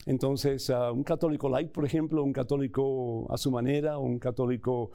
Entonces, 0.05 0.69
un 0.69 1.03
católico 1.03 1.49
light, 1.49 1.71
por 1.71 1.85
ejemplo, 1.85 2.23
un 2.23 2.31
católico 2.31 3.31
a 3.31 3.37
su 3.37 3.51
manera, 3.51 3.97
un 3.97 4.19
católico 4.19 4.91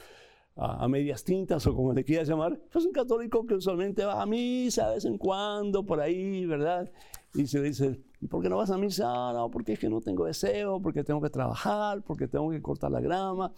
a 0.57 0.87
medias 0.87 1.25
tintas 1.25 1.67
o 1.67 1.75
como 1.75 1.93
le 1.93 2.05
quieras 2.05 2.29
llamar, 2.29 2.61
pues 2.71 2.85
un 2.85 2.93
católico 2.93 3.47
que 3.47 3.55
usualmente 3.55 4.05
va 4.05 4.21
a 4.21 4.27
misa 4.27 4.89
de 4.89 4.95
vez 4.97 5.05
en 5.05 5.17
cuando, 5.17 5.85
por 5.85 6.01
ahí, 6.01 6.45
¿verdad? 6.45 6.91
Y 7.35 7.47
se 7.47 7.63
dice, 7.63 7.99
¿por 8.29 8.43
qué 8.43 8.51
no 8.51 8.59
vas 8.59 8.71
a 8.71 8.77
misa? 8.77 9.33
No, 9.33 9.51
porque 9.51 9.73
es 9.73 9.79
que 9.79 9.89
no 9.89 10.01
tengo 10.01 10.27
deseo, 10.27 10.81
porque 10.83 11.03
tengo 11.05 11.21
que 11.23 11.31
trabajar, 11.31 12.03
porque 12.03 12.29
tengo 12.29 12.51
que 12.51 12.61
cortar 12.61 12.91
la 12.91 13.01
grama. 13.01 13.53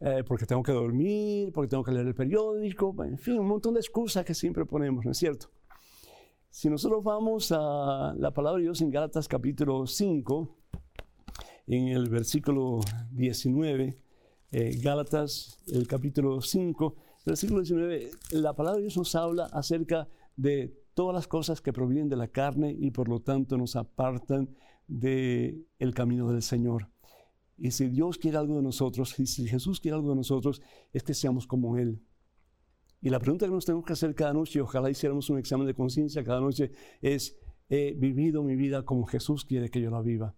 Eh, 0.00 0.24
porque 0.26 0.44
tengo 0.44 0.62
que 0.62 0.72
dormir, 0.72 1.52
porque 1.52 1.70
tengo 1.70 1.82
que 1.82 1.90
leer 1.90 2.06
el 2.06 2.14
periódico, 2.14 2.94
en 3.02 3.16
fin, 3.16 3.38
un 3.38 3.46
montón 3.46 3.74
de 3.74 3.80
excusas 3.80 4.26
que 4.26 4.34
siempre 4.34 4.66
ponemos, 4.66 5.06
¿no 5.06 5.12
es 5.12 5.16
cierto? 5.16 5.46
Si 6.50 6.68
nosotros 6.68 7.02
vamos 7.02 7.50
a 7.50 8.14
la 8.18 8.30
palabra 8.30 8.58
de 8.58 8.64
Dios 8.64 8.82
en 8.82 8.90
Gálatas 8.90 9.26
capítulo 9.26 9.86
5, 9.86 10.54
en 11.68 11.88
el 11.88 12.10
versículo 12.10 12.80
19, 13.12 13.96
eh, 14.58 14.78
Gálatas, 14.80 15.58
el 15.70 15.86
capítulo 15.86 16.40
5, 16.40 16.96
versículo 17.26 17.60
19, 17.60 18.10
la 18.30 18.54
palabra 18.54 18.78
de 18.78 18.84
Dios 18.84 18.96
nos 18.96 19.14
habla 19.14 19.50
acerca 19.52 20.08
de 20.34 20.74
todas 20.94 21.14
las 21.14 21.28
cosas 21.28 21.60
que 21.60 21.74
provienen 21.74 22.08
de 22.08 22.16
la 22.16 22.28
carne 22.28 22.74
y 22.74 22.90
por 22.90 23.06
lo 23.10 23.20
tanto 23.20 23.58
nos 23.58 23.76
apartan 23.76 24.48
del 24.88 25.66
el 25.78 25.92
camino 25.92 26.32
del 26.32 26.40
Señor. 26.40 26.88
Y 27.58 27.72
si 27.72 27.88
Dios 27.88 28.16
quiere 28.16 28.38
algo 28.38 28.56
de 28.56 28.62
nosotros, 28.62 29.20
y 29.20 29.26
si 29.26 29.46
Jesús 29.46 29.78
quiere 29.78 29.96
algo 29.96 30.08
de 30.08 30.16
nosotros, 30.16 30.62
es 30.94 31.02
que 31.02 31.12
seamos 31.12 31.46
como 31.46 31.76
Él. 31.76 32.00
Y 33.02 33.10
la 33.10 33.18
pregunta 33.18 33.44
que 33.44 33.52
nos 33.52 33.66
tenemos 33.66 33.84
que 33.84 33.92
hacer 33.92 34.14
cada 34.14 34.32
noche, 34.32 34.62
ojalá 34.62 34.88
hiciéramos 34.88 35.28
un 35.28 35.36
examen 35.36 35.66
de 35.66 35.74
conciencia 35.74 36.24
cada 36.24 36.40
noche, 36.40 36.70
es, 37.02 37.36
¿he 37.68 37.92
vivido 37.92 38.42
mi 38.42 38.56
vida 38.56 38.86
como 38.86 39.04
Jesús 39.04 39.44
quiere 39.44 39.68
que 39.68 39.82
yo 39.82 39.90
la 39.90 40.00
viva? 40.00 40.34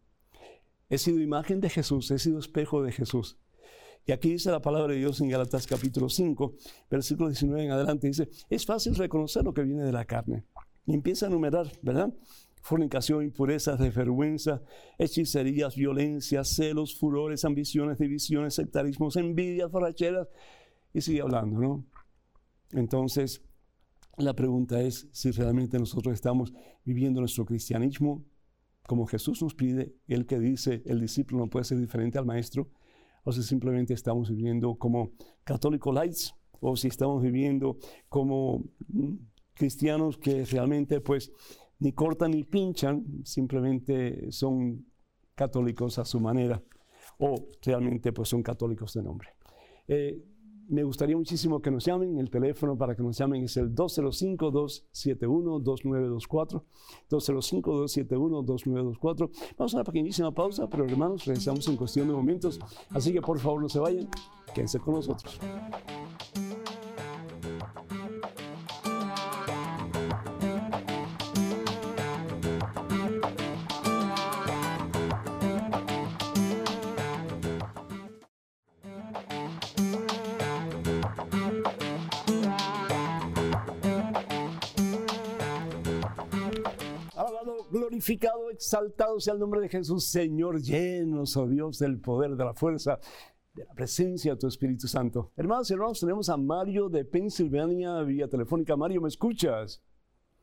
He 0.89 0.99
sido 0.99 1.21
imagen 1.21 1.61
de 1.61 1.71
Jesús, 1.71 2.11
he 2.11 2.19
sido 2.19 2.41
espejo 2.41 2.83
de 2.83 2.91
Jesús. 2.91 3.39
Y 4.07 4.13
aquí 4.13 4.31
dice 4.31 4.51
la 4.51 4.63
palabra 4.63 4.93
de 4.93 4.99
Dios 4.99 5.21
en 5.21 5.29
Galatas 5.29 5.67
capítulo 5.67 6.09
5, 6.09 6.55
versículo 6.91 7.29
19 7.29 7.65
en 7.65 7.71
adelante, 7.71 8.07
dice, 8.07 8.29
es 8.49 8.65
fácil 8.65 8.95
reconocer 8.95 9.45
lo 9.45 9.53
que 9.53 9.63
viene 9.63 9.83
de 9.83 9.93
la 9.93 10.05
carne. 10.05 10.45
Y 10.87 10.95
empieza 10.95 11.27
a 11.27 11.29
enumerar, 11.29 11.71
¿verdad? 11.83 12.13
Fornicación, 12.63 13.23
impurezas, 13.23 13.79
desvergüenza, 13.79 14.63
hechicerías, 14.97 15.77
violencias, 15.77 16.49
celos, 16.49 16.99
furores, 16.99 17.45
ambiciones, 17.45 17.99
divisiones, 17.99 18.55
sectarismos, 18.55 19.17
envidias, 19.17 19.71
borracheras, 19.71 20.29
y 20.95 21.03
sigue 21.03 21.21
hablando, 21.21 21.61
¿no? 21.61 21.85
Entonces, 22.73 23.43
la 24.17 24.35
pregunta 24.35 24.81
es 24.83 25.09
si 25.13 25.31
realmente 25.31 25.79
nosotros 25.79 26.15
estamos 26.15 26.53
viviendo 26.85 27.21
nuestro 27.21 27.45
cristianismo 27.45 28.25
como 28.89 29.07
Jesús 29.07 29.43
nos 29.43 29.55
pide, 29.55 29.95
el 30.07 30.25
que 30.25 30.41
dice 30.41 30.83
el 30.87 30.99
discípulo 30.99 31.45
no 31.45 31.51
puede 31.51 31.67
ser 31.67 31.79
diferente 31.79 32.17
al 32.17 32.25
maestro, 32.25 32.71
o 33.29 33.33
si 33.33 33.43
simplemente 33.43 33.93
estamos 33.93 34.31
viviendo 34.31 34.77
como 34.77 35.13
católico 35.45 35.93
lights, 35.93 36.35
o 36.61 36.77
si 36.77 36.89
estamos 36.89 37.23
viviendo 37.23 37.77
como 38.09 38.65
mm, 38.89 39.17
cristianos 39.53 40.17
que 40.17 40.47
realmente 40.47 41.03
pues 41.03 41.31
ni 41.79 41.93
cortan 41.93 42.31
ni 42.31 42.45
pinchan, 42.45 43.05
simplemente 43.25 44.33
son 44.33 44.87
católicos 45.35 45.99
a 45.99 46.07
su 46.07 46.21
manera, 46.21 46.63
o 47.19 47.35
realmente 47.63 48.15
pues 48.15 48.31
son 48.31 48.43
católicos 48.43 48.95
de 48.95 49.03
nombre. 49.03 49.29
Eh, 49.87 50.25
me 50.69 50.85
gustaría 50.85 51.17
muchísimo 51.17 51.61
que 51.61 51.71
nos 51.71 51.85
llamen. 51.85 52.19
El 52.19 52.31
teléfono 52.31 52.77
para 52.77 52.95
que 52.95 53.03
nos 53.03 53.19
llamen 53.19 53.45
es 53.45 53.57
el 53.57 53.75
205-271-2924. 53.75 56.63
205-271-2924. 57.11 59.31
Vamos 59.57 59.75
a 59.75 59.79
una 59.79 59.85
pequeñísima 59.85 60.33
pausa, 60.33 60.69
pero 60.69 60.85
hermanos, 60.85 61.25
regresamos 61.25 61.67
en 61.69 61.77
cuestión 61.77 62.09
de 62.09 62.15
momentos. 62.15 62.61
Así 62.91 63.13
que 63.13 63.21
por 63.21 63.39
favor 63.39 63.63
no 63.63 63.69
se 63.69 63.79
vayan, 63.79 64.09
quédense 64.55 64.79
con 64.79 64.95
nosotros. 64.95 65.39
Glorificado, 88.09 88.51
exaltado 88.51 89.21
sea 89.21 89.35
el 89.35 89.41
nombre 89.41 89.61
de 89.61 89.69
Jesús, 89.69 90.11
Señor, 90.11 90.63
llenos, 90.63 91.37
oh 91.37 91.47
Dios, 91.47 91.79
del 91.79 92.01
poder, 92.01 92.37
de 92.37 92.45
la 92.45 92.55
fuerza, 92.55 92.99
de 93.55 93.65
la 93.65 93.75
presencia 93.75 94.33
de 94.33 94.39
tu 94.39 94.47
Espíritu 94.47 94.89
Santo. 94.89 95.31
Hermanos 95.37 95.71
y 95.71 95.75
hermanos, 95.75 96.01
tenemos 96.01 96.31
a 96.31 96.39
Mario 96.39 96.89
de 96.89 97.05
Pensilvania 97.05 98.01
vía 98.03 98.27
telefónica. 98.27 98.77
Mario, 98.77 99.03
¿me 99.03 99.09
escuchas? 99.09 99.85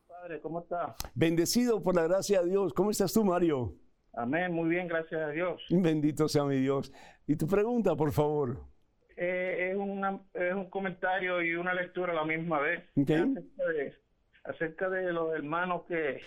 Padre, 0.07 0.39
¿cómo 0.41 0.59
está? 0.59 0.95
Bendecido 1.15 1.81
por 1.81 1.95
la 1.95 2.03
gracia 2.03 2.43
de 2.43 2.51
Dios. 2.51 2.71
¿Cómo 2.73 2.91
estás 2.91 3.11
tú, 3.11 3.25
Mario? 3.25 3.73
Amén, 4.13 4.53
muy 4.53 4.69
bien, 4.69 4.87
gracias 4.87 5.21
a 5.21 5.29
Dios. 5.29 5.59
Bendito 5.69 6.27
sea 6.27 6.43
mi 6.45 6.57
Dios. 6.57 6.93
Y 7.25 7.35
tu 7.35 7.47
pregunta, 7.47 7.95
por 7.95 8.11
favor. 8.11 8.59
Eh, 9.17 9.71
es, 9.71 10.41
es, 10.41 10.53
un 10.53 10.69
comentario 10.69 11.41
y 11.41 11.55
una 11.55 11.73
lectura 11.73 12.11
a 12.11 12.15
la 12.15 12.25
misma 12.25 12.59
vez. 12.59 12.83
acerca 14.43 14.89
de 14.89 15.11
los 15.11 15.33
hermanos 15.33 15.83
que 15.87 16.21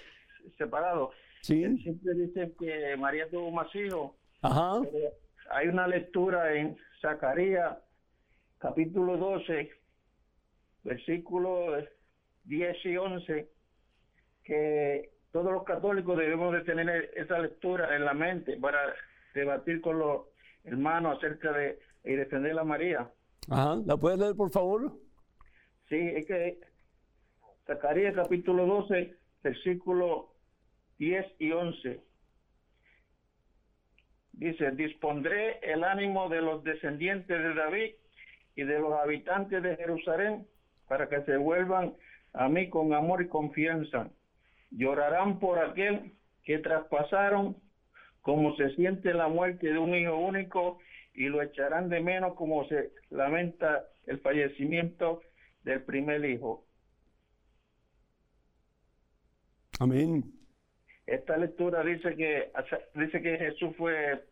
separado. 0.57 1.13
Sí. 1.43 1.79
siempre 1.79 2.15
dicen 2.15 2.55
que 2.59 2.97
María 2.97 3.29
tuvo 3.31 3.51
más 3.51 3.75
hijos. 3.75 4.13
Ajá. 4.43 4.81
hay 5.51 5.69
una 5.69 5.87
lectura 5.87 6.55
en 6.55 6.77
Zacarías, 7.01 7.79
capítulo 8.59 9.17
12, 9.17 9.71
versículos 10.85 11.85
10 12.45 12.77
y 12.87 12.97
11, 12.97 13.49
que 14.45 15.11
todos 15.33 15.53
los 15.53 15.65
católicos 15.65 16.17
debemos 16.19 16.53
de 16.53 16.63
tener 16.63 17.11
esa 17.17 17.39
lectura 17.39 17.95
en 17.97 18.05
la 18.05 18.15
mente 18.15 18.57
para 18.57 18.79
debatir 19.35 19.81
con 19.81 19.99
los 19.99 20.27
hermanos 20.65 21.19
acerca 21.19 21.53
de 21.53 21.79
y 22.05 22.15
defender 22.15 22.59
a 22.59 22.65
María. 22.65 23.11
Ajá, 23.51 23.77
¿la 23.85 23.97
puedes 23.97 24.19
leer 24.19 24.35
por 24.35 24.51
favor? 24.51 24.93
Sí, 25.89 25.97
es 25.97 26.27
que 26.27 26.59
Zacarías 27.67 28.15
capítulo 28.15 28.67
12, 28.67 29.15
versículo 29.43 30.35
10 30.99 31.27
y 31.39 31.53
11. 31.53 32.01
Dice, 34.33 34.71
dispondré 34.73 35.59
el 35.63 35.83
ánimo 35.83 36.29
de 36.29 36.43
los 36.43 36.63
descendientes 36.63 37.43
de 37.43 37.55
David 37.55 37.95
y 38.55 38.63
de 38.63 38.79
los 38.79 38.93
habitantes 38.93 39.63
de 39.63 39.77
Jerusalén 39.77 40.47
para 40.87 41.09
que 41.09 41.23
se 41.23 41.37
vuelvan 41.37 41.95
a 42.33 42.49
mí 42.49 42.69
con 42.69 42.93
amor 42.93 43.23
y 43.23 43.29
confianza. 43.29 44.11
Llorarán 44.71 45.39
por 45.39 45.59
aquel 45.59 46.13
que 46.45 46.59
traspasaron 46.59 47.57
como 48.23 48.55
se 48.57 48.75
siente 48.75 49.15
la 49.15 49.29
muerte 49.29 49.73
de 49.73 49.79
un 49.79 49.95
hijo 49.95 50.17
único 50.17 50.79
y 51.15 51.29
lo 51.29 51.43
echarán 51.43 51.89
de 51.89 52.01
menos 52.01 52.35
como 52.35 52.67
se 52.69 52.93
lamenta 53.11 53.87
el 54.07 54.21
fallecimiento 54.21 55.23
del 55.65 55.83
primer 55.83 56.25
hijo. 56.25 56.65
Amén. 59.81 60.38
Esta 61.09 61.39
lectura 61.39 61.83
dice 61.83 62.15
que 62.17 62.53
dice 62.95 63.23
que 63.23 63.39
Jesús 63.39 63.75
fue 63.79 64.27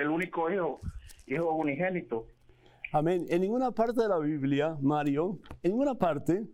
el, 0.00 0.08
único 0.08 0.50
hijo, 0.50 0.80
hijo 1.28 1.52
unigénito. 1.52 2.26
Amén. 2.92 3.24
En 3.28 3.42
ninguna 3.42 3.70
parte 3.70 4.02
de 4.02 4.08
la 4.08 4.18
Biblia, 4.18 4.76
Mario, 4.80 5.38
en 5.62 5.70
ninguna 5.70 5.94
parte 5.94 6.44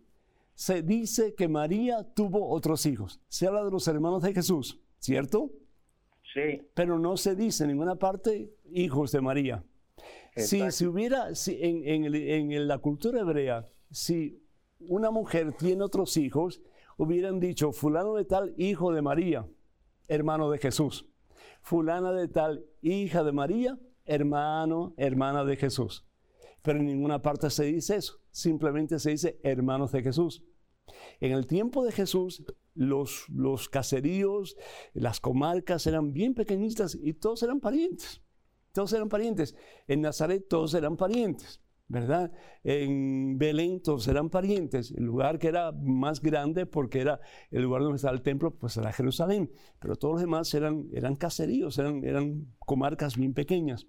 se 0.53 0.83
dice 0.83 1.33
que 1.33 1.47
María 1.47 2.03
tuvo 2.13 2.47
otros 2.47 2.85
hijos. 2.85 3.19
Se 3.27 3.47
habla 3.47 3.63
de 3.63 3.71
los 3.71 3.87
hermanos 3.87 4.21
de 4.21 4.33
Jesús, 4.33 4.79
¿cierto? 4.99 5.49
Sí. 6.31 6.61
Pero 6.75 6.99
no 6.99 7.17
se 7.17 7.35
dice 7.35 7.63
en 7.63 7.71
ninguna 7.71 7.95
parte 7.95 8.53
hijos 8.71 9.11
de 9.11 9.21
María. 9.21 9.63
Si, 10.35 10.69
si, 10.69 10.85
hubiera, 10.85 11.33
si 11.33 11.57
en, 11.59 12.05
en, 12.05 12.51
en 12.51 12.67
la 12.67 12.77
cultura 12.77 13.21
hebrea, 13.21 13.67
si 13.89 14.43
una 14.79 15.09
mujer 15.09 15.53
tiene 15.53 15.83
otros 15.83 16.17
hijos, 16.17 16.61
hubieran 16.97 17.39
dicho, 17.39 17.71
fulano 17.71 18.15
de 18.15 18.25
tal, 18.25 18.53
hijo 18.57 18.93
de 18.93 19.01
María, 19.01 19.47
hermano 20.07 20.49
de 20.49 20.57
Jesús. 20.57 21.07
Fulana 21.61 22.11
de 22.11 22.27
tal, 22.27 22.65
hija 22.81 23.23
de 23.23 23.31
María, 23.31 23.79
hermano, 24.05 24.93
hermana 24.97 25.45
de 25.45 25.55
Jesús. 25.55 26.05
Pero 26.61 26.79
en 26.79 26.85
ninguna 26.85 27.21
parte 27.21 27.49
se 27.49 27.65
dice 27.65 27.97
eso, 27.97 28.21
simplemente 28.31 28.99
se 28.99 29.11
dice 29.11 29.39
hermanos 29.43 29.91
de 29.91 30.01
Jesús. 30.01 30.43
En 31.19 31.31
el 31.31 31.45
tiempo 31.47 31.83
de 31.85 31.91
Jesús, 31.91 32.43
los, 32.73 33.27
los 33.29 33.69
caseríos, 33.69 34.57
las 34.93 35.19
comarcas 35.19 35.87
eran 35.87 36.13
bien 36.13 36.33
pequeñitas 36.33 36.97
y 37.01 37.13
todos 37.13 37.43
eran 37.43 37.59
parientes. 37.59 38.21
Todos 38.71 38.91
eran 38.93 39.07
parientes. 39.07 39.55
En 39.87 40.01
Nazaret 40.01 40.47
todos 40.49 40.73
eran 40.73 40.97
parientes. 40.97 41.61
¿Verdad? 41.87 42.31
En 42.63 43.37
Belén 43.37 43.81
todos 43.81 44.07
eran 44.07 44.29
parientes. 44.29 44.91
El 44.91 45.05
lugar 45.05 45.39
que 45.39 45.47
era 45.47 45.71
más 45.71 46.21
grande, 46.21 46.65
porque 46.65 47.01
era 47.01 47.19
el 47.51 47.63
lugar 47.63 47.81
donde 47.81 47.97
estaba 47.97 48.15
el 48.15 48.21
templo, 48.21 48.51
pues 48.51 48.77
era 48.77 48.91
Jerusalén. 48.91 49.51
Pero 49.79 49.95
todos 49.95 50.15
los 50.15 50.21
demás 50.21 50.53
eran, 50.53 50.87
eran 50.93 51.15
caseríos, 51.15 51.77
eran, 51.77 52.03
eran 52.03 52.47
comarcas 52.59 53.17
bien 53.17 53.33
pequeñas. 53.33 53.87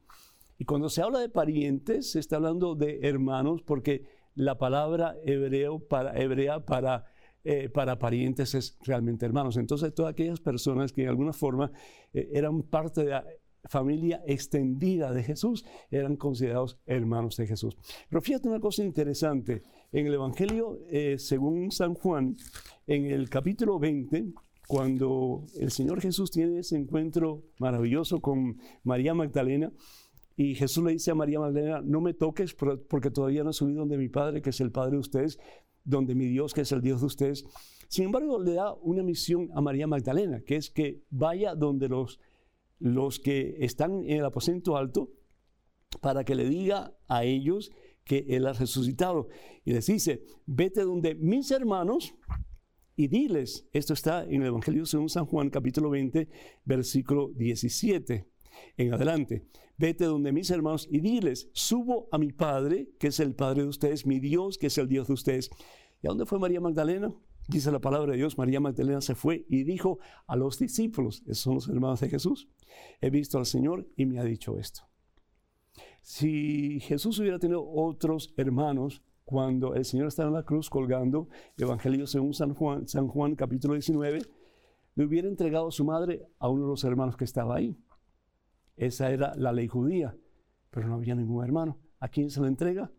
Y 0.59 0.65
cuando 0.65 0.89
se 0.89 1.03
habla 1.03 1.19
de 1.19 1.29
parientes, 1.29 2.13
se 2.13 2.21
está 2.21 2.37
hablando 2.37 2.75
de 2.75 3.01
hermanos, 3.03 3.63
porque 3.63 4.05
la 4.35 4.59
palabra 4.59 5.17
hebreo 5.25 5.79
para, 5.79 6.19
hebrea 6.21 6.65
para, 6.65 7.07
eh, 7.43 7.69
para 7.69 7.99
parientes 7.99 8.55
es 8.55 8.79
realmente 8.83 9.27
hermanos. 9.27 9.57
Entonces, 9.57 9.95
todas 9.95 10.13
aquellas 10.13 10.41
personas 10.41 10.93
que 10.93 11.03
de 11.03 11.09
alguna 11.09 11.33
forma 11.33 11.73
eh, 12.13 12.29
eran 12.33 12.63
parte 12.63 13.05
de 13.05 13.21
familia 13.69 14.23
extendida 14.27 15.13
de 15.13 15.23
Jesús, 15.23 15.65
eran 15.91 16.17
considerados 16.17 16.79
hermanos 16.87 17.37
de 17.37 17.47
Jesús. 17.47 17.77
Pero 18.09 18.21
fíjate 18.21 18.49
una 18.49 18.61
cosa 18.61 18.85
interesante, 18.85 19.63
en 19.93 20.07
el 20.07 20.15
Evangelio 20.15 20.79
eh, 20.89 21.17
según 21.19 21.71
San 21.71 21.95
Juan, 21.95 22.37
en 22.87 23.07
el 23.07 23.29
capítulo 23.31 23.79
20, 23.79 24.33
cuando 24.67 25.45
el 25.59 25.71
Señor 25.71 26.01
Jesús 26.01 26.31
tiene 26.31 26.61
ese 26.61 26.77
encuentro 26.77 27.43
maravilloso 27.59 28.21
con 28.21 28.59
María 28.83 29.15
Magdalena, 29.15 29.73
y 30.37 30.55
Jesús 30.55 30.85
le 30.85 30.93
dice 30.93 31.13
a 31.13 31.15
María 31.15 31.39
Magdalena, 31.39 31.81
no 31.83 32.01
me 32.01 32.13
toques 32.13 32.55
porque 32.55 33.11
todavía 33.11 33.45
no 33.45 33.51
he 33.51 33.53
subido 33.53 33.81
donde 33.81 33.97
mi 33.97 34.09
Padre, 34.09 34.43
que 34.43 34.51
es 34.51 34.61
el 34.61 34.73
Padre 34.73 34.93
de 34.93 34.99
ustedes, 34.99 35.39
donde 35.85 36.15
mi 36.15 36.27
Dios, 36.27 36.55
que 36.55 36.63
es 36.63 36.73
el 36.73 36.81
Dios 36.81 37.01
de 37.01 37.07
ustedes. 37.07 37.45
Sin 37.89 38.07
embargo, 38.07 38.43
le 38.43 38.55
da 38.55 38.75
una 38.75 39.03
misión 39.03 39.51
a 39.55 39.61
María 39.61 39.87
Magdalena, 39.87 40.41
que 40.41 40.57
es 40.57 40.71
que 40.71 41.03
vaya 41.11 41.55
donde 41.55 41.89
los, 41.89 42.19
los 42.79 43.21
que 43.21 43.57
están 43.61 44.05
en 44.05 44.19
el 44.19 44.25
aposento 44.25 44.77
alto, 44.77 45.13
para 46.01 46.25
que 46.25 46.35
le 46.35 46.49
diga 46.49 46.97
a 47.09 47.25
ellos 47.25 47.71
que 48.05 48.27
Él 48.29 48.47
ha 48.47 48.53
resucitado. 48.53 49.29
Y 49.65 49.73
les 49.73 49.87
dice, 49.87 50.25
vete 50.47 50.83
donde 50.83 51.15
mis 51.15 51.51
hermanos 51.51 52.15
y 52.97 53.09
diles, 53.09 53.67
esto 53.73 53.93
está 53.93 54.25
en 54.25 54.43
el 54.43 54.49
Evangelio 54.49 54.87
según 54.87 55.09
San 55.09 55.27
Juan 55.27 55.51
capítulo 55.51 55.91
20, 55.91 56.29
versículo 56.65 57.31
17 57.35 58.29
en 58.77 58.95
adelante. 58.95 59.49
Vete 59.77 60.05
donde 60.05 60.31
mis 60.31 60.51
hermanos 60.51 60.87
y 60.91 61.01
diles, 61.01 61.51
subo 61.53 62.09
a 62.13 62.19
mi 62.19 62.31
Padre, 62.33 62.91
que 62.99 63.09
es 63.09 63.19
el 63.19 63.35
Padre 63.35 63.63
de 63.63 63.69
ustedes, 63.69 64.07
mi 64.07 64.21
Dios, 64.21 64.59
que 64.59 64.69
es 64.69 64.79
el 64.79 64.89
Dios 64.89 65.09
de 65.09 65.15
ustedes. 65.15 65.51
¿Y 66.03 66.07
a 66.07 66.11
dónde 66.11 66.27
fue 66.27 66.39
María 66.39 66.61
Magdalena? 66.61 67.13
Dice 67.47 67.71
la 67.71 67.79
palabra 67.79 68.13
de 68.13 68.19
Dios, 68.19 68.39
María 68.39 68.61
Magdalena 68.61 69.01
se 69.01 69.15
fue 69.15 69.45
y 69.49 69.65
dijo 69.65 69.99
a 70.27 70.35
los 70.35 70.59
discípulos, 70.59 71.23
esos 71.27 71.39
son 71.39 71.55
los 71.55 71.69
hermanos 71.69 72.01
de 72.01 72.09
Jesús, 72.09 72.49
he 73.01 73.11
visto 73.11 73.39
al 73.39 73.45
Señor 73.45 73.87
y 73.97 74.07
me 74.07 74.19
ha 74.19 74.25
dicho 74.25 74.59
esto. 74.59 74.83
Si 76.01 76.81
Jesús 76.81 77.19
hubiera 77.19 77.39
tenido 77.39 77.67
otros 77.67 78.33
hermanos, 78.37 79.03
cuando 79.25 79.75
el 79.75 79.85
Señor 79.85 80.09
estaba 80.09 80.29
en 80.29 80.35
la 80.35 80.43
cruz 80.43 80.69
colgando, 80.71 81.29
Evangelio 81.57 82.07
según 82.07 82.35
San 82.35 82.55
Juan, 82.55 82.89
San 82.89 83.09
Juan 83.09 83.35
capítulo 83.37 83.75
19, 83.75 84.21
le 84.97 85.05
hubiera 85.05 85.29
entregado 85.29 85.69
a 85.69 85.73
su 85.73 85.85
madre 85.85 86.27
a 86.39 86.49
uno 86.49 86.65
de 86.65 86.71
los 86.71 86.85
hermanos 86.85 87.17
que 87.17 87.25
estaba 87.25 87.57
ahí. 87.57 87.77
Esa 88.77 89.11
era 89.11 89.35
la 89.37 89.53
ley 89.53 89.69
judía, 89.69 90.17
pero 90.71 90.89
no 90.89 90.95
había 90.95 91.15
ningún 91.15 91.45
hermano. 91.45 91.79
¿A 92.01 92.09
quién 92.09 92.31
se 92.31 92.41
le 92.41 92.49
entrega? 92.49 92.93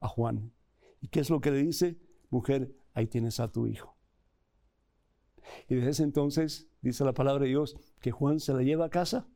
A 0.00 0.08
Juan. 0.08 0.52
¿Y 1.00 1.08
qué 1.08 1.20
es 1.20 1.30
lo 1.30 1.40
que 1.40 1.50
le 1.50 1.62
dice? 1.62 1.98
Mujer, 2.28 2.74
ahí 2.94 3.06
tienes 3.06 3.40
a 3.40 3.50
tu 3.50 3.66
hijo. 3.66 3.96
Y 5.68 5.74
desde 5.76 5.90
ese 5.90 6.02
entonces, 6.02 6.68
dice 6.80 7.04
la 7.04 7.14
palabra 7.14 7.44
de 7.44 7.50
Dios, 7.50 7.76
que 8.00 8.10
Juan 8.10 8.40
se 8.40 8.54
la 8.54 8.62
lleva 8.62 8.86
a 8.86 8.90
casa. 8.90 9.28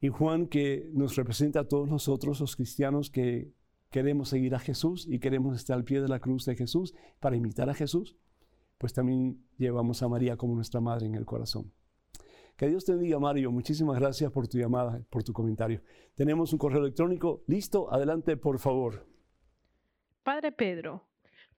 Y 0.00 0.08
Juan 0.08 0.46
que 0.46 0.90
nos 0.92 1.16
representa 1.16 1.60
a 1.60 1.68
todos 1.68 1.88
nosotros, 1.88 2.40
los 2.40 2.56
cristianos 2.56 3.10
que 3.10 3.52
queremos 3.90 4.30
seguir 4.30 4.54
a 4.54 4.58
Jesús 4.58 5.06
y 5.08 5.20
queremos 5.20 5.56
estar 5.56 5.76
al 5.76 5.84
pie 5.84 6.00
de 6.00 6.08
la 6.08 6.18
cruz 6.18 6.44
de 6.44 6.56
Jesús 6.56 6.94
para 7.20 7.36
imitar 7.36 7.70
a 7.70 7.74
Jesús, 7.74 8.16
pues 8.78 8.92
también 8.92 9.44
llevamos 9.58 10.02
a 10.02 10.08
María 10.08 10.36
como 10.36 10.56
nuestra 10.56 10.80
madre 10.80 11.06
en 11.06 11.14
el 11.14 11.24
corazón. 11.24 11.72
Que 12.56 12.68
Dios 12.68 12.84
te 12.84 12.92
bendiga, 12.92 13.18
Mario. 13.18 13.50
Muchísimas 13.50 13.98
gracias 13.98 14.30
por 14.32 14.48
tu 14.48 14.58
llamada, 14.58 15.00
por 15.08 15.22
tu 15.22 15.32
comentario. 15.32 15.82
Tenemos 16.14 16.52
un 16.52 16.58
correo 16.58 16.80
electrónico. 16.80 17.44
Listo, 17.46 17.92
adelante, 17.92 18.36
por 18.36 18.58
favor. 18.58 19.06
Padre 20.22 20.52
Pedro, 20.52 21.04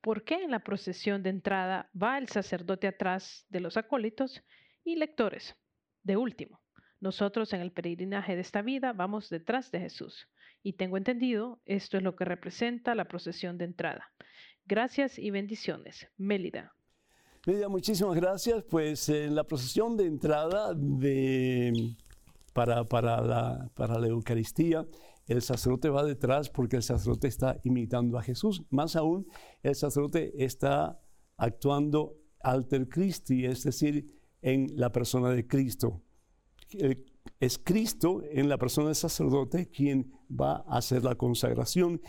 ¿por 0.05 0.23
qué 0.23 0.35
en 0.35 0.51
la 0.51 0.61
procesión 0.61 1.23
de 1.23 1.31
entrada 1.31 1.89
va 2.01 2.19
el 2.19 2.29
sacerdote 2.29 2.87
atrás 2.87 3.47
de 3.49 3.61
los 3.61 3.79
acólitos 3.79 4.43
y 4.85 4.97
lectores? 4.97 5.57
De 6.03 6.19
último, 6.19 6.61
nosotros 7.01 7.55
en 7.55 7.63
el 7.63 7.73
peregrinaje 7.73 8.35
de 8.35 8.43
esta 8.43 8.61
vida 8.61 8.93
vamos 8.93 9.31
detrás 9.31 9.71
de 9.71 9.81
Jesús. 9.81 10.29
Y 10.63 10.75
tengo 10.75 10.99
entendido, 10.99 11.63
esto 11.65 11.97
es 11.97 12.03
lo 12.03 12.17
que 12.17 12.27
representa 12.27 12.95
la 12.95 13.07
procesión 13.07 13.57
de 13.57 13.65
entrada. 13.65 14.13
Gracias 14.67 15.19
y 15.19 15.31
bendiciones. 15.31 16.07
Mélida. 16.19 16.75
Mélida, 17.47 17.71
muchísimas 17.71 18.15
gracias. 18.15 18.63
Pues 18.65 19.09
en 19.09 19.35
la 19.35 19.45
procesión 19.45 19.97
de 19.97 20.05
entrada 20.05 20.75
para 22.53 23.99
la 23.99 24.07
Eucaristía, 24.07 24.85
el 25.27 25.43
sacerdote 25.43 25.89
va 25.89 26.05
detrás 26.05 26.51
porque 26.51 26.77
el 26.77 26.83
sacerdote 26.83 27.29
está 27.29 27.61
imitando 27.65 28.19
a 28.19 28.23
Jesús. 28.23 28.63
Más 28.71 28.97
aún, 28.97 29.27
el 29.63 29.75
sacerdote 29.75 30.45
está 30.45 31.01
actuando 31.37 32.17
alter 32.41 32.89
Christi, 32.89 33.45
es 33.45 33.65
decir, 33.65 34.21
en 34.43 34.69
la 34.77 34.93
persona 34.93 35.31
de 35.31 35.47
Cristo 35.47 36.03
es 37.41 37.59
Cristo 37.59 38.23
en 38.31 38.49
la 38.49 38.59
persona 38.59 38.89
del 38.89 38.97
sacerdote 38.97 39.69
quien 39.69 40.13
va 40.29 40.65
a 40.67 40.79
hacer 40.79 41.05
la 41.05 41.15
consagración, 41.15 42.01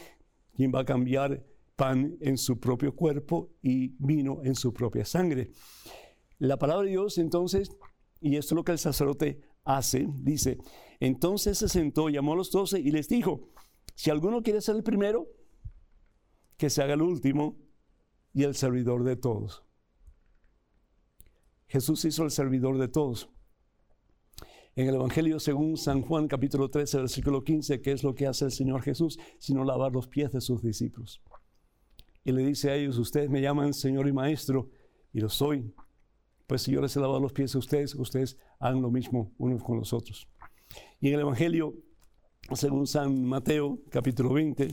quien 0.56 0.72
va 0.74 0.82
a 0.82 0.86
cambiar 0.86 1.46
pan 1.76 2.18
en 2.22 2.38
su 2.38 2.60
propio 2.60 2.96
cuerpo 2.96 3.52
y 3.62 3.96
vino 4.00 4.42
en 4.44 4.56
su 4.56 4.74
propia 4.74 5.06
sangre. 5.06 5.52
La 6.40 6.58
palabra 6.58 6.86
de 6.86 6.92
Dios 6.92 7.18
entonces, 7.18 7.70
y 8.22 8.38
esto 8.38 8.56
es 8.56 8.58
lo 8.58 8.64
que 8.64 8.72
el 8.72 8.80
sacerdote 8.80 9.42
hace, 9.64 10.08
dice, 10.22 10.58
entonces 11.00 11.58
se 11.58 11.70
sentó, 11.70 12.10
llamó 12.10 12.34
a 12.34 12.38
los 12.38 12.52
doce 12.52 12.80
y 12.80 12.92
les 12.92 13.08
dijo, 13.08 13.50
si 13.96 14.10
alguno 14.10 14.42
quiere 14.44 14.62
ser 14.62 14.76
el 14.76 14.84
primero, 14.84 15.28
que 16.58 16.70
se 16.70 16.82
haga 16.82 16.94
el 16.94 17.02
último 17.02 17.58
y 18.34 18.44
el 18.44 18.56
servidor 18.56 19.04
de 19.04 19.16
todos. 19.16 19.64
Jesús 21.68 22.06
hizo 22.06 22.24
el 22.24 22.32
servidor 22.32 22.78
de 22.78 22.88
todos 22.88 23.30
en 24.78 24.90
el 24.90 24.96
Evangelio 24.96 25.40
según 25.40 25.78
San 25.78 26.02
Juan 26.02 26.28
capítulo 26.28 26.70
13, 26.70 26.98
versículo 26.98 27.46
15, 27.46 27.82
¿qué 27.82 27.94
es 27.94 28.04
lo 28.04 28.14
que 28.14 28.28
hace 28.28 28.44
el 28.44 28.52
Señor 28.52 28.82
Jesús? 28.82 29.18
Sino 29.40 29.64
lavar 29.64 29.94
los 29.94 30.10
pies 30.10 30.34
de 30.34 30.42
sus 30.42 30.62
discípulos. 30.62 31.22
Y 32.26 32.34
le 32.34 32.46
dice 32.46 32.72
a 32.72 32.76
ellos, 32.76 32.98
ustedes 32.98 33.30
me 33.30 33.42
llaman 33.42 33.74
Señor 33.74 34.06
y 34.06 34.12
Maestro, 34.12 34.70
y 35.14 35.22
lo 35.22 35.30
soy. 35.30 35.74
Pues 36.46 36.64
si 36.64 36.74
yo 36.74 36.82
les 36.82 36.94
he 36.98 37.00
lavado 37.00 37.22
los 37.22 37.32
pies 37.32 37.56
a 37.56 37.60
ustedes, 37.60 37.96
ustedes 37.96 38.38
hagan 38.60 38.82
lo 38.82 38.92
mismo 38.92 39.34
unos 39.38 39.64
con 39.64 39.78
los 39.78 39.94
otros. 39.94 40.28
Y 41.00 41.10
en 41.10 41.16
el 41.16 41.22
Evangelio, 41.22 41.76
según 42.54 42.88
San 42.88 43.26
Mateo 43.26 43.80
capítulo 43.90 44.34
20, 44.34 44.70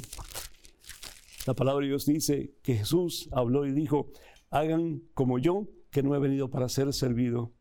la 1.47 1.55
palabra 1.55 1.83
de 1.83 1.89
Dios 1.89 2.07
dice 2.07 2.55
que 2.63 2.77
Jesús 2.77 3.29
habló 3.33 3.67
y 3.67 3.73
dijo, 3.73 4.11
hagan 4.51 5.03
como 5.15 5.39
yo, 5.39 5.69
que 5.91 6.03
no 6.03 6.15
he 6.15 6.19
venido 6.19 6.51
para 6.51 6.69
ser 6.69 6.93
servido, 6.93 7.53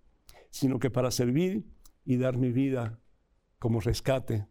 sino 0.49 0.79
que 0.79 0.89
para 0.89 1.11
servir 1.11 1.65
y 2.05 2.17
dar 2.17 2.37
mi 2.37 2.51
vida 2.51 3.01
como 3.59 3.79
rescate 3.79 4.47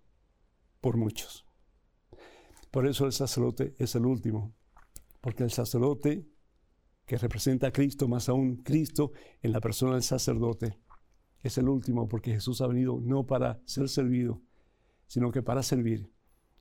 por 0.81 0.97
muchos. 0.97 1.47
Por 2.71 2.87
eso 2.87 3.07
el 3.07 3.13
sacerdote 3.13 3.75
es 3.79 3.95
el 3.95 4.07
último, 4.07 4.55
porque 5.21 5.45
el 5.45 5.51
sacerdote 5.51 6.27
que 7.07 7.19
representa 7.19 7.69
a 7.69 7.73
Cristo, 7.73 8.07
más 8.07 8.29
aún 8.29 8.57
Cristo 8.63 9.13
en 9.43 9.53
la 9.53 9.61
persona 9.61 9.95
del 9.95 10.03
sacerdote, 10.03 10.79
es 11.43 11.59
el 11.59 11.69
último, 11.69 12.09
porque 12.09 12.33
Jesús 12.33 12.61
ha 12.61 12.67
venido 12.67 13.01
no 13.01 13.27
para 13.27 13.61
ser 13.65 13.89
servido, 13.89 14.43
sino 15.07 15.31
que 15.31 15.43
para 15.43 15.63
servir 15.63 16.11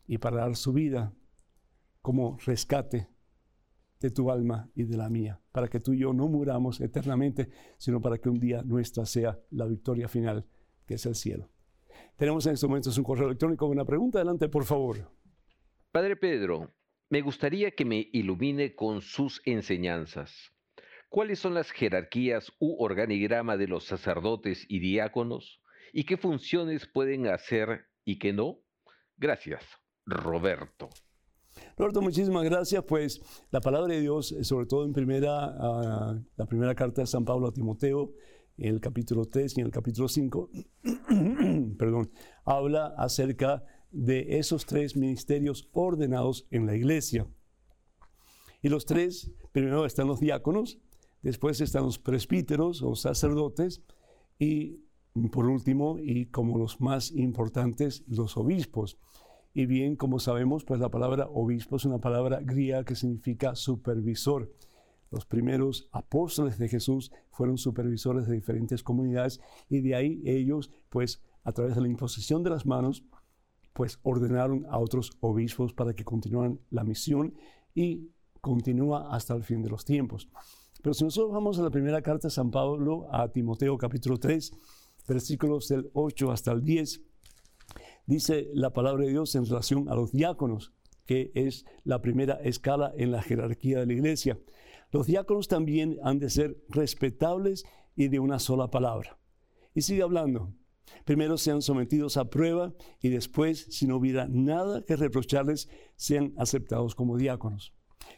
y 0.08 0.18
para 0.18 0.38
dar 0.38 0.56
su 0.56 0.74
vida 0.74 1.14
como 2.02 2.38
rescate 2.46 3.10
de 4.00 4.10
tu 4.10 4.32
alma 4.32 4.70
y 4.76 4.84
de 4.84 4.98
la 4.98 5.10
mía, 5.10 5.42
para 5.52 5.68
que 5.68 5.80
tú 5.80 5.94
y 5.94 6.00
yo 6.00 6.14
no 6.14 6.28
muramos 6.28 6.80
eternamente, 6.80 7.50
sino 7.78 8.00
para 8.00 8.18
que 8.18 8.30
un 8.30 8.40
día 8.40 8.62
nuestra 8.64 9.06
sea 9.06 9.40
la 9.52 9.66
victoria 9.66 10.08
final 10.08 10.48
que 10.88 10.96
es 10.96 11.06
el 11.06 11.16
cielo. 11.16 11.50
Tenemos 12.16 12.46
en 12.46 12.54
estos 12.54 12.70
momentos 12.70 12.98
un 12.98 13.04
correo 13.04 13.28
electrónico 13.28 13.68
con 13.68 13.78
una 13.78 13.86
pregunta. 13.86 14.18
Adelante, 14.18 14.50
por 14.50 14.66
favor. 14.66 15.12
Padre 15.92 16.16
Pedro, 16.16 16.72
me 17.10 17.22
gustaría 17.22 17.72
que 17.72 17.86
me 17.86 18.10
ilumine 18.12 18.76
con 18.76 19.02
sus 19.02 19.42
enseñanzas. 19.46 20.52
¿Cuáles 21.10 21.40
son 21.40 21.56
las 21.56 21.72
jerarquías 21.72 22.52
u 22.60 22.76
organigrama 22.84 23.58
de 23.58 23.68
los 23.68 23.86
sacerdotes 23.86 24.68
y 24.70 24.78
diáconos? 24.78 25.60
¿Y 25.92 26.04
qué 26.04 26.18
funciones 26.18 26.86
pueden 26.86 27.26
hacer 27.26 27.88
y 28.06 28.20
qué 28.20 28.32
no? 28.32 28.60
Gracias, 29.18 29.64
Roberto. 30.06 30.90
Roberto, 31.76 32.04
muchísimas 32.04 32.44
gracias. 32.44 32.84
Pues 32.84 33.22
la 33.50 33.60
palabra 33.60 33.92
de 33.92 34.02
Dios, 34.02 34.36
sobre 34.44 34.68
todo 34.68 34.86
en 34.86 34.94
primera, 34.94 35.56
ah, 35.60 36.22
la 36.36 36.46
primera 36.46 36.76
carta 36.76 37.02
de 37.02 37.08
San 37.08 37.26
Pablo 37.26 37.48
a 37.48 37.54
Timoteo, 37.54 38.14
en 38.60 38.76
el 38.76 38.80
capítulo 38.80 39.26
3 39.26 39.58
y 39.58 39.62
en 39.62 39.66
el 39.66 39.72
capítulo 39.72 40.08
5, 40.08 40.52
perdón, 41.80 42.12
habla 42.46 42.94
acerca 42.98 43.64
de 43.90 44.38
esos 44.38 44.68
tres 44.68 44.96
ministerios 44.96 45.70
ordenados 45.74 46.46
en 46.52 46.68
la 46.68 46.76
iglesia. 46.76 47.26
Y 48.62 48.70
los 48.70 48.86
tres, 48.86 49.32
primero 49.52 49.86
están 49.86 50.08
los 50.08 50.20
diáconos, 50.20 50.80
después 51.22 51.62
están 51.62 51.84
los 51.84 52.00
presbíteros 52.00 52.82
o 52.82 52.96
sacerdotes 52.96 53.82
y 54.38 54.80
por 55.32 55.48
último, 55.48 55.98
y 56.00 56.28
como 56.28 56.58
los 56.58 56.80
más 56.80 57.12
importantes, 57.12 58.04
los 58.08 58.38
obispos. 58.38 58.98
Y 59.54 59.66
bien, 59.66 59.96
como 59.96 60.20
sabemos, 60.20 60.64
pues 60.64 60.80
la 60.80 60.90
palabra 60.90 61.28
obispo 61.28 61.76
es 61.76 61.86
una 61.86 62.00
palabra 62.00 62.40
griega 62.42 62.86
que 62.86 62.96
significa 62.96 63.56
supervisor. 63.56 64.54
Los 65.12 65.26
primeros 65.26 65.90
apóstoles 65.92 66.60
de 66.60 66.70
Jesús 66.70 67.12
fueron 67.32 67.58
supervisores 67.58 68.28
de 68.28 68.36
diferentes 68.36 68.84
comunidades 68.84 69.42
y 69.68 69.82
de 69.82 69.96
ahí 69.96 70.22
ellos 70.24 70.72
pues 70.90 71.22
a 71.44 71.52
través 71.52 71.76
de 71.76 71.82
la 71.82 71.88
imposición 71.88 72.44
de 72.44 72.52
las 72.52 72.66
manos, 72.66 73.04
pues 73.74 74.00
ordenaron 74.04 74.66
a 74.70 74.78
otros 74.78 75.18
obispos 75.20 75.74
para 75.74 75.94
que 75.94 76.04
continuaran 76.04 76.60
la 76.70 76.84
misión 76.84 77.34
y 77.74 78.12
continúa 78.40 79.14
hasta 79.14 79.34
el 79.34 79.44
fin 79.44 79.64
de 79.64 79.70
los 79.70 79.84
tiempos. 79.84 80.30
Pero 80.82 80.94
si 80.94 81.04
nosotros 81.04 81.34
vamos 81.34 81.60
a 81.60 81.64
la 81.64 81.72
primera 81.72 82.02
carta 82.02 82.30
de 82.30 82.34
San 82.34 82.52
Pablo 82.52 83.08
a 83.12 83.28
Timoteo 83.30 83.78
capítulo 83.78 84.18
3, 84.18 84.54
versículos 85.08 85.68
del 85.68 85.90
8 85.94 86.32
hasta 86.32 86.54
el 86.54 86.64
10, 86.64 87.02
dice 88.06 88.48
la 88.54 88.72
palabra 88.72 89.04
de 89.04 89.12
Dios 89.12 89.36
en 89.36 89.46
relación 89.46 89.90
a 89.90 89.96
los 89.96 90.14
diáconos, 90.14 90.72
que 91.06 91.32
es 91.36 91.66
la 91.84 92.02
primera 92.02 92.36
escala 92.36 92.94
en 92.96 93.12
la 93.12 93.22
jerarquía 93.22 93.80
de 93.80 93.88
la 93.88 93.94
iglesia. 93.94 94.40
Los 94.92 95.08
diáconos 95.08 95.50
también 95.50 95.98
han 96.02 96.18
de 96.20 96.30
ser 96.30 96.64
respetables 96.70 97.66
y 97.98 98.08
de 98.08 98.20
una 98.20 98.40
sola 98.40 98.72
palabra. 98.72 99.20
Y 99.74 99.82
sigue 99.82 100.02
hablando. 100.02 100.54
Primero 101.04 101.38
sean 101.38 101.62
sometidos 101.62 102.16
a 102.16 102.30
prueba 102.30 102.74
y 103.02 103.10
después, 103.10 103.68
si 103.70 103.86
no 103.86 103.98
hubiera 103.98 104.28
nada 104.30 104.86
que 104.86 104.96
reprocharles, 104.96 105.70
sean 105.98 106.34
aceptados 106.38 106.96
como 106.96 107.18
diáconos. 107.18 107.74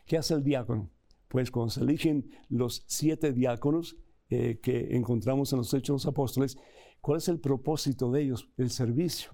¿Qué 0.06 0.18
hace 0.18 0.36
el 0.36 0.44
diácono? 0.44 0.92
Pues 1.32 1.50
cuando 1.50 1.70
se 1.70 1.80
eligen 1.80 2.30
los 2.50 2.84
siete 2.88 3.32
diáconos 3.32 3.96
eh, 4.30 4.60
que 4.62 4.98
encontramos 4.98 5.54
en 5.54 5.60
los 5.60 5.74
Hechos 5.74 5.88
de 5.88 5.94
los 5.94 6.06
Apóstoles, 6.08 6.58
¿cuál 7.00 7.20
es 7.20 7.30
el 7.30 7.40
propósito 7.40 8.12
de 8.12 8.24
ellos? 8.24 8.50
El 8.58 8.70
servicio. 8.70 9.32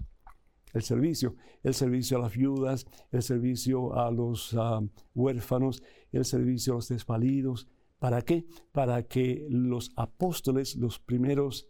El 0.72 0.82
servicio, 0.82 1.34
el 1.64 1.74
servicio 1.74 2.18
a 2.18 2.20
las 2.20 2.36
viudas, 2.36 2.86
el 3.10 3.22
servicio 3.22 3.98
a 3.98 4.12
los 4.12 4.54
ah, 4.56 4.80
huérfanos, 5.12 5.82
el 6.12 6.24
servicio 6.24 6.74
a 6.74 6.76
los 6.76 6.88
desvalidos. 6.88 7.66
¿Para 7.98 8.22
qué? 8.22 8.46
Para 8.70 9.02
que 9.02 9.48
los 9.50 9.90
apóstoles, 9.96 10.76
los 10.76 11.00
primeros 11.00 11.68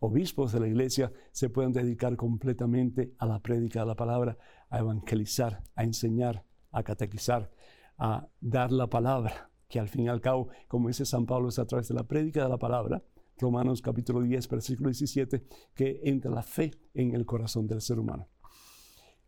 obispos 0.00 0.52
de 0.52 0.60
la 0.60 0.68
iglesia, 0.68 1.10
se 1.32 1.48
puedan 1.48 1.72
dedicar 1.72 2.16
completamente 2.16 3.14
a 3.18 3.24
la 3.24 3.40
prédica 3.40 3.80
de 3.80 3.86
la 3.86 3.96
palabra, 3.96 4.36
a 4.68 4.80
evangelizar, 4.80 5.62
a 5.74 5.84
enseñar, 5.84 6.44
a 6.70 6.82
catequizar, 6.82 7.50
a 7.96 8.28
dar 8.40 8.72
la 8.72 8.88
palabra, 8.88 9.49
que 9.70 9.78
al 9.78 9.88
fin 9.88 10.04
y 10.04 10.08
al 10.08 10.20
cabo, 10.20 10.48
como 10.68 10.88
dice 10.88 11.06
San 11.06 11.24
Pablo, 11.24 11.48
es 11.48 11.58
a 11.58 11.64
través 11.64 11.88
de 11.88 11.94
la 11.94 12.02
prédica 12.02 12.42
de 12.42 12.48
la 12.50 12.58
palabra, 12.58 13.02
Romanos 13.38 13.80
capítulo 13.80 14.20
10, 14.20 14.48
versículo 14.48 14.90
17, 14.90 15.44
que 15.74 16.00
entra 16.04 16.30
la 16.30 16.42
fe 16.42 16.72
en 16.92 17.14
el 17.14 17.24
corazón 17.24 17.66
del 17.66 17.80
ser 17.80 17.98
humano. 17.98 18.28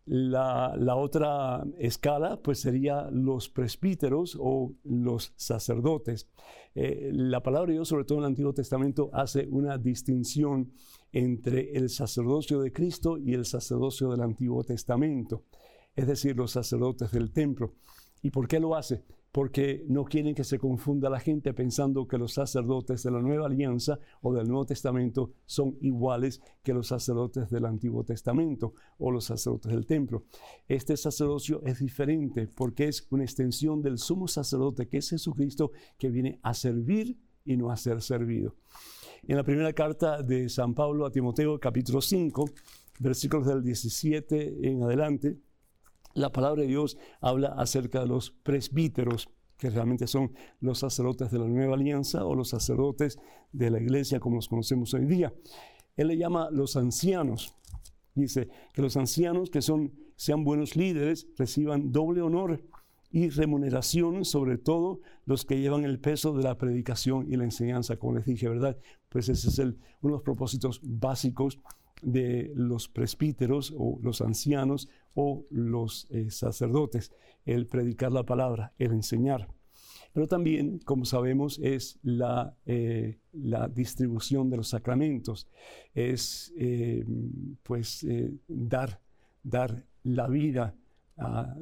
La, 0.05 0.97
otra 0.97 1.65
escala 1.79 2.43
pues 2.43 2.61
sería 2.61 3.09
los 3.13 3.49
presbíteros 3.49 4.37
o 4.39 4.75
los 4.83 5.33
sacerdotes. 5.37 6.29
Eh, 6.75 7.11
la 7.13 7.41
palabra 7.41 7.69
de 7.69 7.75
Dios, 7.75 7.89
sobre 7.89 8.05
todo 8.05 8.19
en 8.19 8.25
el 8.25 8.31
Antiguo 8.31 8.53
Testamento, 8.53 9.11
hace 9.13 9.47
una 9.49 9.79
distinción 9.79 10.73
entre 11.13 11.71
el 11.77 11.89
sacerdocio 11.89 12.61
de 12.61 12.73
Cristo 12.73 13.17
y 13.17 13.35
el 13.35 13.45
sacerdocio 13.45 14.11
del 14.11 14.23
Antiguo 14.23 14.65
Testamento, 14.65 15.45
es 15.95 16.09
decir, 16.09 16.37
los 16.37 16.51
sacerdotes 16.51 17.13
del 17.13 17.33
templo. 17.33 17.75
¿Y 18.23 18.31
por 18.31 18.49
qué 18.49 18.59
lo 18.59 18.75
hace? 18.75 19.05
Porque 19.33 19.85
no 19.89 20.05
quieren 20.05 20.35
que 20.35 20.45
se 20.45 20.59
confunda 20.59 21.09
la 21.09 21.19
gente 21.19 21.55
pensando 21.55 22.07
que 22.07 22.19
los 22.19 22.35
sacerdotes 22.35 23.03
de 23.03 23.11
la 23.11 23.21
Nueva 23.21 23.47
Alianza 23.47 23.99
o 24.21 24.35
del 24.35 24.47
Nuevo 24.47 24.67
Testamento 24.67 25.33
son 25.47 25.79
iguales 25.81 26.43
que 26.63 26.75
los 26.75 26.89
sacerdotes 26.89 27.49
del 27.49 27.65
Antiguo 27.65 28.05
Testamento 28.05 28.75
o 28.99 29.11
los 29.11 29.25
sacerdotes 29.25 29.73
del 29.73 29.87
templo. 29.87 30.25
Este 30.69 30.99
sacerdocio 30.99 31.63
es 31.65 31.79
diferente 31.79 32.47
porque 32.47 32.89
es 32.89 33.07
una 33.11 33.25
extensión 33.25 33.81
del 33.81 33.99
sumo 33.99 34.29
sacerdote 34.29 34.87
que 34.87 34.99
es 34.99 35.09
Jesucristo 35.09 35.73
que 35.99 36.11
viene 36.11 36.39
a 36.43 36.53
servir 36.53 37.19
y 37.45 37.57
no 37.57 37.71
a 37.71 37.77
ser 37.77 38.03
servido. 38.03 38.55
En 39.27 39.37
la 39.37 39.45
primera 39.45 39.73
carta 39.73 40.23
de 40.23 40.49
San 40.51 40.75
Pablo 40.75 41.07
a 41.07 41.11
Timoteo, 41.11 41.59
capítulo 41.59 42.03
5, 42.03 42.45
versículos 42.99 43.47
del 43.47 43.63
17 43.63 44.69
en 44.69 44.83
adelante, 44.83 45.39
la 46.15 46.31
palabra 46.31 46.63
de 46.63 46.69
Dios 46.69 46.99
habla 47.21 47.49
acerca 47.49 48.01
de 48.01 48.07
los 48.07 48.31
presbíteros, 48.31 49.29
que 49.57 49.71
realmente 49.71 50.07
son 50.07 50.33
los 50.61 50.81
sacerdotes 50.81 51.31
de 51.31 51.39
la 51.39 51.47
nueva 51.47 51.75
alianza 51.75 52.25
o 52.25 52.35
los 52.35 52.49
sacerdotes 52.49 53.19
de 53.53 53.71
la 53.71 53.81
iglesia 53.81 54.19
como 54.19 54.37
los 54.37 54.49
conocemos 54.49 54.93
hoy 54.95 55.07
día. 55.07 55.33
Él 55.97 56.09
le 56.09 56.17
llama 56.17 56.51
los 56.51 56.77
ancianos. 56.77 57.55
Dice 58.15 58.49
que 58.75 58.83
los 58.83 58.97
ancianos 58.97 59.51
que 59.51 59.63
son, 59.63 59.93
sean 60.17 60.45
buenos 60.45 60.77
líderes 60.77 61.29
reciban 61.37 61.93
doble 61.93 62.23
honor 62.23 62.63
y 63.11 63.29
remuneración, 63.29 64.25
sobre 64.25 64.59
todo 64.59 65.01
los 65.27 65.45
que 65.45 65.61
llevan 65.61 65.85
el 65.85 66.01
peso 66.01 66.33
de 66.33 66.43
la 66.43 66.57
predicación 66.57 67.31
y 67.31 67.37
la 67.37 67.45
enseñanza, 67.45 67.97
como 67.99 68.15
les 68.15 68.25
dije, 68.25 68.49
¿verdad? 68.49 68.79
Pues 69.09 69.29
ese 69.29 69.49
es 69.49 69.59
uno 69.59 69.75
de 70.03 70.11
los 70.11 70.23
propósitos 70.23 70.81
básicos 70.83 71.61
de 72.03 72.53
los 72.55 72.89
presbíteros 72.89 73.73
o 73.77 73.99
los 74.03 74.21
ancianos 74.21 74.89
o 75.15 75.47
los 75.51 76.07
eh, 76.11 76.31
sacerdotes, 76.31 77.13
el 77.45 77.67
predicar 77.67 78.13
la 78.13 78.25
palabra, 78.25 78.73
el 78.79 78.93
enseñar. 78.93 79.49
Pero 80.13 80.29
también, 80.29 80.79
como 80.81 81.07
sabemos, 81.07 81.59
es 81.63 81.99
la, 82.03 82.55
eh, 82.67 83.19
la 83.33 83.69
distribución 83.69 84.51
de 84.51 84.59
los 84.59 84.69
sacramentos, 84.69 85.49
es 85.95 86.53
eh, 86.59 87.05
pues 87.63 88.07
dar, 88.47 89.01
dar 89.43 89.87
la 90.03 90.29
vida 90.29 90.75
a, 91.17 91.57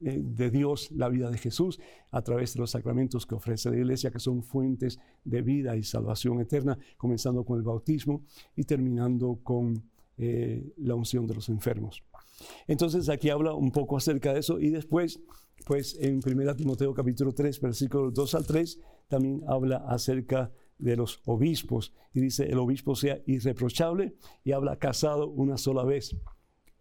de 0.00 0.50
Dios, 0.50 0.90
la 0.92 1.08
vida 1.08 1.30
de 1.30 1.38
Jesús, 1.38 1.80
a 2.10 2.22
través 2.22 2.54
de 2.54 2.60
los 2.60 2.70
sacramentos 2.70 3.26
que 3.26 3.34
ofrece 3.34 3.70
la 3.70 3.76
iglesia, 3.76 4.10
que 4.10 4.18
son 4.18 4.42
fuentes 4.42 4.98
de 5.24 5.42
vida 5.42 5.76
y 5.76 5.82
salvación 5.82 6.40
eterna, 6.40 6.78
comenzando 6.96 7.44
con 7.44 7.58
el 7.58 7.64
bautismo 7.64 8.22
y 8.54 8.64
terminando 8.64 9.40
con 9.42 9.82
eh, 10.16 10.72
la 10.78 10.94
unción 10.94 11.26
de 11.26 11.34
los 11.34 11.48
enfermos. 11.48 12.02
Entonces 12.66 13.08
aquí 13.08 13.30
habla 13.30 13.54
un 13.54 13.70
poco 13.70 13.96
acerca 13.96 14.32
de 14.32 14.40
eso 14.40 14.60
y 14.60 14.70
después, 14.70 15.20
pues 15.66 15.96
en 16.00 16.20
1 16.24 16.56
Timoteo 16.56 16.92
capítulo 16.94 17.32
3, 17.32 17.60
versículos 17.60 18.14
2 18.14 18.34
al 18.34 18.46
3, 18.46 18.80
también 19.08 19.42
habla 19.46 19.78
acerca 19.88 20.52
de 20.78 20.96
los 20.96 21.20
obispos 21.24 21.92
y 22.12 22.20
dice 22.20 22.44
el 22.44 22.58
obispo 22.58 22.94
sea 22.96 23.20
irreprochable 23.26 24.16
y 24.42 24.52
habla 24.52 24.76
casado 24.76 25.30
una 25.30 25.56
sola 25.56 25.84
vez 25.84 26.16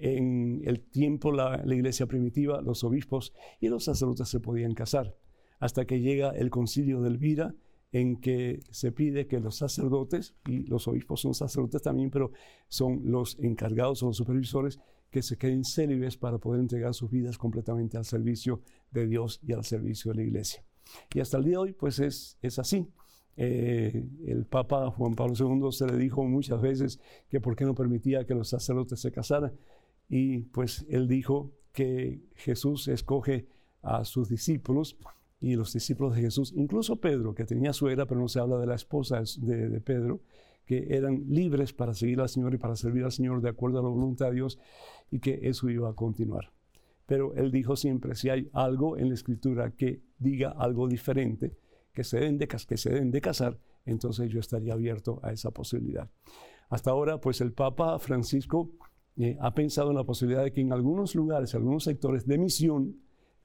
en 0.04 0.62
el 0.66 0.82
tiempo, 0.82 1.32
la, 1.32 1.64
iglesia 1.66 2.08
primitiva, 2.08 2.62
los 2.62 2.84
obispos 2.84 3.34
y 3.62 3.70
los 3.70 3.86
sacerdotes 3.86 4.28
se 4.28 4.42
podían 4.42 4.74
casar, 4.74 5.16
hasta 5.60 5.86
que 5.86 6.02
llega 6.02 6.32
el 6.32 6.50
concilio 6.50 7.00
de 7.02 7.08
Elvira, 7.08 7.56
en 7.94 8.20
que 8.20 8.60
se 8.70 8.92
pide 8.92 9.28
que 9.28 9.40
los 9.40 9.56
sacerdotes, 9.56 10.36
y 10.46 10.64
los 10.64 10.90
obispos 10.90 11.22
son 11.22 11.34
sacerdotes 11.34 11.82
también, 11.82 12.10
pero 12.10 12.32
son 12.68 13.04
los 13.06 13.40
encargados 13.40 14.04
o 14.04 14.08
los 14.08 14.18
supervisores, 14.18 14.78
que 15.10 15.22
se 15.22 15.38
queden 15.38 15.64
célibes 15.64 16.18
para 16.18 16.38
poder 16.38 16.60
entregar 16.60 16.94
sus 16.94 17.10
vidas 17.10 17.38
completamente 17.38 17.96
al 17.96 18.04
servicio 18.04 18.62
de 18.92 19.08
Dios 19.08 19.40
y 19.42 19.54
al 19.54 19.64
servicio 19.64 20.12
de 20.12 20.18
la 20.18 20.24
iglesia. 20.24 20.66
Y 21.14 21.22
hasta 21.22 21.38
el 21.38 21.46
día 21.46 21.52
de 21.52 21.58
hoy, 21.58 21.74
pues 21.74 22.00
es, 22.00 22.38
es 22.42 22.60
así. 22.60 22.90
Eh, 23.36 24.06
el 24.28 24.46
Papa 24.46 24.92
Juan 24.92 25.16
Pablo 25.16 25.34
II 25.38 25.72
se 25.72 25.88
le 25.88 25.98
dijo 25.98 26.24
muchas 26.24 26.62
veces 26.62 27.00
que 27.30 27.40
por 27.42 27.56
qué 27.56 27.66
no 27.66 27.74
permitía 27.74 28.26
que 28.26 28.36
los 28.36 28.50
sacerdotes 28.50 29.00
se 29.00 29.12
casaran. 29.12 29.54
Y 30.10 30.40
pues 30.40 30.86
él 30.90 31.08
dijo 31.08 31.52
que 31.72 32.22
Jesús 32.36 32.88
escoge 32.88 33.48
a 33.82 34.06
sus 34.06 34.30
discípulos 34.30 34.98
y 35.40 35.56
los 35.56 35.74
discípulos 35.74 36.16
de 36.16 36.22
Jesús, 36.22 36.54
incluso 36.56 36.96
Pedro, 37.02 37.36
que 37.36 37.44
tenía 37.44 37.74
suegra, 37.74 38.06
pero 38.06 38.22
no 38.22 38.30
se 38.30 38.40
habla 38.40 38.58
de 38.60 38.66
la 38.66 38.76
esposa 38.76 39.22
de, 39.40 39.82
Pedro, 39.82 40.22
que 40.66 40.88
eran 40.96 41.26
libres 41.28 41.74
para 41.74 41.94
seguir 41.94 42.22
al 42.22 42.30
Señor 42.30 42.54
y 42.54 42.58
para 42.58 42.78
servir 42.78 43.04
al 43.04 43.12
Señor 43.12 43.42
de 43.42 43.50
acuerdo 43.50 43.80
a 43.80 43.84
la 43.84 43.90
voluntad 43.90 44.28
de 44.28 44.36
Dios 44.36 44.58
y 45.12 45.20
que 45.20 45.42
eso 45.44 45.70
iba 45.70 45.90
a 45.90 45.94
continuar. 45.94 46.54
Pero 47.06 47.34
él 47.36 47.52
dijo 47.52 47.76
siempre, 47.76 48.16
si 48.16 48.30
hay 48.30 48.50
algo 48.54 48.98
en 48.98 49.10
la 49.10 49.16
escritura 49.16 49.72
que 49.72 50.02
diga 50.18 50.52
algo 50.52 50.88
diferente, 50.88 51.58
que 51.92 52.06
se 52.06 52.22
den 52.22 52.38
de, 52.38 52.48
que 52.48 52.78
se 52.78 52.90
den 52.90 53.12
de 53.12 53.20
casar, 53.20 53.60
entonces 53.86 54.32
yo 54.32 54.40
estaría 54.40 54.72
abierto 54.72 55.20
a 55.24 55.34
esa 55.34 55.52
posibilidad. 55.52 56.10
Hasta 56.70 56.92
ahora, 56.92 57.20
pues 57.20 57.42
el 57.42 57.52
Papa 57.52 58.00
Francisco 58.00 58.72
eh, 59.18 59.38
ha 59.40 59.54
pensado 59.54 59.92
en 59.92 59.98
la 59.98 60.04
posibilidad 60.04 60.44
de 60.44 60.52
que 60.52 60.62
en 60.62 60.74
algunos 60.74 61.16
lugares, 61.16 61.54
algunos 61.56 61.84
sectores 61.84 62.26
de 62.26 62.38
misión, 62.38 63.04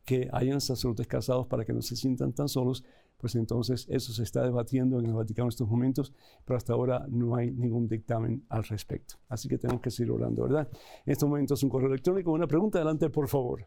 que 0.08 0.26
hayan 0.32 0.62
sacerdotes 0.62 1.06
casados 1.06 1.46
para 1.48 1.66
que 1.66 1.74
no 1.74 1.82
se 1.82 1.94
sientan 1.94 2.32
tan 2.32 2.48
solos, 2.48 2.82
pues 3.18 3.34
entonces 3.34 3.86
eso 3.90 4.12
se 4.12 4.22
está 4.22 4.42
debatiendo 4.42 4.98
en 4.98 5.04
el 5.04 5.12
Vaticano 5.12 5.46
en 5.46 5.50
estos 5.50 5.68
momentos, 5.68 6.14
pero 6.46 6.56
hasta 6.56 6.72
ahora 6.72 7.04
no 7.10 7.36
hay 7.36 7.50
ningún 7.50 7.88
dictamen 7.88 8.42
al 8.48 8.64
respecto. 8.64 9.16
Así 9.28 9.48
que 9.48 9.58
tenemos 9.58 9.82
que 9.82 9.90
seguir 9.90 10.12
orando, 10.12 10.44
¿verdad? 10.44 10.68
En 11.04 11.12
estos 11.12 11.28
momentos 11.28 11.62
un 11.62 11.68
correo 11.68 11.88
electrónico, 11.88 12.32
una 12.32 12.46
pregunta, 12.46 12.78
adelante 12.78 13.10
por 13.10 13.28
favor. 13.28 13.66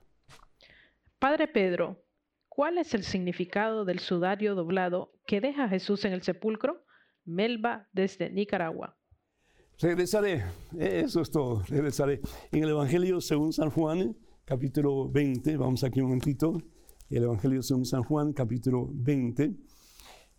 Padre 1.19 1.47
Pedro, 1.47 2.03
¿cuál 2.49 2.79
es 2.79 2.95
el 2.95 3.03
significado 3.03 3.85
del 3.85 3.99
sudario 3.99 4.55
doblado 4.55 5.11
que 5.27 5.41
deja 5.41 5.69
Jesús 5.69 6.05
en 6.05 6.13
el 6.13 6.23
sepulcro? 6.23 6.83
Melba 7.23 7.87
desde 7.93 8.31
Nicaragua. 8.31 8.97
Regresaré, 9.81 10.43
eso 10.77 11.21
es 11.21 11.31
todo, 11.31 11.63
regresaré. 11.63 12.21
En 12.51 12.61
el 12.61 12.69
Evangelio 12.69 13.19
según 13.19 13.51
San 13.51 13.71
Juan, 13.71 14.15
capítulo 14.45 15.09
20, 15.09 15.57
vamos 15.57 15.83
aquí 15.83 15.99
un 16.01 16.05
momentito, 16.09 16.61
el 17.09 17.23
Evangelio 17.23 17.63
según 17.63 17.85
San 17.85 18.03
Juan, 18.03 18.31
capítulo 18.31 18.87
20, 18.93 19.55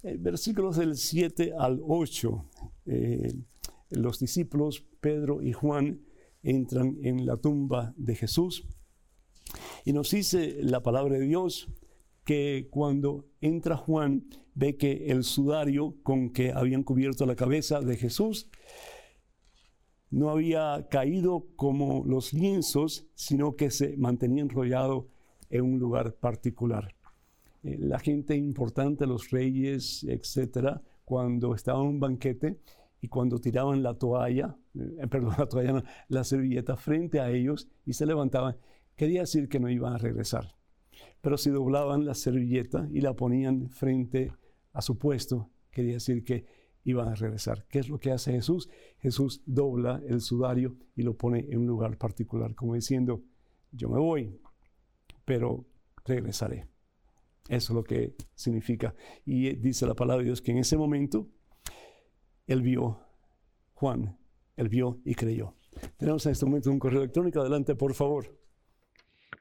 eh, 0.05 0.16
versículos 0.20 0.76
del 0.76 0.97
7 0.97 1.55
al 1.59 1.80
8. 1.84 2.51
Eh, 2.86 3.34
los 3.90 4.20
discípulos, 4.20 4.86
Pedro 5.01 5.43
y 5.43 5.53
Juan, 5.53 6.03
entran 6.45 6.99
en 7.03 7.26
la 7.26 7.36
tumba 7.36 7.95
de 7.97 8.14
Jesús. 8.14 8.64
Y 9.84 9.93
nos 9.93 10.12
dice 10.12 10.59
la 10.61 10.84
palabra 10.84 11.18
de 11.18 11.26
Dios 11.26 11.66
que 12.22 12.68
cuando 12.70 13.26
entra 13.40 13.76
Juan 13.76 14.24
ve 14.55 14.76
que 14.76 15.07
el 15.11 15.24
sudario 15.24 15.97
con 16.05 16.30
que 16.30 16.53
habían 16.53 16.84
cubierto 16.84 17.26
la 17.26 17.34
cabeza 17.34 17.80
de 17.80 17.97
Jesús 17.97 18.49
no 20.13 20.29
había 20.29 20.87
caído 20.91 21.47
como 21.57 22.05
los 22.07 22.35
lienzos, 22.35 23.07
sino 23.15 23.57
que 23.57 23.71
se 23.71 23.97
mantenía 23.97 24.43
enrollado 24.43 25.09
en 25.49 25.65
un 25.65 25.79
lugar 25.79 26.15
particular. 26.15 26.95
Eh, 27.63 27.79
la 27.81 27.99
gente 27.99 28.37
importante, 28.37 29.07
los 29.07 29.31
reyes, 29.31 30.05
etcétera, 30.05 30.83
cuando 31.07 31.55
estaban 31.55 31.83
en 31.83 31.89
un 31.89 32.01
banquete 32.01 32.61
y 33.01 33.09
cuando 33.09 33.39
tiraban 33.39 33.83
la 33.83 33.95
toalla, 33.95 34.55
eh, 34.75 35.07
perdón, 35.11 35.83
la 36.09 36.25
servilleta 36.25 36.77
frente 36.77 37.19
a 37.19 37.31
ellos 37.31 37.69
y 37.87 37.95
se 37.95 38.05
levantaban, 38.05 38.57
quería 38.95 39.23
decir 39.23 39.49
que 39.49 39.61
no 39.61 39.71
iban 39.71 39.95
a 39.95 39.99
regresar. 39.99 40.55
Pero 41.23 41.39
si 41.39 41.49
doblaban 41.49 42.05
la 42.05 42.15
servilleta 42.15 42.87
y 42.93 43.01
la 43.01 43.15
ponían 43.15 43.71
frente 43.71 44.31
a 44.75 44.83
su 44.83 44.99
puesto, 44.99 45.49
quería 45.71 45.95
decir 45.95 46.23
que 46.23 46.45
iban 46.85 47.09
a 47.09 47.14
regresar. 47.14 47.66
¿Qué 47.68 47.78
es 47.78 47.89
lo 47.89 47.99
que 47.99 48.11
hace 48.11 48.33
Jesús? 48.33 48.68
Jesús 48.99 49.43
dobla 49.47 50.03
el 50.09 50.20
sudario 50.20 50.76
y 50.95 51.03
lo 51.03 51.16
pone 51.16 51.47
en 51.51 51.61
un 51.61 51.66
lugar 51.66 51.97
particular, 51.99 52.55
como 52.55 52.74
diciendo, 52.74 53.22
yo 53.70 53.89
me 53.89 53.99
voy, 53.99 54.41
pero 55.24 55.64
regresaré. 56.05 56.66
Eso 57.49 57.72
es 57.72 57.76
lo 57.76 57.85
que 57.85 58.14
significa. 58.35 58.95
Y 59.24 59.55
dice 59.57 59.87
la 59.87 59.95
palabra 59.95 60.22
de 60.22 60.26
Dios 60.26 60.43
que 60.43 60.53
en 60.53 60.59
ese 60.59 60.76
momento 60.76 61.28
él 62.47 62.62
vio, 62.62 63.01
Juan, 63.74 64.18
él 64.57 64.68
vio 64.68 65.01
y 65.05 65.14
creyó. 65.14 65.55
Tenemos 65.97 66.24
en 66.26 66.33
este 66.33 66.45
momento 66.45 66.70
un 66.70 66.78
correo 66.78 67.01
electrónico. 67.01 67.41
Adelante, 67.41 67.74
por 67.74 67.95
favor. 67.95 68.39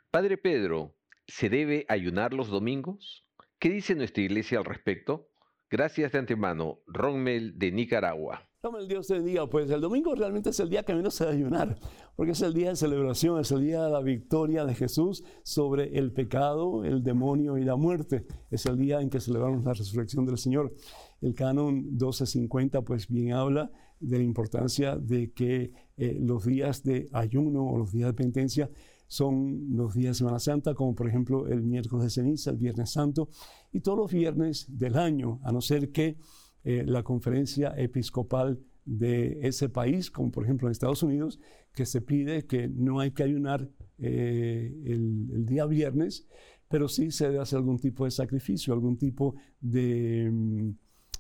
Padre 0.10 0.38
Pedro, 0.38 0.96
¿se 1.28 1.50
debe 1.50 1.86
ayunar 1.90 2.34
los 2.34 2.48
domingos? 2.50 3.26
¿Qué 3.60 3.70
dice 3.70 3.96
nuestra 3.96 4.24
iglesia 4.24 4.60
al 4.60 4.66
respecto? 4.66 5.31
Gracias 5.72 6.12
de 6.12 6.20
antemano, 6.20 6.80
Rommel 6.86 7.58
de 7.58 7.72
Nicaragua. 7.72 8.46
Rommel, 8.62 8.90
Dios 8.90 9.08
te 9.08 9.22
diga, 9.22 9.50
pues 9.50 9.72
el 9.72 9.80
domingo 9.80 10.14
realmente 10.14 10.50
es 10.50 10.60
el 10.60 10.70
día 10.70 10.84
que 10.84 10.94
menos 10.94 11.18
debe 11.18 11.32
ayunar, 11.32 11.80
porque 12.18 12.34
es 12.34 12.42
el 12.42 12.54
día 12.54 12.72
de 12.72 12.76
celebración, 12.76 13.40
es 13.40 13.54
el 13.54 13.62
día 13.62 13.82
de 13.82 13.90
la 13.90 14.02
victoria 14.02 14.66
de 14.66 14.76
Jesús 14.76 15.24
sobre 15.44 15.98
el 15.98 16.12
pecado, 16.12 16.84
el 16.84 17.04
demonio 17.04 17.58
y 17.58 17.64
la 17.64 17.78
muerte. 17.78 18.26
Es 18.50 18.66
el 18.66 18.78
día 18.78 19.00
en 19.00 19.10
que 19.10 19.22
celebramos 19.22 19.64
la 19.64 19.72
resurrección 19.72 20.26
del 20.26 20.38
Señor. 20.38 20.74
El 21.22 21.36
canon 21.36 21.76
1250 21.76 22.82
pues 22.82 23.08
bien 23.08 23.32
habla 23.32 23.72
de 24.02 24.18
la 24.18 24.24
importancia 24.26 24.98
de 24.98 25.32
que 25.32 25.72
eh, 25.96 26.18
los 26.20 26.46
días 26.46 26.84
de 26.84 27.08
ayuno 27.14 27.66
o 27.66 27.78
los 27.78 27.94
días 27.94 28.10
de 28.10 28.14
penitencia 28.14 28.70
son 29.12 29.76
los 29.76 29.94
días 29.94 30.12
de 30.12 30.20
Semana 30.20 30.40
Santa, 30.40 30.74
como 30.74 30.96
por 30.96 31.06
ejemplo 31.06 31.46
el 31.46 31.64
miércoles 31.64 32.06
de 32.06 32.10
ceniza, 32.10 32.50
el 32.50 32.56
Viernes 32.56 32.92
Santo, 32.92 33.28
y 33.74 33.82
todos 33.82 33.98
los 33.98 34.10
viernes 34.10 34.68
del 34.70 34.98
año, 34.98 35.42
a 35.44 35.52
no 35.52 35.60
ser 35.60 35.92
que 35.92 36.16
eh, 36.64 36.86
la 36.88 37.04
conferencia 37.04 37.74
episcopal 37.76 38.62
de 38.86 39.40
ese 39.42 39.68
país, 39.68 40.10
como 40.12 40.32
por 40.32 40.46
ejemplo 40.46 40.70
en 40.70 40.72
Estados 40.72 41.04
Unidos, 41.04 41.42
que 41.74 41.86
se 41.86 42.00
pide 42.00 42.46
que 42.46 42.70
no 42.70 43.02
hay 43.02 43.12
que 43.12 43.24
ayunar 43.24 43.70
eh, 43.98 44.82
el, 44.86 45.46
día 45.46 45.66
viernes, 45.66 46.26
pero 46.70 46.88
sí 46.88 47.12
se 47.12 47.26
debe 47.26 47.40
hacer 47.40 47.58
algún 47.58 47.80
tipo 47.80 48.06
de 48.06 48.12
sacrificio, 48.12 48.74
algún 48.74 48.98
tipo 48.98 49.36
de 49.60 50.32
mm, 50.32 50.70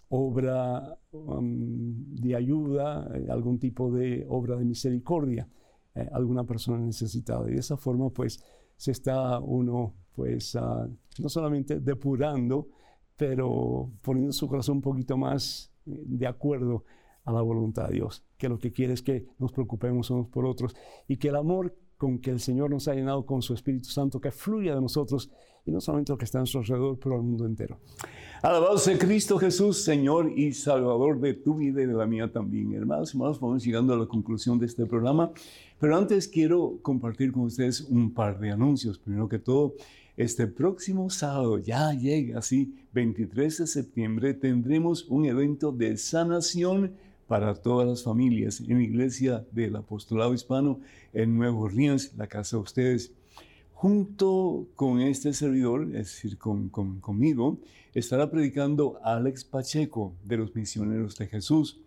obra 0.08 0.98
um, 1.12 2.16
de 2.16 2.38
ayuda, 2.38 3.12
eh, 3.16 3.28
algún 3.30 3.60
tipo 3.60 3.92
de 3.92 4.26
obra 4.30 4.56
de 4.56 4.64
misericordia. 4.64 5.50
Eh, 5.96 6.08
alguna 6.14 6.46
persona 6.46 6.78
necesitada. 6.78 7.50
Y 7.50 7.54
de 7.54 7.60
esa 7.60 7.76
forma, 7.76 8.10
pues, 8.10 8.44
se 8.78 8.92
está 8.92 9.40
uno, 9.40 9.94
pues, 10.14 10.56
ah, 10.56 10.88
no 11.20 11.30
solamente 11.30 11.80
depurando, 11.80 12.70
pero 13.18 13.92
poniendo 14.02 14.32
su 14.32 14.48
corazón 14.48 14.78
un 14.78 14.82
poquito 14.82 15.18
más 15.18 15.72
eh, 15.86 16.04
de 16.06 16.28
acuerdo 16.28 16.86
a 17.26 17.32
la 17.32 17.42
voluntad 17.42 17.90
de 17.90 17.96
Dios, 17.96 18.24
que 18.38 18.50
lo 18.50 18.58
que 18.58 18.72
quiere 18.72 18.94
es 18.94 19.02
que 19.02 19.28
nos 19.38 19.52
preocupemos 19.52 20.10
unos 20.10 20.28
por 20.28 20.46
otros 20.46 20.76
y 21.08 21.18
que 21.18 21.28
el 21.28 21.36
amor 21.36 21.76
con 22.02 22.18
que 22.18 22.32
el 22.32 22.40
Señor 22.40 22.72
nos 22.72 22.88
ha 22.88 22.96
llenado 22.96 23.24
con 23.28 23.44
su 23.44 23.54
Espíritu 23.54 23.88
Santo, 23.88 24.20
que 24.20 24.32
fluya 24.32 24.74
de 24.74 24.82
nosotros 24.82 25.30
y 25.64 25.70
no 25.70 25.80
solamente 25.80 26.12
lo 26.12 26.18
que 26.18 26.26
está 26.26 26.40
a 26.40 26.42
nuestro 26.42 26.62
alrededor, 26.62 26.98
pero 26.98 27.14
al 27.14 27.22
mundo 27.22 27.46
entero. 27.46 27.78
Alabado 28.42 28.80
sea 28.80 28.98
Cristo 28.98 29.38
Jesús, 29.38 29.84
Señor 29.84 30.32
y 30.36 30.52
Salvador 30.54 31.20
de 31.20 31.36
tu 31.36 31.58
vida 31.58 31.84
y 31.84 31.86
de 31.86 31.94
la 31.94 32.08
mía 32.08 32.32
también. 32.32 32.74
Hermanos 32.74 33.14
y 33.14 33.18
hermanos, 33.18 33.40
vamos 33.40 33.64
llegando 33.64 33.94
a 33.94 33.98
la 33.98 34.08
conclusión 34.08 34.58
de 34.58 34.66
este 34.66 34.88
programa, 34.88 35.32
pero 35.80 35.96
antes 35.96 36.28
quiero 36.28 36.80
compartir 36.82 37.32
con 37.32 37.44
ustedes 37.44 37.82
un 37.82 38.12
par 38.12 38.40
de 38.40 38.50
anuncios. 38.50 38.98
Primero 38.98 39.30
que 39.30 39.38
todo, 39.38 39.76
este 40.18 40.48
próximo 40.48 41.12
sábado, 41.12 41.60
ya 41.60 41.94
llega 41.94 42.40
así, 42.40 42.74
23 42.94 43.60
de 43.60 43.68
septiembre, 43.68 44.34
tendremos 44.34 45.06
un 45.08 45.26
evento 45.26 45.72
de 45.72 45.98
sanación 45.98 46.94
para 47.32 47.56
todas 47.56 47.88
las 47.88 48.04
familias 48.04 48.60
en 48.60 48.80
la 48.80 48.84
iglesia 48.84 49.46
del 49.54 49.78
apostolado 49.78 50.34
hispano 50.34 50.82
en 51.14 51.38
Nuevo 51.38 51.62
Orleans, 51.62 52.12
la 52.18 52.28
casa 52.28 52.58
de 52.58 52.64
ustedes. 52.64 53.14
Junto 53.72 54.68
con 54.76 55.00
este 55.00 55.32
servidor, 55.32 55.84
es 55.96 56.08
decir, 56.08 56.38
con, 56.38 56.68
conmigo, 56.68 57.58
estará 57.94 58.30
predicando 58.30 59.00
Alex 59.02 59.46
Pacheco 59.46 60.14
de 60.26 60.36
los 60.36 60.54
Misioneros 60.54 61.16
de 61.16 61.28
Jesús. 61.28 61.80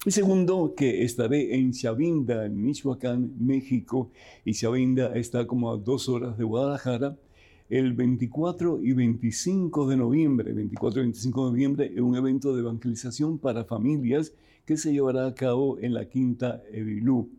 Y 0.04 0.10
segundo, 0.10 0.74
que 0.76 1.02
estaré 1.02 1.56
en 1.56 1.72
Chavinda, 1.72 2.48
Michoacán, 2.48 3.34
México. 3.38 4.10
Y 4.44 4.52
Chavinda 4.52 5.16
está 5.16 5.46
como 5.46 5.72
a 5.72 5.76
dos 5.76 6.08
horas 6.08 6.38
de 6.38 6.44
Guadalajara 6.44 7.16
el 7.68 7.94
24 7.94 8.80
y 8.82 8.92
25 8.92 9.88
de 9.88 9.96
noviembre, 9.96 10.52
24 10.52 11.00
y 11.00 11.02
25 11.02 11.46
de 11.46 11.50
noviembre, 11.50 12.00
un 12.00 12.16
evento 12.16 12.54
de 12.54 12.60
evangelización 12.60 13.38
para 13.38 13.64
familias 13.64 14.32
que 14.64 14.76
se 14.76 14.92
llevará 14.92 15.26
a 15.26 15.34
cabo 15.34 15.78
en 15.78 15.94
la 15.94 16.08
Quinta 16.08 16.62
Evilú. 16.70 17.30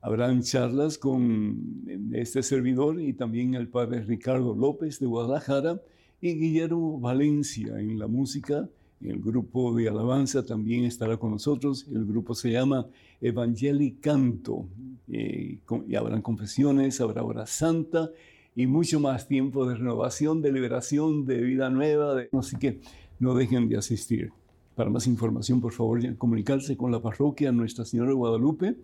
Habrán 0.00 0.42
charlas 0.42 0.98
con 0.98 1.84
este 2.12 2.42
servidor 2.42 3.00
y 3.00 3.12
también 3.12 3.54
el 3.54 3.68
padre 3.68 4.02
Ricardo 4.02 4.54
López 4.54 4.98
de 5.00 5.06
Guadalajara 5.06 5.80
y 6.20 6.34
Guillermo 6.34 6.98
Valencia 6.98 7.78
en 7.78 7.98
la 7.98 8.06
música. 8.06 8.68
El 9.00 9.20
grupo 9.20 9.74
de 9.74 9.88
alabanza 9.88 10.44
también 10.44 10.84
estará 10.84 11.16
con 11.16 11.32
nosotros. 11.32 11.86
El 11.92 12.06
grupo 12.06 12.34
se 12.34 12.50
llama 12.50 12.86
Evangeli 13.20 13.92
Canto. 13.92 14.66
Eh, 15.08 15.58
y 15.88 15.94
habrán 15.94 16.22
confesiones, 16.22 17.00
habrá 17.00 17.22
hora 17.22 17.46
santa 17.46 18.10
y 18.54 18.66
mucho 18.66 18.98
más 18.98 19.28
tiempo 19.28 19.68
de 19.68 19.76
renovación, 19.76 20.40
de 20.40 20.50
liberación, 20.50 21.26
de 21.26 21.42
vida 21.42 21.68
nueva. 21.68 22.22
Así 22.32 22.56
que 22.56 22.80
no 23.18 23.34
dejen 23.34 23.68
de 23.68 23.76
asistir. 23.76 24.32
Para 24.74 24.90
más 24.90 25.06
información, 25.06 25.60
por 25.60 25.72
favor, 25.72 26.16
comunicarse 26.16 26.76
con 26.76 26.90
la 26.90 27.00
parroquia 27.00 27.52
Nuestra 27.52 27.84
Señora 27.84 28.10
de 28.10 28.14
Guadalupe. 28.14 28.76